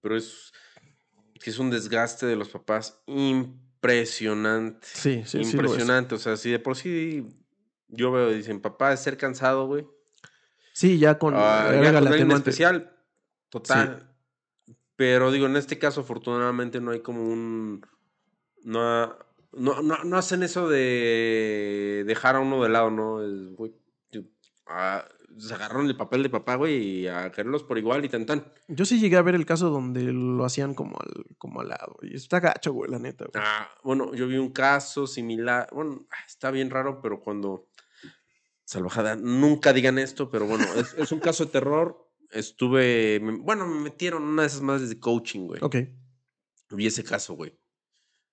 pero 0.00 0.16
es, 0.16 0.52
es 1.44 1.58
un 1.58 1.70
desgaste 1.70 2.26
de 2.26 2.36
los 2.36 2.48
papás 2.48 3.02
impresionante. 3.06 4.86
Sí, 4.92 5.22
sí. 5.26 5.38
Impresionante, 5.38 6.14
o 6.14 6.18
sea, 6.18 6.36
si 6.36 6.50
de 6.50 6.58
por 6.58 6.76
sí 6.76 7.26
yo 7.88 8.10
veo, 8.12 8.30
dicen, 8.30 8.60
papá, 8.60 8.92
es 8.92 9.00
ser 9.00 9.16
cansado, 9.16 9.66
güey. 9.66 9.86
Sí, 10.72 10.98
ya 10.98 11.18
con, 11.18 11.34
Ah, 11.36 11.68
ya 11.72 11.92
con 12.00 12.08
alguien 12.08 12.28
especial, 12.32 12.96
total. 13.48 14.12
Pero 14.96 15.30
digo, 15.30 15.46
en 15.46 15.56
este 15.56 15.78
caso, 15.78 16.00
afortunadamente, 16.00 16.80
no 16.80 16.90
hay 16.90 17.00
como 17.00 17.22
un. 17.22 17.86
No, 18.64 19.06
no, 19.52 19.82
no, 19.82 20.04
no 20.04 20.16
hacen 20.18 20.42
eso 20.42 20.68
de 20.68 22.02
dejar 22.06 22.36
a 22.36 22.40
uno 22.40 22.62
de 22.62 22.68
lado, 22.70 22.90
¿no? 22.90 23.22
Es, 23.22 23.54
güey, 23.54 23.74
ah, 24.66 25.06
se 25.38 25.52
agarraron 25.54 25.86
el 25.86 25.96
papel 25.96 26.22
de 26.22 26.30
papá, 26.30 26.54
güey, 26.56 27.00
y 27.00 27.06
a 27.08 27.30
quererlos 27.30 27.62
por 27.62 27.76
igual 27.78 28.04
y 28.04 28.08
tan 28.08 28.24
tan. 28.26 28.50
Yo 28.68 28.84
sí 28.84 28.98
llegué 28.98 29.16
a 29.16 29.22
ver 29.22 29.34
el 29.34 29.44
caso 29.46 29.68
donde 29.70 30.04
lo 30.12 30.44
hacían 30.44 30.74
como 30.74 30.96
al, 30.98 31.24
como 31.38 31.60
al 31.60 31.68
lado. 31.68 31.96
Y 32.02 32.14
está 32.16 32.40
gacho, 32.40 32.72
güey, 32.72 32.90
la 32.90 32.98
neta. 32.98 33.26
güey. 33.26 33.44
Ah, 33.44 33.68
bueno, 33.84 34.14
yo 34.14 34.26
vi 34.28 34.36
un 34.38 34.50
caso 34.52 35.06
similar. 35.06 35.68
Bueno, 35.72 36.06
ah, 36.10 36.16
está 36.26 36.50
bien 36.50 36.70
raro, 36.70 37.00
pero 37.02 37.20
cuando. 37.20 37.68
Salvajada, 38.64 39.14
nunca 39.14 39.72
digan 39.72 39.96
esto, 39.98 40.28
pero 40.28 40.46
bueno, 40.46 40.64
es, 40.76 40.92
es 40.94 41.12
un 41.12 41.20
caso 41.20 41.44
de 41.44 41.52
terror. 41.52 42.10
Estuve. 42.32 43.20
me- 43.22 43.36
bueno, 43.38 43.66
me 43.66 43.80
metieron 43.80 44.24
una 44.24 44.42
de 44.42 44.48
esas 44.48 44.60
más 44.62 44.88
de 44.88 44.98
coaching, 44.98 45.46
güey. 45.46 45.60
Ok. 45.62 45.76
Vi 46.70 46.86
ese 46.86 47.04
caso, 47.04 47.34
güey. 47.34 47.56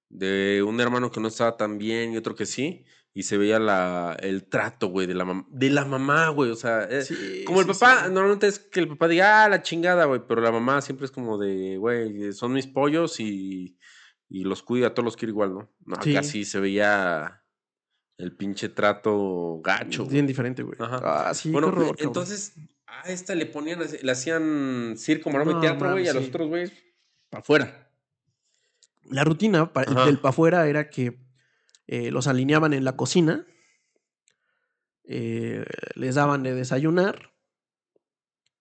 De 0.10 0.64
un 0.64 0.80
hermano 0.82 1.12
que 1.12 1.20
no 1.20 1.28
estaba 1.28 1.56
tan 1.56 1.78
bien 1.78 2.14
y 2.14 2.18
otro 2.18 2.34
que 2.36 2.46
sí. 2.48 2.84
Y 3.16 3.24
se 3.24 3.38
veía 3.38 3.60
la, 3.60 4.18
el 4.20 4.46
trato, 4.46 4.88
güey, 4.88 5.06
de 5.06 5.14
la, 5.14 5.24
mam- 5.24 5.46
de 5.50 5.70
la 5.70 5.86
mamá, 5.86 6.30
güey. 6.30 6.50
O 6.50 6.56
sea, 6.56 6.84
eh, 6.90 7.04
Sí, 7.04 7.44
como 7.46 7.60
el 7.62 7.68
sí, 7.68 7.74
papá, 7.74 8.06
sí. 8.06 8.12
normalmente 8.12 8.48
es 8.48 8.58
que 8.58 8.80
el 8.80 8.88
papá 8.88 9.08
diga, 9.08 9.44
ah, 9.44 9.50
la 9.50 9.62
chingada, 9.62 10.06
güey. 10.06 10.22
Pero 10.28 10.42
la 10.42 10.52
mamá 10.52 10.82
siempre 10.82 11.06
es 11.06 11.12
como 11.12 11.38
de, 11.38 11.78
güey, 11.78 12.34
son 12.34 12.54
mis 12.54 12.66
pollos 12.66 13.20
y, 13.20 13.78
y 14.30 14.44
los 14.46 14.64
cuida, 14.64 14.88
a 14.88 14.94
todos 14.96 15.06
los 15.06 15.16
quiero 15.16 15.30
igual, 15.32 15.54
¿no? 15.54 15.70
No, 15.86 15.96
acá 15.96 16.24
sí 16.24 16.44
se 16.44 16.60
veía 16.60 17.44
el 18.18 18.36
pinche 18.36 18.70
trato 18.70 19.60
gacho. 19.64 20.08
Bien 20.08 20.26
diferente, 20.26 20.64
güey. 20.64 20.78
Ajá. 20.80 21.30
Ah, 21.30 21.34
sí, 21.36 21.52
bueno, 21.52 21.68
horror, 21.68 21.96
entonces 22.00 22.54
a 22.88 23.10
esta 23.12 23.36
le 23.36 23.46
ponían, 23.46 23.80
le 24.02 24.12
hacían 24.12 24.96
circo, 24.98 25.30
maroma 25.30 25.52
y 25.52 25.56
No, 25.56 25.62
teatro, 25.62 25.92
güey, 25.92 26.06
y 26.06 26.08
a 26.08 26.14
los 26.14 26.30
otros, 26.30 26.48
güey, 26.48 26.72
para 27.30 27.42
afuera. 27.42 27.92
La 29.10 29.24
rutina 29.24 29.72
del 30.06 30.20
pa' 30.20 30.30
afuera 30.30 30.68
era 30.68 30.90
que 30.90 31.20
eh, 31.88 32.12
los 32.12 32.28
alineaban 32.28 32.74
en 32.74 32.84
la 32.86 32.96
cocina, 32.96 33.46
eh, 35.06 35.66
les 35.96 36.16
daban 36.16 36.44
de 36.44 36.54
desayunar 36.54 37.34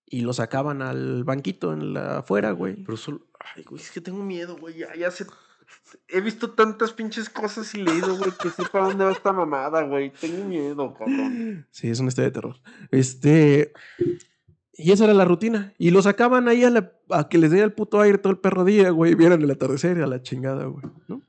y 0.07 0.23
los 0.23 0.37
sacaban 0.37 0.83
al 0.83 1.25
banquito 1.25 1.73
en 1.73 1.95
la 1.95 2.19
afuera, 2.19 2.51
güey. 2.53 2.83
Pero 2.85 2.97
solo. 2.97 3.27
Ay, 3.57 3.65
güey, 3.65 3.81
es 3.81 3.91
que 3.91 4.01
tengo 4.01 4.23
miedo, 4.23 4.57
güey. 4.57 4.77
Ya, 4.79 4.95
ya 4.95 5.11
sé. 5.11 5.27
He 6.09 6.21
visto 6.21 6.51
tantas 6.51 6.93
pinches 6.93 7.31
cosas 7.31 7.75
y 7.75 7.83
leído, 7.83 8.17
güey, 8.19 8.31
que 8.43 8.51
sepa 8.51 8.81
dónde 8.81 9.05
va 9.05 9.13
esta 9.13 9.33
mamada, 9.33 9.83
güey. 9.85 10.13
Tengo 10.13 10.45
miedo, 10.45 10.93
cabrón. 10.95 11.67
Sí, 11.71 11.89
es 11.89 11.99
una 12.01 12.09
historia 12.09 12.29
de 12.29 12.35
terror. 12.35 12.57
Este. 12.91 13.73
Y 14.75 14.93
esa 14.93 15.05
era 15.05 15.15
la 15.15 15.25
rutina. 15.25 15.73
Y 15.79 15.91
los 15.91 16.05
sacaban 16.05 16.49
ahí 16.49 16.65
a, 16.65 16.71
la- 16.71 16.93
a 17.11 17.29
que 17.29 17.39
les 17.39 17.51
diera 17.51 17.65
el 17.65 17.73
puto 17.73 18.01
aire 18.01 18.19
todo 18.19 18.33
el 18.33 18.39
perro 18.39 18.65
día, 18.65 18.91
güey. 18.91 19.15
Vieran 19.15 19.41
el 19.43 19.51
atardecer 19.51 19.97
y 19.97 20.03
a 20.03 20.07
la 20.07 20.23
chingada, 20.23 20.67
güey. 20.67 20.85
¿no? 21.09 21.23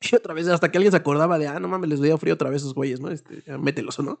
Y 0.00 0.14
otra 0.16 0.34
vez, 0.34 0.48
hasta 0.48 0.70
que 0.70 0.78
alguien 0.78 0.92
se 0.92 0.96
acordaba 0.96 1.38
de, 1.38 1.48
ah, 1.48 1.60
no 1.60 1.68
mames, 1.68 1.90
les 1.90 2.00
dio 2.00 2.16
frío 2.18 2.34
otra 2.34 2.50
vez 2.50 2.62
esos 2.62 2.74
güeyes, 2.74 3.00
¿no? 3.00 3.10
Este, 3.10 3.42
ya 3.46 3.58
mételos, 3.58 3.98
¿o 3.98 4.02
no? 4.02 4.20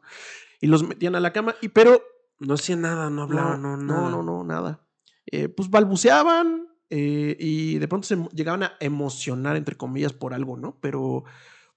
Y 0.60 0.66
los 0.66 0.86
metían 0.86 1.14
a 1.14 1.20
la 1.20 1.32
cama. 1.32 1.56
Y 1.60 1.68
pero 1.68 2.02
No 2.38 2.54
hacía 2.54 2.76
nada, 2.76 3.10
no 3.10 3.22
hablaba, 3.22 3.56
no, 3.56 3.76
no, 3.76 3.84
nada. 3.84 4.10
no, 4.10 4.22
no, 4.22 4.44
nada. 4.44 4.86
Eh, 5.26 5.48
pues 5.48 5.70
balbuceaban 5.70 6.68
eh, 6.90 7.36
y 7.38 7.78
de 7.78 7.88
pronto 7.88 8.06
se 8.06 8.16
llegaban 8.32 8.62
a 8.64 8.76
emocionar, 8.80 9.56
entre 9.56 9.76
comillas, 9.76 10.12
por 10.12 10.34
algo, 10.34 10.56
¿no? 10.56 10.78
Pero 10.80 11.24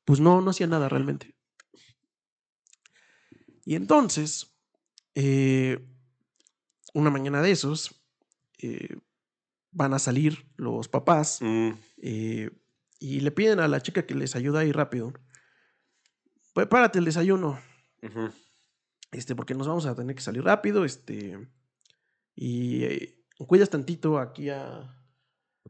pues 0.05 0.19
no, 0.19 0.41
no 0.41 0.51
hacían 0.51 0.71
nada 0.71 0.89
realmente. 0.89 1.35
Y 3.65 3.75
entonces, 3.75 4.57
eh, 5.15 5.85
una 6.93 7.09
mañana 7.09 7.41
de 7.41 7.51
esos, 7.51 7.99
van 9.71 9.93
a 9.93 9.99
salir 9.99 10.45
los 10.55 10.87
papás 10.87 11.39
Mm, 11.41 11.71
y 13.03 13.19
le 13.19 13.31
piden 13.31 13.59
a 13.59 13.67
la 13.67 13.81
chica 13.81 14.05
que 14.05 14.15
les 14.15 14.35
ayuda 14.35 14.59
ahí 14.61 14.71
rápido. 14.71 15.11
Prepárate 16.53 16.99
el 16.99 17.05
desayuno 17.05 17.59
este, 19.11 19.35
porque 19.35 19.53
nos 19.55 19.67
vamos 19.67 19.85
a 19.85 19.95
tener 19.95 20.15
que 20.15 20.21
salir 20.21 20.43
rápido, 20.43 20.85
este, 20.85 21.37
y 22.35 22.83
eh, 22.83 23.25
cuidas 23.47 23.69
tantito 23.69 24.17
aquí 24.19 24.49
a, 24.49 24.95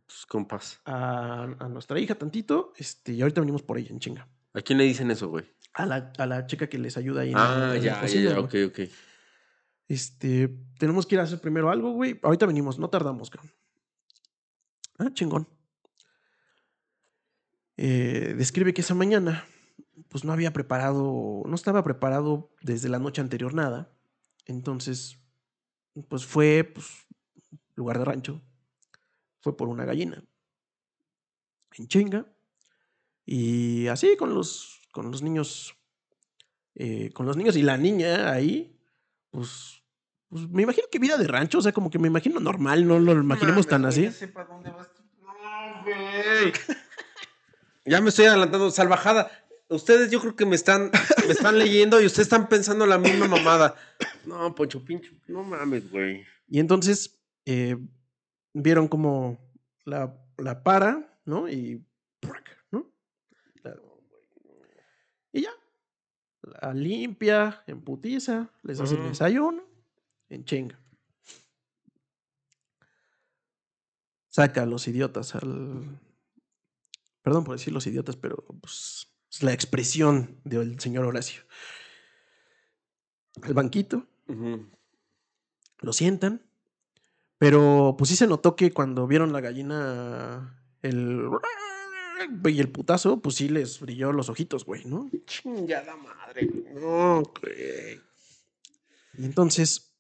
Tus 0.07 0.25
compas. 0.25 0.79
a, 0.85 1.43
a 1.59 1.67
nuestra 1.69 1.99
hija 1.99 2.15
tantito, 2.15 2.73
este, 2.77 3.13
y 3.13 3.21
ahorita 3.21 3.41
venimos 3.41 3.61
por 3.63 3.77
ella 3.77 3.89
en 3.91 3.99
chinga. 3.99 4.27
¿A 4.53 4.61
quién 4.61 4.77
le 4.77 4.83
dicen 4.85 5.09
eso, 5.11 5.29
güey? 5.29 5.45
A 5.73 5.85
la, 5.85 6.13
a 6.17 6.25
la 6.25 6.45
chica 6.47 6.67
que 6.67 6.77
les 6.77 6.97
ayuda 6.97 7.21
ahí 7.21 7.31
en, 7.31 7.37
Ah, 7.37 7.53
en 7.55 7.69
la 7.69 7.77
ya, 7.77 7.93
ya, 7.95 8.01
cocina, 8.01 8.29
ya, 8.31 8.39
güey. 8.39 8.63
ok, 8.65 8.71
ok. 8.71 8.89
Este, 9.87 10.49
tenemos 10.77 11.05
que 11.05 11.15
ir 11.15 11.19
a 11.19 11.23
hacer 11.23 11.39
primero 11.41 11.69
algo, 11.69 11.91
güey. 11.93 12.19
Ahorita 12.23 12.45
venimos, 12.45 12.77
no 12.79 12.89
tardamos, 12.89 13.29
cabrón. 13.29 13.51
Ah, 14.99 15.09
chingón. 15.13 15.47
Eh, 17.77 18.35
describe 18.37 18.73
que 18.73 18.81
esa 18.81 18.93
mañana, 18.93 19.45
pues 20.09 20.23
no 20.23 20.33
había 20.33 20.53
preparado, 20.53 21.43
no 21.45 21.55
estaba 21.55 21.83
preparado 21.83 22.51
desde 22.61 22.89
la 22.89 22.99
noche 22.99 23.21
anterior 23.21 23.53
nada. 23.53 23.91
Entonces, 24.45 25.17
pues 26.07 26.25
fue, 26.25 26.63
pues, 26.63 26.87
lugar 27.75 27.97
de 27.97 28.05
rancho, 28.05 28.41
fue 29.41 29.57
por 29.57 29.67
una 29.67 29.85
gallina. 29.85 30.23
En 31.77 31.87
chinga. 31.87 32.27
Y 33.25 33.87
así 33.87 34.15
con 34.17 34.33
los, 34.33 34.81
con 34.91 35.09
los 35.09 35.21
niños, 35.21 35.75
eh, 36.75 37.09
con 37.13 37.25
los 37.25 37.37
niños 37.37 37.55
y 37.55 37.61
la 37.61 37.77
niña 37.77 38.31
ahí, 38.31 38.77
pues, 39.31 39.81
pues 40.27 40.47
me 40.49 40.63
imagino 40.63 40.87
que 40.91 40.99
vida 40.99 41.17
de 41.17 41.27
rancho, 41.27 41.59
o 41.59 41.61
sea, 41.61 41.71
como 41.71 41.89
que 41.89 41.99
me 41.99 42.07
imagino 42.07 42.39
normal, 42.39 42.85
no 42.87 42.99
lo 42.99 43.13
imaginemos 43.13 43.65
tan 43.65 43.85
así. 43.85 44.09
No, 45.21 45.83
güey. 45.83 46.53
Ya 47.85 48.01
me 48.01 48.09
estoy 48.09 48.25
adelantando, 48.25 48.71
salvajada. 48.71 49.31
Ustedes 49.69 50.11
yo 50.11 50.19
creo 50.21 50.35
que 50.35 50.45
me 50.45 50.55
están, 50.55 50.91
me 51.27 51.33
están 51.33 51.57
leyendo 51.57 52.01
y 52.01 52.05
ustedes 52.05 52.27
están 52.27 52.47
pensando 52.47 52.85
la 52.85 52.97
misma 52.97 53.27
mamada. 53.27 53.75
No, 54.25 54.53
Poncho 54.55 54.83
Pincho, 54.83 55.11
no 55.27 55.43
mames, 55.43 55.89
güey. 55.91 56.23
Y 56.47 56.59
entonces 56.59 57.19
eh, 57.45 57.77
vieron 58.53 58.87
como 58.87 59.39
la, 59.85 60.15
la 60.37 60.63
para, 60.63 61.19
¿no? 61.25 61.49
Y 61.49 61.85
¡prac! 62.19 62.57
¿no? 62.71 62.91
La- 63.63 63.75
y 65.31 65.41
ya. 65.41 65.49
La 66.61 66.73
limpia, 66.73 67.63
en 67.67 67.81
putiza, 67.81 68.49
les 68.63 68.79
hace 68.79 68.95
el 68.95 69.09
desayuno, 69.09 69.63
en 70.29 70.43
chinga. 70.45 70.77
Saca 74.29 74.63
a 74.63 74.65
los 74.65 74.87
idiotas 74.87 75.35
al. 75.35 75.99
Perdón 77.23 77.43
por 77.43 77.57
decir 77.57 77.73
los 77.73 77.87
idiotas, 77.87 78.15
pero 78.15 78.43
pues, 78.61 79.07
es 79.31 79.43
la 79.43 79.53
expresión 79.53 80.39
del 80.43 80.79
señor 80.79 81.05
Horacio. 81.05 81.43
Al 83.41 83.53
banquito, 83.53 84.05
lo 85.79 85.93
sientan. 85.93 86.43
Pero 87.39 87.95
pues 87.97 88.09
sí 88.09 88.15
se 88.15 88.27
notó 88.27 88.55
que 88.55 88.71
cuando 88.71 89.07
vieron 89.07 89.33
la 89.33 89.41
gallina, 89.41 90.63
el 90.81 91.29
y 92.45 92.59
el 92.59 92.69
putazo, 92.69 93.21
pues 93.21 93.35
sí 93.35 93.49
les 93.49 93.79
brilló 93.79 94.13
los 94.13 94.29
ojitos, 94.29 94.65
güey, 94.65 94.85
¿no? 94.85 95.09
Chingada 95.25 95.95
madre. 95.97 96.49
No, 96.73 97.23
güey. 97.41 97.99
Y 99.17 99.25
entonces 99.25 99.93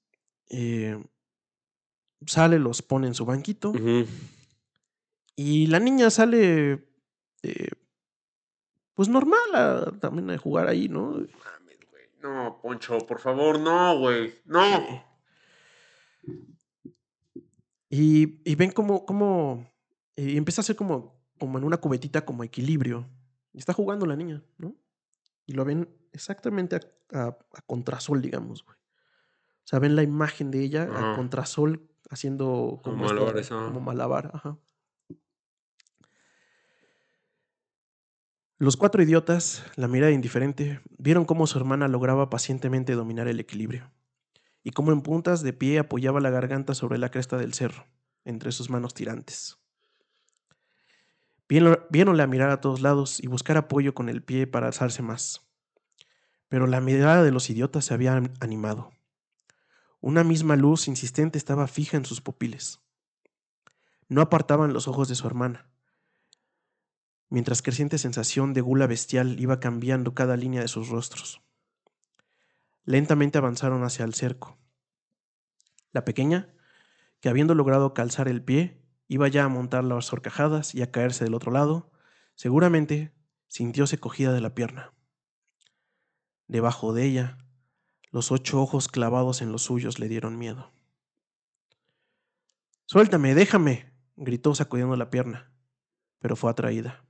eh, 0.49 1.03
sale, 2.25 2.59
los 2.59 2.81
pone 2.81 3.07
en 3.07 3.13
su 3.13 3.25
banquito 3.25 3.73
y 5.35 5.67
la 5.67 5.79
niña 5.79 6.09
sale, 6.09 6.87
eh, 7.43 7.69
pues 8.93 9.09
normal 9.09 9.39
a- 9.53 9.91
también 9.99 10.29
a 10.31 10.37
jugar 10.37 10.67
ahí, 10.67 10.87
¿no? 10.89 11.11
Mames, 11.11 11.79
güey. 11.91 12.03
No, 12.21 12.59
Poncho, 12.61 12.97
por 13.07 13.19
favor, 13.19 13.59
no, 13.59 13.97
güey. 13.99 14.33
No. 14.45 15.03
Y, 17.89 18.39
y 18.49 18.55
ven 18.55 18.71
como, 18.71 19.05
como 19.05 19.67
y 20.15 20.37
empieza 20.37 20.61
a 20.61 20.63
hacer 20.63 20.75
como, 20.75 21.19
como 21.39 21.57
en 21.57 21.63
una 21.63 21.77
cubetita 21.77 22.25
como 22.25 22.43
equilibrio. 22.43 23.07
Y 23.53 23.59
está 23.59 23.73
jugando 23.73 24.05
la 24.05 24.15
niña, 24.15 24.41
¿no? 24.57 24.75
Y 25.45 25.53
lo 25.53 25.63
ven 25.65 25.89
exactamente 26.11 26.75
a, 26.75 26.79
a- 27.11 27.37
a 27.53 27.61
contrasol, 27.67 28.21
digamos, 28.21 28.63
güey. 28.63 28.77
O 28.77 29.65
sea, 29.67 29.79
ven 29.79 29.95
la 29.95 30.03
imagen 30.03 30.51
de 30.51 30.61
ella 30.63 30.83
a 31.13 31.15
contrasol 31.15 31.87
haciendo 32.09 32.81
Como 32.83 33.05
ajá. 33.05 33.65
como 33.65 33.79
malabar, 33.79 34.31
ajá. 34.33 34.57
Los 38.63 38.77
cuatro 38.77 39.03
idiotas, 39.03 39.61
la 39.75 39.89
mirada 39.89 40.13
indiferente, 40.13 40.79
vieron 40.97 41.25
cómo 41.25 41.47
su 41.47 41.57
hermana 41.57 41.89
lograba 41.89 42.29
pacientemente 42.29 42.93
dominar 42.93 43.27
el 43.27 43.41
equilibrio, 43.41 43.91
y 44.63 44.71
cómo 44.71 44.93
en 44.93 45.01
puntas 45.01 45.43
de 45.43 45.51
pie 45.51 45.79
apoyaba 45.79 46.21
la 46.21 46.29
garganta 46.29 46.73
sobre 46.73 46.97
la 46.97 47.11
cresta 47.11 47.35
del 47.35 47.53
cerro, 47.53 47.85
entre 48.23 48.53
sus 48.53 48.69
manos 48.69 48.93
tirantes. 48.93 49.57
Viéronla 51.49 52.25
mirar 52.25 52.51
a 52.51 52.61
todos 52.61 52.79
lados 52.79 53.21
y 53.21 53.27
buscar 53.27 53.57
apoyo 53.57 53.93
con 53.93 54.07
el 54.07 54.23
pie 54.23 54.47
para 54.47 54.67
alzarse 54.67 55.01
más. 55.01 55.41
Pero 56.47 56.65
la 56.65 56.79
mirada 56.79 57.21
de 57.21 57.31
los 57.33 57.49
idiotas 57.49 57.83
se 57.83 57.93
había 57.93 58.15
an- 58.15 58.31
animado. 58.39 58.93
Una 59.99 60.23
misma 60.23 60.55
luz 60.55 60.87
insistente 60.87 61.37
estaba 61.37 61.67
fija 61.67 61.97
en 61.97 62.05
sus 62.05 62.21
pupiles. 62.21 62.79
No 64.07 64.21
apartaban 64.21 64.71
los 64.71 64.87
ojos 64.87 65.09
de 65.09 65.15
su 65.15 65.27
hermana, 65.27 65.67
mientras 67.33 67.63
creciente 67.63 67.97
sensación 67.97 68.53
de 68.53 68.61
gula 68.61 68.85
bestial 68.85 69.39
iba 69.39 69.59
cambiando 69.59 70.13
cada 70.13 70.37
línea 70.37 70.61
de 70.61 70.67
sus 70.67 70.89
rostros. 70.89 71.41
Lentamente 72.85 73.39
avanzaron 73.39 73.83
hacia 73.83 74.05
el 74.05 74.13
cerco. 74.13 74.59
La 75.93 76.05
pequeña, 76.05 76.53
que 77.21 77.29
habiendo 77.29 77.55
logrado 77.55 77.95
calzar 77.95 78.27
el 78.27 78.43
pie, 78.43 78.85
iba 79.07 79.27
ya 79.29 79.45
a 79.45 79.49
montar 79.49 79.83
las 79.83 80.13
horcajadas 80.13 80.75
y 80.75 80.83
a 80.83 80.91
caerse 80.91 81.23
del 81.23 81.33
otro 81.33 81.51
lado, 81.51 81.91
seguramente 82.35 83.15
sintióse 83.47 83.97
cogida 83.97 84.31
de 84.31 84.41
la 84.41 84.53
pierna. 84.53 84.93
Debajo 86.47 86.93
de 86.93 87.05
ella, 87.05 87.39
los 88.11 88.31
ocho 88.31 88.61
ojos 88.61 88.87
clavados 88.87 89.41
en 89.41 89.51
los 89.51 89.63
suyos 89.63 89.97
le 89.97 90.07
dieron 90.07 90.37
miedo. 90.37 90.71
Suéltame, 92.85 93.33
déjame, 93.33 93.91
gritó 94.17 94.53
sacudiendo 94.53 94.95
la 94.97 95.09
pierna, 95.09 95.51
pero 96.19 96.35
fue 96.35 96.51
atraída. 96.51 97.03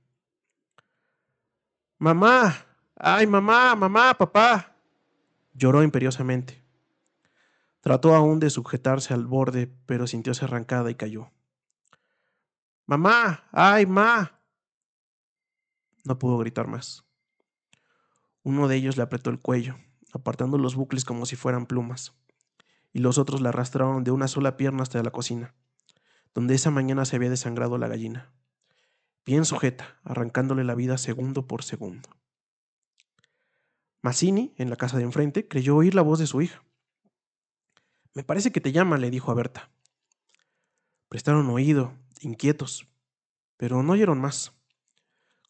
Mamá, 2.04 2.66
ay, 2.96 3.26
mamá, 3.26 3.74
mamá, 3.74 4.12
papá. 4.12 4.76
Lloró 5.54 5.82
imperiosamente. 5.82 6.62
Trató 7.80 8.14
aún 8.14 8.40
de 8.40 8.50
sujetarse 8.50 9.14
al 9.14 9.24
borde, 9.24 9.74
pero 9.86 10.06
sintióse 10.06 10.44
arrancada 10.44 10.90
y 10.90 10.96
cayó. 10.96 11.30
Mamá, 12.84 13.44
ay, 13.52 13.86
ma. 13.86 14.38
No 16.04 16.18
pudo 16.18 16.36
gritar 16.36 16.66
más. 16.66 17.06
Uno 18.42 18.68
de 18.68 18.76
ellos 18.76 18.98
le 18.98 19.02
apretó 19.02 19.30
el 19.30 19.40
cuello, 19.40 19.78
apartando 20.12 20.58
los 20.58 20.76
bucles 20.76 21.06
como 21.06 21.24
si 21.24 21.36
fueran 21.36 21.64
plumas, 21.64 22.12
y 22.92 22.98
los 22.98 23.16
otros 23.16 23.40
la 23.40 23.48
arrastraron 23.48 24.04
de 24.04 24.10
una 24.10 24.28
sola 24.28 24.58
pierna 24.58 24.82
hasta 24.82 25.02
la 25.02 25.10
cocina, 25.10 25.54
donde 26.34 26.54
esa 26.54 26.70
mañana 26.70 27.06
se 27.06 27.16
había 27.16 27.30
desangrado 27.30 27.78
la 27.78 27.88
gallina, 27.88 28.30
bien 29.24 29.44
sujeta, 29.44 29.98
arrancándole 30.04 30.64
la 30.64 30.74
vida 30.74 30.98
segundo 30.98 31.46
por 31.46 31.62
segundo. 31.62 32.08
Mazzini, 34.02 34.54
en 34.58 34.68
la 34.68 34.76
casa 34.76 34.98
de 34.98 35.04
enfrente, 35.04 35.48
creyó 35.48 35.76
oír 35.76 35.94
la 35.94 36.02
voz 36.02 36.18
de 36.18 36.26
su 36.26 36.42
hija. 36.42 36.62
Me 38.12 38.22
parece 38.22 38.52
que 38.52 38.60
te 38.60 38.72
llama, 38.72 38.98
le 38.98 39.10
dijo 39.10 39.30
a 39.30 39.34
Berta. 39.34 39.70
Prestaron 41.08 41.48
oído, 41.48 41.94
inquietos, 42.20 42.86
pero 43.56 43.82
no 43.82 43.92
oyeron 43.94 44.20
más. 44.20 44.52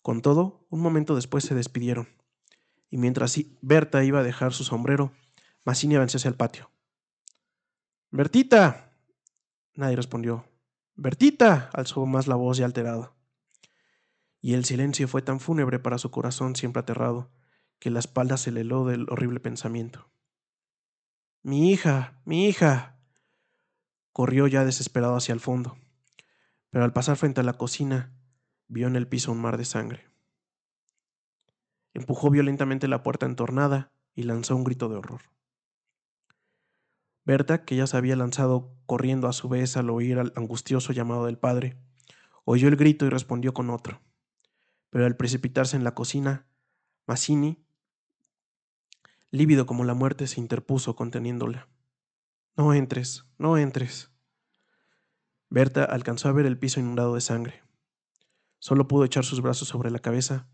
Con 0.03 0.23
todo, 0.23 0.67
un 0.71 0.81
momento 0.81 1.15
después 1.15 1.45
se 1.45 1.55
despidieron, 1.55 2.09
y 2.91 2.99
mientras 2.99 3.37
Berta 3.61 4.05
iba 4.05 4.21
a 4.21 4.23
dejar 4.23 4.53
su 4.53 4.63
sombrero, 4.63 5.13
Mazzini 5.65 5.97
avanzó 5.97 6.19
hacia 6.19 6.29
el 6.29 6.37
patio. 6.37 6.71
¡Bertita! 8.11 8.93
Nadie 9.75 9.97
respondió. 9.97 10.47
¡Bertita! 10.95 11.71
alzó 11.73 12.07
más 12.07 12.29
la 12.29 12.37
voz 12.37 12.59
ya 12.59 12.67
alterada. 12.67 13.14
Y 14.45 14.53
el 14.53 14.67
silencio 14.67 15.09
fue 15.09 15.23
tan 15.23 15.41
fúnebre 15.41 15.79
para 15.79 15.97
su 15.97 16.11
corazón 16.11 16.55
siempre 16.55 16.81
aterrado, 16.81 17.31
que 17.79 17.89
la 17.89 17.99
espalda 17.99 18.37
se 18.37 18.53
le 18.53 18.61
heló 18.61 18.85
del 18.85 19.07
horrible 19.09 19.41
pensamiento. 19.41 20.11
Mi 21.43 21.73
hija, 21.73 22.21
mi 22.27 22.47
hija. 22.47 22.99
Corrió 24.13 24.47
ya 24.47 24.67
desesperado 24.67 25.17
hacia 25.17 25.33
el 25.33 25.41
fondo, 25.41 25.79
pero 26.69 26.85
al 26.85 26.93
pasar 26.93 27.17
frente 27.17 27.41
a 27.41 27.43
la 27.43 27.55
cocina, 27.55 28.13
vio 28.69 28.87
en 28.87 28.97
el 28.97 29.09
piso 29.09 29.33
un 29.33 29.41
mar 29.41 29.57
de 29.57 29.65
sangre. 29.65 30.11
Empujó 31.95 32.29
violentamente 32.29 32.87
la 32.87 33.03
puerta 33.03 33.25
entornada 33.25 33.93
y 34.15 34.25
lanzó 34.25 34.57
un 34.57 34.65
grito 34.65 34.91
de 34.91 34.97
horror. 34.97 35.23
Berta, 37.25 37.65
que 37.65 37.77
ya 37.77 37.87
se 37.87 37.97
había 37.97 38.15
lanzado 38.15 38.77
corriendo 38.85 39.27
a 39.27 39.33
su 39.33 39.49
vez 39.49 39.79
al 39.79 39.89
oír 39.89 40.19
al 40.19 40.35
angustioso 40.37 40.93
llamado 40.93 41.25
del 41.25 41.39
padre, 41.39 41.79
oyó 42.45 42.69
el 42.69 42.77
grito 42.77 43.07
y 43.07 43.09
respondió 43.09 43.55
con 43.55 43.71
otro. 43.71 44.04
Pero 44.95 45.07
al 45.07 45.17
precipitarse 45.17 45.77
en 45.77 45.83
la 45.83 45.93
cocina, 45.93 46.47
Mazzini, 47.05 47.67
lívido 49.33 49.67
como 49.67 49.83
la 49.83 49.93
muerte, 49.93 50.29
se 50.29 50.39
interpuso 50.39 50.95
conteniéndola. 50.95 51.69
No 52.57 52.73
entres, 52.73 53.25
no 53.37 53.59
entres. 53.59 54.13
Berta 55.51 55.83
alcanzó 55.83 56.29
a 56.29 56.33
ver 56.33 56.47
el 56.47 56.61
piso 56.61 56.79
inundado 56.79 57.17
de 57.17 57.23
sangre. 57.23 57.65
Solo 58.61 58.87
pudo 58.87 59.05
echar 59.05 59.25
sus 59.25 59.41
brazos 59.41 59.67
sobre 59.67 59.91
la 59.91 59.99
cabeza 59.99 60.47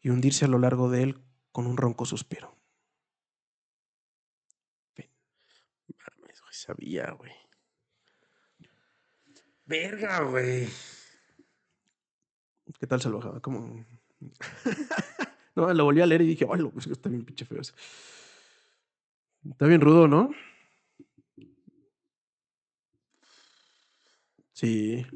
y 0.00 0.10
hundirse 0.10 0.46
a 0.46 0.48
lo 0.48 0.58
largo 0.58 0.90
de 0.90 1.04
él 1.04 1.22
con 1.52 1.68
un 1.68 1.76
ronco 1.76 2.06
suspiro. 2.06 2.58
Sabía, 6.50 7.12
güey. 7.12 7.32
Verga, 9.64 10.22
güey. 10.22 10.66
¿Qué 12.78 12.86
tal 12.86 13.00
salvajada? 13.00 13.40
¿Cómo? 13.40 13.84
no, 15.56 15.72
lo 15.72 15.84
volví 15.84 16.00
a 16.00 16.06
leer 16.06 16.22
y 16.22 16.26
dije, 16.28 16.46
¡ay, 16.50 16.62
pues 16.72 16.86
está 16.86 17.08
bien 17.08 17.24
pinche 17.24 17.44
feo 17.44 17.60
ese". 17.60 17.72
Está 19.48 19.66
bien 19.66 19.80
rudo, 19.80 20.08
¿no? 20.08 20.30
Sí. 24.52 25.06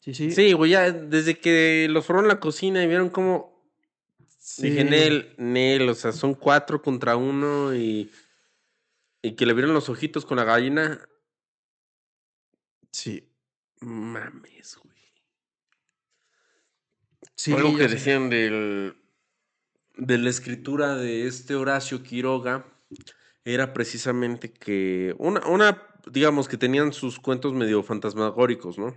Sí, 0.00 0.14
sí. 0.14 0.30
Sí, 0.30 0.52
güey, 0.54 0.70
ya 0.70 0.90
desde 0.90 1.38
que 1.38 1.86
los 1.90 2.06
fueron 2.06 2.24
a 2.24 2.28
la 2.28 2.40
cocina 2.40 2.82
y 2.82 2.86
vieron 2.86 3.10
cómo. 3.10 3.60
Dije, 4.58 4.82
Sí. 4.82 4.88
Nel, 4.88 5.34
Nel, 5.36 5.88
o 5.88 5.94
sea, 5.94 6.12
son 6.12 6.34
cuatro 6.34 6.80
contra 6.82 7.16
uno 7.16 7.74
y. 7.74 8.10
Y 9.22 9.36
que 9.36 9.44
le 9.44 9.52
vieron 9.52 9.74
los 9.74 9.90
ojitos 9.90 10.24
con 10.24 10.38
la 10.38 10.44
gallina. 10.44 11.06
Sí. 12.92 13.28
Mames, 13.80 14.76
güey. 14.82 14.89
Sí, 17.40 17.54
Algo 17.54 17.74
que 17.74 17.88
decían 17.88 18.28
del, 18.28 18.96
de 19.96 20.18
la 20.18 20.28
escritura 20.28 20.94
de 20.96 21.26
este 21.26 21.54
Horacio 21.54 22.02
Quiroga 22.02 22.66
era 23.46 23.72
precisamente 23.72 24.52
que 24.52 25.14
una, 25.16 25.46
una, 25.46 25.82
digamos 26.12 26.48
que 26.48 26.58
tenían 26.58 26.92
sus 26.92 27.18
cuentos 27.18 27.54
medio 27.54 27.82
fantasmagóricos, 27.82 28.76
¿no? 28.76 28.94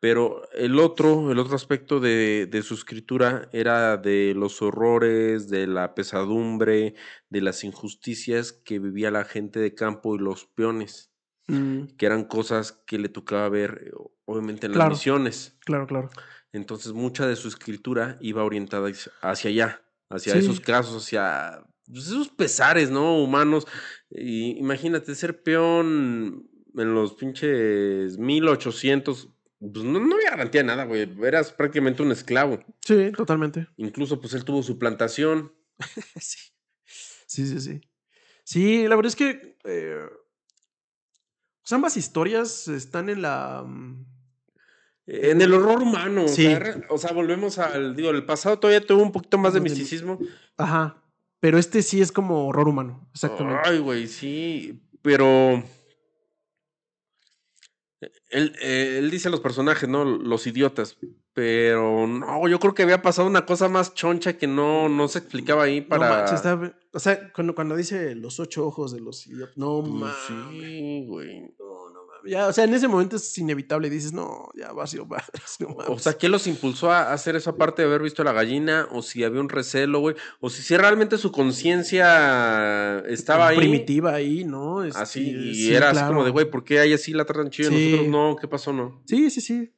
Pero 0.00 0.48
el 0.52 0.78
otro, 0.78 1.32
el 1.32 1.40
otro 1.40 1.56
aspecto 1.56 1.98
de, 1.98 2.46
de 2.48 2.62
su 2.62 2.74
escritura 2.74 3.48
era 3.52 3.96
de 3.96 4.34
los 4.36 4.62
horrores, 4.62 5.50
de 5.50 5.66
la 5.66 5.96
pesadumbre, 5.96 6.94
de 7.28 7.40
las 7.40 7.64
injusticias 7.64 8.52
que 8.52 8.78
vivía 8.78 9.10
la 9.10 9.24
gente 9.24 9.58
de 9.58 9.74
campo 9.74 10.14
y 10.14 10.20
los 10.20 10.46
peones, 10.46 11.10
Mm, 11.46 11.96
que 11.98 12.06
eran 12.06 12.24
cosas 12.24 12.72
que 12.72 12.98
le 12.98 13.08
tocaba 13.08 13.48
ver, 13.48 13.92
obviamente, 14.24 14.66
en 14.66 14.78
las 14.78 14.88
misiones. 14.88 15.56
claro, 15.60 15.86
claro. 15.86 16.08
Entonces 16.54 16.92
mucha 16.92 17.26
de 17.26 17.36
su 17.36 17.48
escritura 17.48 18.16
iba 18.20 18.44
orientada 18.44 18.88
hacia- 18.88 19.50
allá, 19.50 19.82
hacia 20.08 20.32
Sí. 20.34 20.38
esos 20.38 20.60
casos, 20.60 21.02
hacia 21.04 21.64
pues, 21.86 22.06
esos 22.06 22.28
pesares, 22.28 22.90
¿no? 22.90 23.22
Humanos. 23.22 23.66
Y 24.10 24.56
imagínate 24.58 25.14
ser 25.14 25.42
peón 25.42 26.48
en 26.76 26.94
los 26.94 27.14
pinches 27.14 28.16
1800, 28.18 29.28
pues 29.58 29.84
no, 29.84 29.98
no 30.00 30.14
había 30.16 30.30
garantía 30.30 30.60
de 30.62 30.66
nada, 30.68 30.84
güey. 30.84 31.08
Eras 31.24 31.52
prácticamente 31.52 32.02
un 32.02 32.12
esclavo. 32.12 32.64
Sí, 32.80 33.10
totalmente. 33.16 33.66
Incluso 33.76 34.20
pues 34.20 34.32
él 34.34 34.44
tuvo 34.44 34.62
su 34.62 34.78
plantación. 34.78 35.52
Sí. 36.20 36.38
Sí, 37.26 37.46
sí, 37.48 37.60
sí. 37.60 37.80
Sí, 38.44 38.86
la 38.86 38.94
verdad 38.94 39.08
es 39.08 39.16
que 39.16 39.58
eh, 39.64 39.98
pues 41.62 41.72
ambas 41.72 41.96
historias 41.96 42.68
están 42.68 43.08
en 43.08 43.22
la... 43.22 43.64
mm, 43.66 44.06
En 45.06 45.42
el 45.42 45.52
horror 45.52 45.82
humano, 45.82 46.28
Sí. 46.28 46.46
o, 46.46 46.50
sea, 46.50 46.58
re- 46.58 46.86
o 46.88 46.98
sea, 46.98 47.12
volvemos 47.12 47.58
al, 47.58 47.94
digo, 47.94 48.10
el 48.10 48.24
pasado 48.24 48.58
todavía 48.58 48.86
tuvo 48.86 49.02
un 49.02 49.12
poquito 49.12 49.36
más 49.38 49.52
de 49.54 49.60
misticismo. 49.60 50.18
Ajá. 50.56 51.02
Pero 51.40 51.58
este 51.58 51.82
sí 51.82 52.00
es 52.00 52.10
como 52.10 52.46
horror 52.48 52.68
humano. 52.68 53.06
Exactamente. 53.12 53.60
Ay, 53.64 53.78
güey, 53.80 54.06
sí, 54.06 54.80
pero... 55.02 55.62
Él, 58.30 58.52
él 58.60 59.10
dice 59.10 59.28
a 59.28 59.30
los 59.30 59.40
personajes, 59.40 59.88
¿no? 59.88 60.04
Los 60.04 60.46
idiotas. 60.46 60.96
Pero 61.32 62.06
no, 62.06 62.46
yo 62.48 62.58
creo 62.60 62.74
que 62.74 62.82
había 62.82 63.02
pasado 63.02 63.26
una 63.26 63.44
cosa 63.46 63.68
más 63.68 63.94
choncha 63.94 64.36
que 64.38 64.46
no, 64.46 64.88
no 64.88 65.08
se 65.08 65.18
explicaba 65.20 65.64
ahí 65.64 65.80
para... 65.80 66.08
No 66.08 66.14
manches, 66.14 66.34
está- 66.36 66.76
O 66.92 66.98
sea, 66.98 67.32
cuando, 67.32 67.54
cuando 67.54 67.76
dice 67.76 68.14
los 68.14 68.38
ocho 68.40 68.66
ojos 68.66 68.92
de 68.92 69.00
los 69.00 69.26
idiotas. 69.26 69.56
No 69.56 69.80
Pues 69.82 69.92
mames. 69.94 70.16
sí, 70.28 71.04
güey. 71.08 71.40
No. 71.58 71.83
Ya, 72.26 72.46
o 72.48 72.52
sea, 72.52 72.64
en 72.64 72.74
ese 72.74 72.88
momento 72.88 73.16
es 73.16 73.36
inevitable. 73.38 73.90
Dices, 73.90 74.12
no, 74.12 74.48
ya 74.54 74.72
va 74.72 74.84
a 74.84 74.86
ser 74.86 75.00
no 75.60 75.76
O 75.88 75.98
sea, 75.98 76.14
¿qué 76.14 76.28
los 76.28 76.46
impulsó 76.46 76.90
a 76.90 77.12
hacer 77.12 77.36
esa 77.36 77.56
parte 77.56 77.82
de 77.82 77.88
haber 77.88 78.02
visto 78.02 78.22
a 78.22 78.24
la 78.24 78.32
gallina? 78.32 78.88
O 78.92 79.02
si 79.02 79.24
había 79.24 79.40
un 79.40 79.48
recelo, 79.48 80.00
güey. 80.00 80.16
O 80.40 80.50
si, 80.50 80.62
si 80.62 80.76
realmente 80.76 81.18
su 81.18 81.30
conciencia 81.32 83.00
estaba 83.08 83.48
ahí. 83.48 83.56
Primitiva 83.56 84.14
ahí, 84.14 84.44
¿no? 84.44 84.80
Así, 84.80 84.90
Este, 84.94 85.20
y 85.20 85.54
sí, 85.54 85.74
era 85.74 85.90
así 85.90 86.04
como 86.04 86.24
de, 86.24 86.30
güey, 86.30 86.50
¿por 86.50 86.64
qué 86.64 86.80
hay 86.80 86.92
así 86.92 87.12
la 87.12 87.24
tratan 87.24 87.50
chido 87.50 87.70
y 87.72 87.74
Sí. 87.76 87.90
nosotros 87.90 88.10
no? 88.10 88.36
¿Qué 88.36 88.48
pasó, 88.48 88.72
no? 88.72 89.02
Sí, 89.06 89.30
sí, 89.30 89.40
sí. 89.40 89.74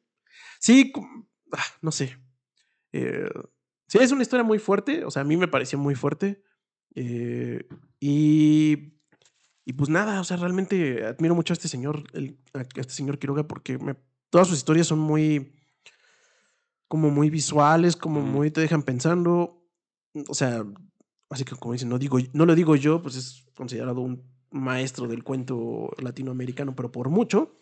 Sí, 0.61 0.93
ah, 1.53 1.63
no 1.83 1.91
sé. 1.93 2.19
Eh, 2.93 3.29
sí, 3.89 3.99
es 4.01 4.13
una 4.13 4.23
historia 4.23 4.45
muy 4.45 4.59
fuerte. 4.59 5.05
O 5.05 5.11
sea, 5.11 5.23
a 5.23 5.25
mí 5.25 5.37
me 5.37 5.49
pareció 5.49 5.79
muy 5.79 5.95
fuerte. 5.95 6.43
Eh, 6.95 7.67
y, 8.01 8.96
y 9.67 9.73
pues 9.75 9.91
nada, 9.91 10.21
o 10.21 10.25
sea, 10.25 10.39
realmente 10.39 11.05
admiro 11.05 11.35
mucho 11.35 11.53
a 11.53 11.57
este 11.57 11.69
señor, 11.69 12.05
el- 12.15 12.39
a 12.55 12.61
este 12.81 12.95
señor 12.95 13.19
Quiroga, 13.19 13.47
porque 13.47 13.77
me- 13.77 13.97
todas 14.31 14.49
sus 14.49 14.57
historias 14.59 14.87
son 14.87 15.01
muy, 15.01 15.53
como 16.89 17.11
muy 17.11 17.31
visuales, 17.31 17.97
como 17.97 18.21
muy 18.21 18.51
te 18.51 18.61
dejan 18.61 18.83
pensando. 18.83 19.63
O 20.29 20.35
sea, 20.35 20.65
así 21.31 21.45
que 21.45 21.57
como 21.57 21.73
dicen, 21.73 21.89
no, 21.89 21.99
digo, 21.99 22.19
no 22.33 22.47
lo 22.47 22.55
digo 22.55 22.77
yo, 22.77 23.03
pues 23.03 23.17
es 23.17 23.45
considerado 23.57 24.01
un 24.01 24.23
maestro 24.51 25.09
del 25.09 25.25
cuento 25.25 25.91
latinoamericano, 25.99 26.75
pero 26.77 26.93
por 26.93 27.09
mucho. 27.11 27.59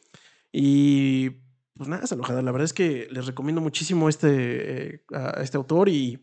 Y 0.52 1.30
pues 1.74 1.88
nada, 1.88 2.07
Salojada, 2.07 2.42
la 2.42 2.52
verdad 2.52 2.66
es 2.66 2.74
que 2.74 3.09
les 3.11 3.26
recomiendo 3.26 3.61
muchísimo 3.61 4.09
este, 4.09 4.94
eh, 4.96 5.05
a 5.12 5.40
este 5.42 5.57
autor 5.57 5.88
y, 5.88 6.22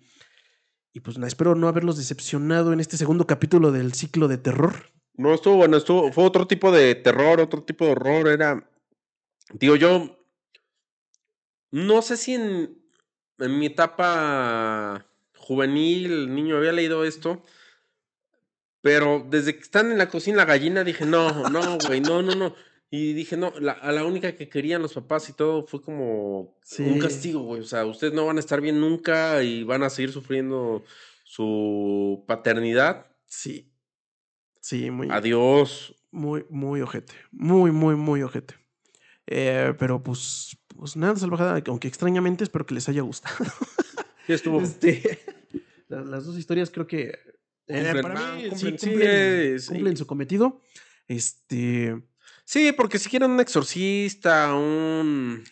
y 0.93 0.99
pues 1.01 1.17
nada, 1.17 1.27
espero 1.27 1.55
no 1.55 1.67
haberlos 1.67 1.97
decepcionado 1.97 2.71
en 2.71 2.79
este 2.79 2.97
segundo 2.97 3.25
capítulo 3.27 3.71
del 3.71 3.93
ciclo 3.93 4.27
de 4.27 4.37
terror. 4.37 4.91
No, 5.13 5.33
estuvo 5.33 5.57
bueno, 5.57 5.77
estuvo, 5.77 6.11
fue 6.11 6.23
otro 6.23 6.47
tipo 6.47 6.71
de 6.71 6.95
terror, 6.95 7.39
otro 7.39 7.63
tipo 7.63 7.85
de 7.85 7.91
horror, 7.91 8.27
era, 8.29 8.67
digo 9.53 9.75
yo, 9.75 10.17
no 11.71 12.01
sé 12.01 12.17
si 12.17 12.35
en, 12.35 12.81
en 13.39 13.59
mi 13.59 13.67
etapa 13.67 15.05
juvenil, 15.37 16.33
niño, 16.33 16.57
había 16.57 16.71
leído 16.71 17.03
esto, 17.03 17.41
pero 18.81 19.25
desde 19.29 19.55
que 19.55 19.61
están 19.61 19.91
en 19.91 19.97
la 19.97 20.09
cocina 20.09 20.37
la 20.37 20.45
gallina 20.45 20.83
dije, 20.83 21.05
no, 21.05 21.49
no, 21.49 21.79
güey, 21.79 22.01
no, 22.01 22.21
no, 22.21 22.33
no, 22.35 22.55
y 22.89 23.13
dije, 23.13 23.37
no, 23.37 23.53
la, 23.59 23.73
a 23.73 23.91
la 23.91 24.05
única 24.05 24.35
que 24.35 24.49
querían 24.49 24.81
los 24.81 24.93
papás 24.93 25.29
y 25.29 25.33
todo 25.33 25.65
fue 25.67 25.81
como 25.81 26.57
Sí. 26.63 26.83
un 26.83 26.99
castigo, 26.99 27.41
güey, 27.41 27.61
o 27.61 27.65
sea, 27.65 27.85
ustedes 27.85 28.13
no 28.13 28.25
van 28.25 28.37
a 28.37 28.41
estar 28.41 28.61
bien 28.61 28.79
nunca 28.79 29.43
y 29.43 29.63
van 29.63 29.83
a 29.83 29.89
seguir 29.89 30.11
sufriendo 30.11 30.83
su 31.25 32.23
paternidad, 32.27 33.07
Sí. 33.27 33.70
Sí, 34.61 34.89
muy, 34.91 35.09
adiós. 35.11 35.93
muy, 36.11 36.45
muy 36.49 36.81
ojete. 36.81 37.13
Muy, 37.31 37.71
muy, 37.71 37.95
muy 37.95 38.21
ojete. 38.23 38.55
Eh, 39.27 39.73
pero 39.77 40.01
pues, 40.01 40.57
pues 40.77 40.95
nada, 40.95 41.15
salvajada, 41.17 41.61
aunque 41.67 41.87
extrañamente 41.87 42.43
espero 42.45 42.65
que 42.65 42.75
les 42.75 42.87
haya 42.87 43.01
gustado. 43.01 43.35
Sí, 44.27 44.33
estuvo. 44.33 44.61
Este, 44.61 45.19
la- 45.89 46.01
las 46.03 46.25
dos 46.25 46.37
historias 46.37 46.69
creo 46.69 46.85
que 46.85 47.05
eh, 47.67 47.73
Cumplen, 47.83 48.01
para 48.03 48.19
ah, 48.19 48.35
mí 48.35 48.43
sí, 48.43 48.49
cumplen, 48.49 48.79
sí, 48.79 48.87
cumplen, 48.87 49.59
sí. 49.59 49.67
cumplen 49.67 49.97
su 49.97 50.07
cometido. 50.07 50.61
Este, 51.07 51.99
Sí, 52.45 52.71
porque 52.71 52.99
si 52.99 53.09
quieren 53.09 53.31
un 53.31 53.39
exorcista, 53.39 54.53
un. 54.53 55.43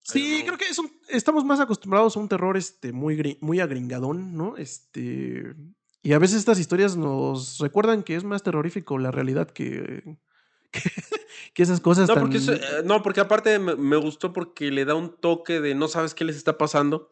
sí, 0.00 0.42
creo 0.44 0.58
que 0.58 0.64
es 0.66 0.78
un- 0.78 0.90
estamos 1.08 1.44
más 1.44 1.60
acostumbrados 1.60 2.16
a 2.16 2.20
un 2.20 2.28
terror 2.28 2.56
este, 2.56 2.92
muy, 2.92 3.38
muy 3.40 3.60
agringadón, 3.60 4.36
¿no? 4.36 4.56
Este, 4.56 5.54
y 6.02 6.12
a 6.12 6.18
veces 6.18 6.38
estas 6.38 6.58
historias 6.58 6.96
nos 6.96 7.58
recuerdan 7.58 8.02
que 8.02 8.16
es 8.16 8.24
más 8.24 8.42
terrorífico 8.42 8.98
la 8.98 9.10
realidad 9.10 9.48
que, 9.50 10.16
que, 10.72 10.80
que 11.54 11.62
esas 11.62 11.80
cosas 11.80 12.08
No 12.08 12.14
tan... 12.14 12.22
porque, 12.24 12.38
eso- 12.38 12.54
eh, 12.54 12.82
no, 12.84 13.02
porque 13.02 13.20
aparte 13.20 13.58
me, 13.58 13.76
me 13.76 13.96
gustó 13.96 14.32
porque 14.32 14.70
le 14.70 14.84
da 14.84 14.94
un 14.94 15.16
toque 15.16 15.60
de 15.60 15.74
no 15.74 15.88
sabes 15.88 16.14
qué 16.14 16.24
les 16.24 16.36
está 16.36 16.58
pasando. 16.58 17.10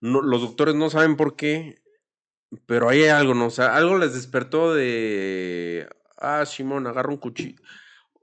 No, 0.00 0.20
los 0.20 0.40
doctores 0.40 0.74
no 0.74 0.90
saben 0.90 1.16
por 1.16 1.36
qué, 1.36 1.82
pero 2.66 2.88
ahí 2.88 3.02
hay 3.02 3.08
algo, 3.10 3.34
¿no? 3.34 3.46
O 3.46 3.50
sea, 3.50 3.76
algo 3.76 3.98
les 3.98 4.14
despertó 4.14 4.74
de. 4.74 5.88
Ah, 6.18 6.44
Simón, 6.44 6.86
agarra 6.86 7.10
un 7.10 7.18
cuchillo. 7.18 7.60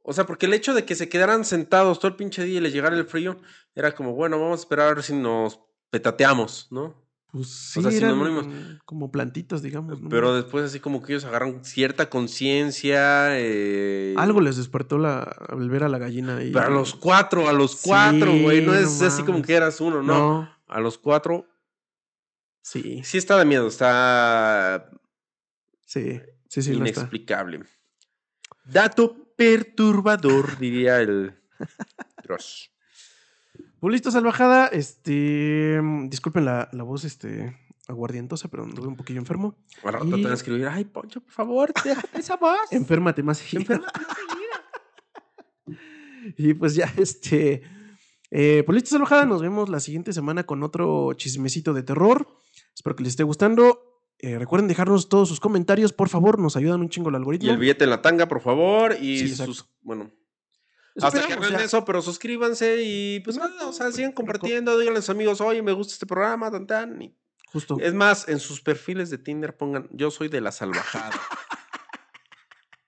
O 0.04 0.12
sea, 0.14 0.26
porque 0.26 0.46
el 0.48 0.54
hecho 0.54 0.74
de 0.74 0.86
que 0.86 0.96
se 0.96 1.08
quedaran 1.10 1.46
sentados 1.46 2.00
todo 2.00 2.10
el 2.10 2.16
pinche 2.18 2.44
día 2.44 2.58
y 2.58 2.62
les 2.62 2.74
llegara 2.74 2.96
el 2.98 3.06
frío, 3.06 3.40
era 3.76 3.94
como, 3.94 4.14
bueno, 4.14 4.40
vamos 4.40 4.60
a 4.60 4.64
esperar 4.64 4.88
a 4.90 4.94
ver 4.96 5.04
si 5.04 5.14
nos 5.14 5.60
petateamos, 5.90 6.68
¿no? 6.72 6.96
Pues 7.32 7.48
sí, 7.48 7.80
o 7.80 7.84
sea, 7.84 7.92
eran 7.92 8.14
sinónimos. 8.16 8.48
como 8.86 9.12
plantitas, 9.12 9.62
digamos. 9.62 10.02
¿no? 10.02 10.10
Pero 10.10 10.34
después 10.36 10.66
así 10.66 10.80
como 10.80 11.02
que 11.04 11.14
ellos 11.14 11.26
agarran 11.26 11.64
cierta 11.64 12.10
conciencia. 12.10 13.38
eh, 13.40 14.16
Algo 14.18 14.42
les 14.42 14.58
despertó 14.58 14.98
la, 14.98 15.20
al 15.22 15.70
ver 15.70 15.84
a 15.84 15.90
la 15.90 16.00
gallina 16.00 16.44
y... 16.44 16.52
Pero 16.52 16.66
a 16.66 16.70
los 16.72 16.96
cuatro, 16.96 17.48
a 17.48 17.54
los 17.54 17.76
cuatro, 17.76 18.32
güey. 18.36 18.62
no 18.66 18.72
no 18.72 18.78
es 18.80 19.02
así 19.04 19.22
como 19.24 19.42
que 19.44 19.54
eras 19.54 19.80
uno, 19.80 20.02
no. 20.02 20.42
No, 20.42 20.56
A 20.68 20.80
los 20.80 20.98
cuatro. 20.98 21.46
sí, 22.64 23.02
Sí 23.04 23.20
está 23.20 23.38
de 23.38 23.46
miedo, 23.46 23.68
está 23.68 24.90
sí, 25.86 26.20
sí, 26.48 26.62
sí, 26.64 26.72
está. 26.72 26.80
inexplicable. 26.80 27.62
Dato 28.66 29.34
perturbador, 29.36 30.58
diría 30.58 31.00
el 31.02 31.40
Dross. 32.24 32.72
Listo, 33.82 34.12
salvajada. 34.12 34.68
Este, 34.68 35.80
disculpen 36.08 36.46
la, 36.46 36.70
la 36.74 36.84
voz 36.84 37.06
este, 37.06 37.56
aguardientosa, 37.88 38.50
pero 38.50 38.64
anduve 38.64 38.88
un 38.88 38.96
poquillo 38.96 39.20
enfermo. 39.20 39.56
Al 39.84 39.94
rato 39.94 40.06
te 40.06 40.22
van 40.24 40.32
a 40.32 40.36
escribir, 40.36 40.68
ay, 40.68 40.86
Poncho, 40.86 41.22
por 41.22 41.32
favor, 41.32 41.74
esa 42.14 42.36
voz. 42.36 42.60
Enférmate 42.72 43.24
más 43.24 43.38
seguido. 43.40 43.62
Enférmate 43.62 44.00
más 44.00 44.18
seguido". 44.18 44.30
Y 46.38 46.54
pues 46.54 46.76
ya, 46.76 46.94
este, 46.98 47.64
Eh, 48.32 48.64
pues 48.66 48.88
salvajada. 48.90 49.26
Nos 49.26 49.42
vemos 49.42 49.70
la 49.70 49.80
siguiente 49.80 50.14
semana 50.14 50.46
con 50.46 50.62
otro 50.64 51.14
chismecito 51.14 51.74
de 51.74 51.82
terror. 51.82 52.28
Espero 52.76 52.96
que 52.96 53.04
les 53.04 53.14
esté 53.14 53.24
gustando. 53.24 54.04
Eh, 54.20 54.38
recuerden 54.38 54.68
dejarnos 54.68 55.08
todos 55.08 55.30
sus 55.30 55.40
comentarios, 55.40 55.94
por 55.94 56.10
favor, 56.10 56.40
nos 56.40 56.58
ayudan 56.58 56.82
un 56.82 56.90
chingo 56.90 57.10
el 57.10 57.16
algoritmo. 57.16 57.48
Y 57.48 57.52
el 57.52 57.58
billete 57.58 57.86
en 57.86 57.90
la 57.90 58.02
tanga, 58.02 58.28
por 58.28 58.42
favor. 58.42 58.98
Y 59.02 59.20
Sí, 59.20 59.36
sus. 59.36 59.66
Bueno. 59.82 60.12
Hasta 61.02 61.28
que 61.28 61.50
ya. 61.52 61.58
eso, 61.64 61.86
pero 61.86 62.02
suscríbanse 62.02 62.82
y 62.84 63.20
pues 63.22 63.38
nada, 63.38 63.68
o 63.68 63.74
sea, 63.74 63.92
sigan 63.92 64.12
compartiendo, 64.12 64.78
díganle 64.78 65.00
a 65.00 65.02
sus 65.02 65.12
amigos, 65.12 65.40
oye, 65.42 65.62
me 65.62 65.72
gusta 65.72 65.94
este 65.94 66.06
programa, 66.06 66.52
tan 66.52 66.68
tan. 66.68 67.02
y- 67.02 67.16
Justo. 67.52 67.78
Es 67.80 67.94
más, 67.96 68.28
en 68.30 68.40
sus 68.40 68.62
perfiles 68.62 69.10
de 69.10 69.18
Tinder 69.18 69.58
pongan, 69.58 69.88
yo 69.92 70.12
soy 70.12 70.28
de 70.28 70.40
la 70.42 70.52
salvajada. 70.52 71.20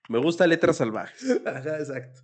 me 0.08 0.18
gusta 0.18 0.46
letras 0.46 0.76
salvajes. 0.76 1.40
Ajá, 1.46 1.78
exacto. 1.78 2.20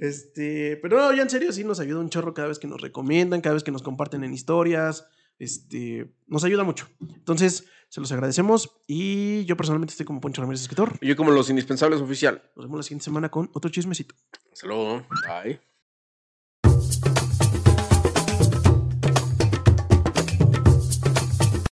Este, 0.00 0.78
pero 0.80 0.98
no, 0.98 1.12
ya 1.12 1.22
en 1.22 1.30
serio, 1.30 1.52
sí 1.52 1.64
nos 1.64 1.80
ayuda 1.80 2.00
un 2.00 2.10
chorro 2.10 2.32
cada 2.32 2.48
vez 2.48 2.58
que 2.58 2.66
nos 2.68 2.80
recomiendan, 2.80 3.40
cada 3.40 3.54
vez 3.54 3.64
que 3.64 3.70
nos 3.72 3.82
comparten 3.82 4.24
en 4.24 4.32
historias. 4.32 5.06
Este, 5.38 6.14
nos 6.26 6.44
ayuda 6.44 6.64
mucho. 6.64 6.88
Entonces, 7.00 7.66
se 7.88 8.00
los 8.00 8.10
agradecemos. 8.12 8.80
Y 8.86 9.44
yo 9.44 9.56
personalmente 9.56 9.92
estoy 9.92 10.06
como 10.06 10.20
Poncho 10.20 10.40
Ramírez, 10.40 10.62
escritor. 10.62 10.98
Y 11.00 11.08
yo 11.08 11.16
como 11.16 11.30
los 11.30 11.50
indispensables 11.50 12.00
oficial. 12.00 12.42
Nos 12.56 12.66
vemos 12.66 12.78
la 12.78 12.82
siguiente 12.82 13.04
semana 13.04 13.30
con 13.30 13.50
otro 13.54 13.70
chismecito. 13.70 14.14
Luego. 14.62 15.06
Bye. 15.26 15.60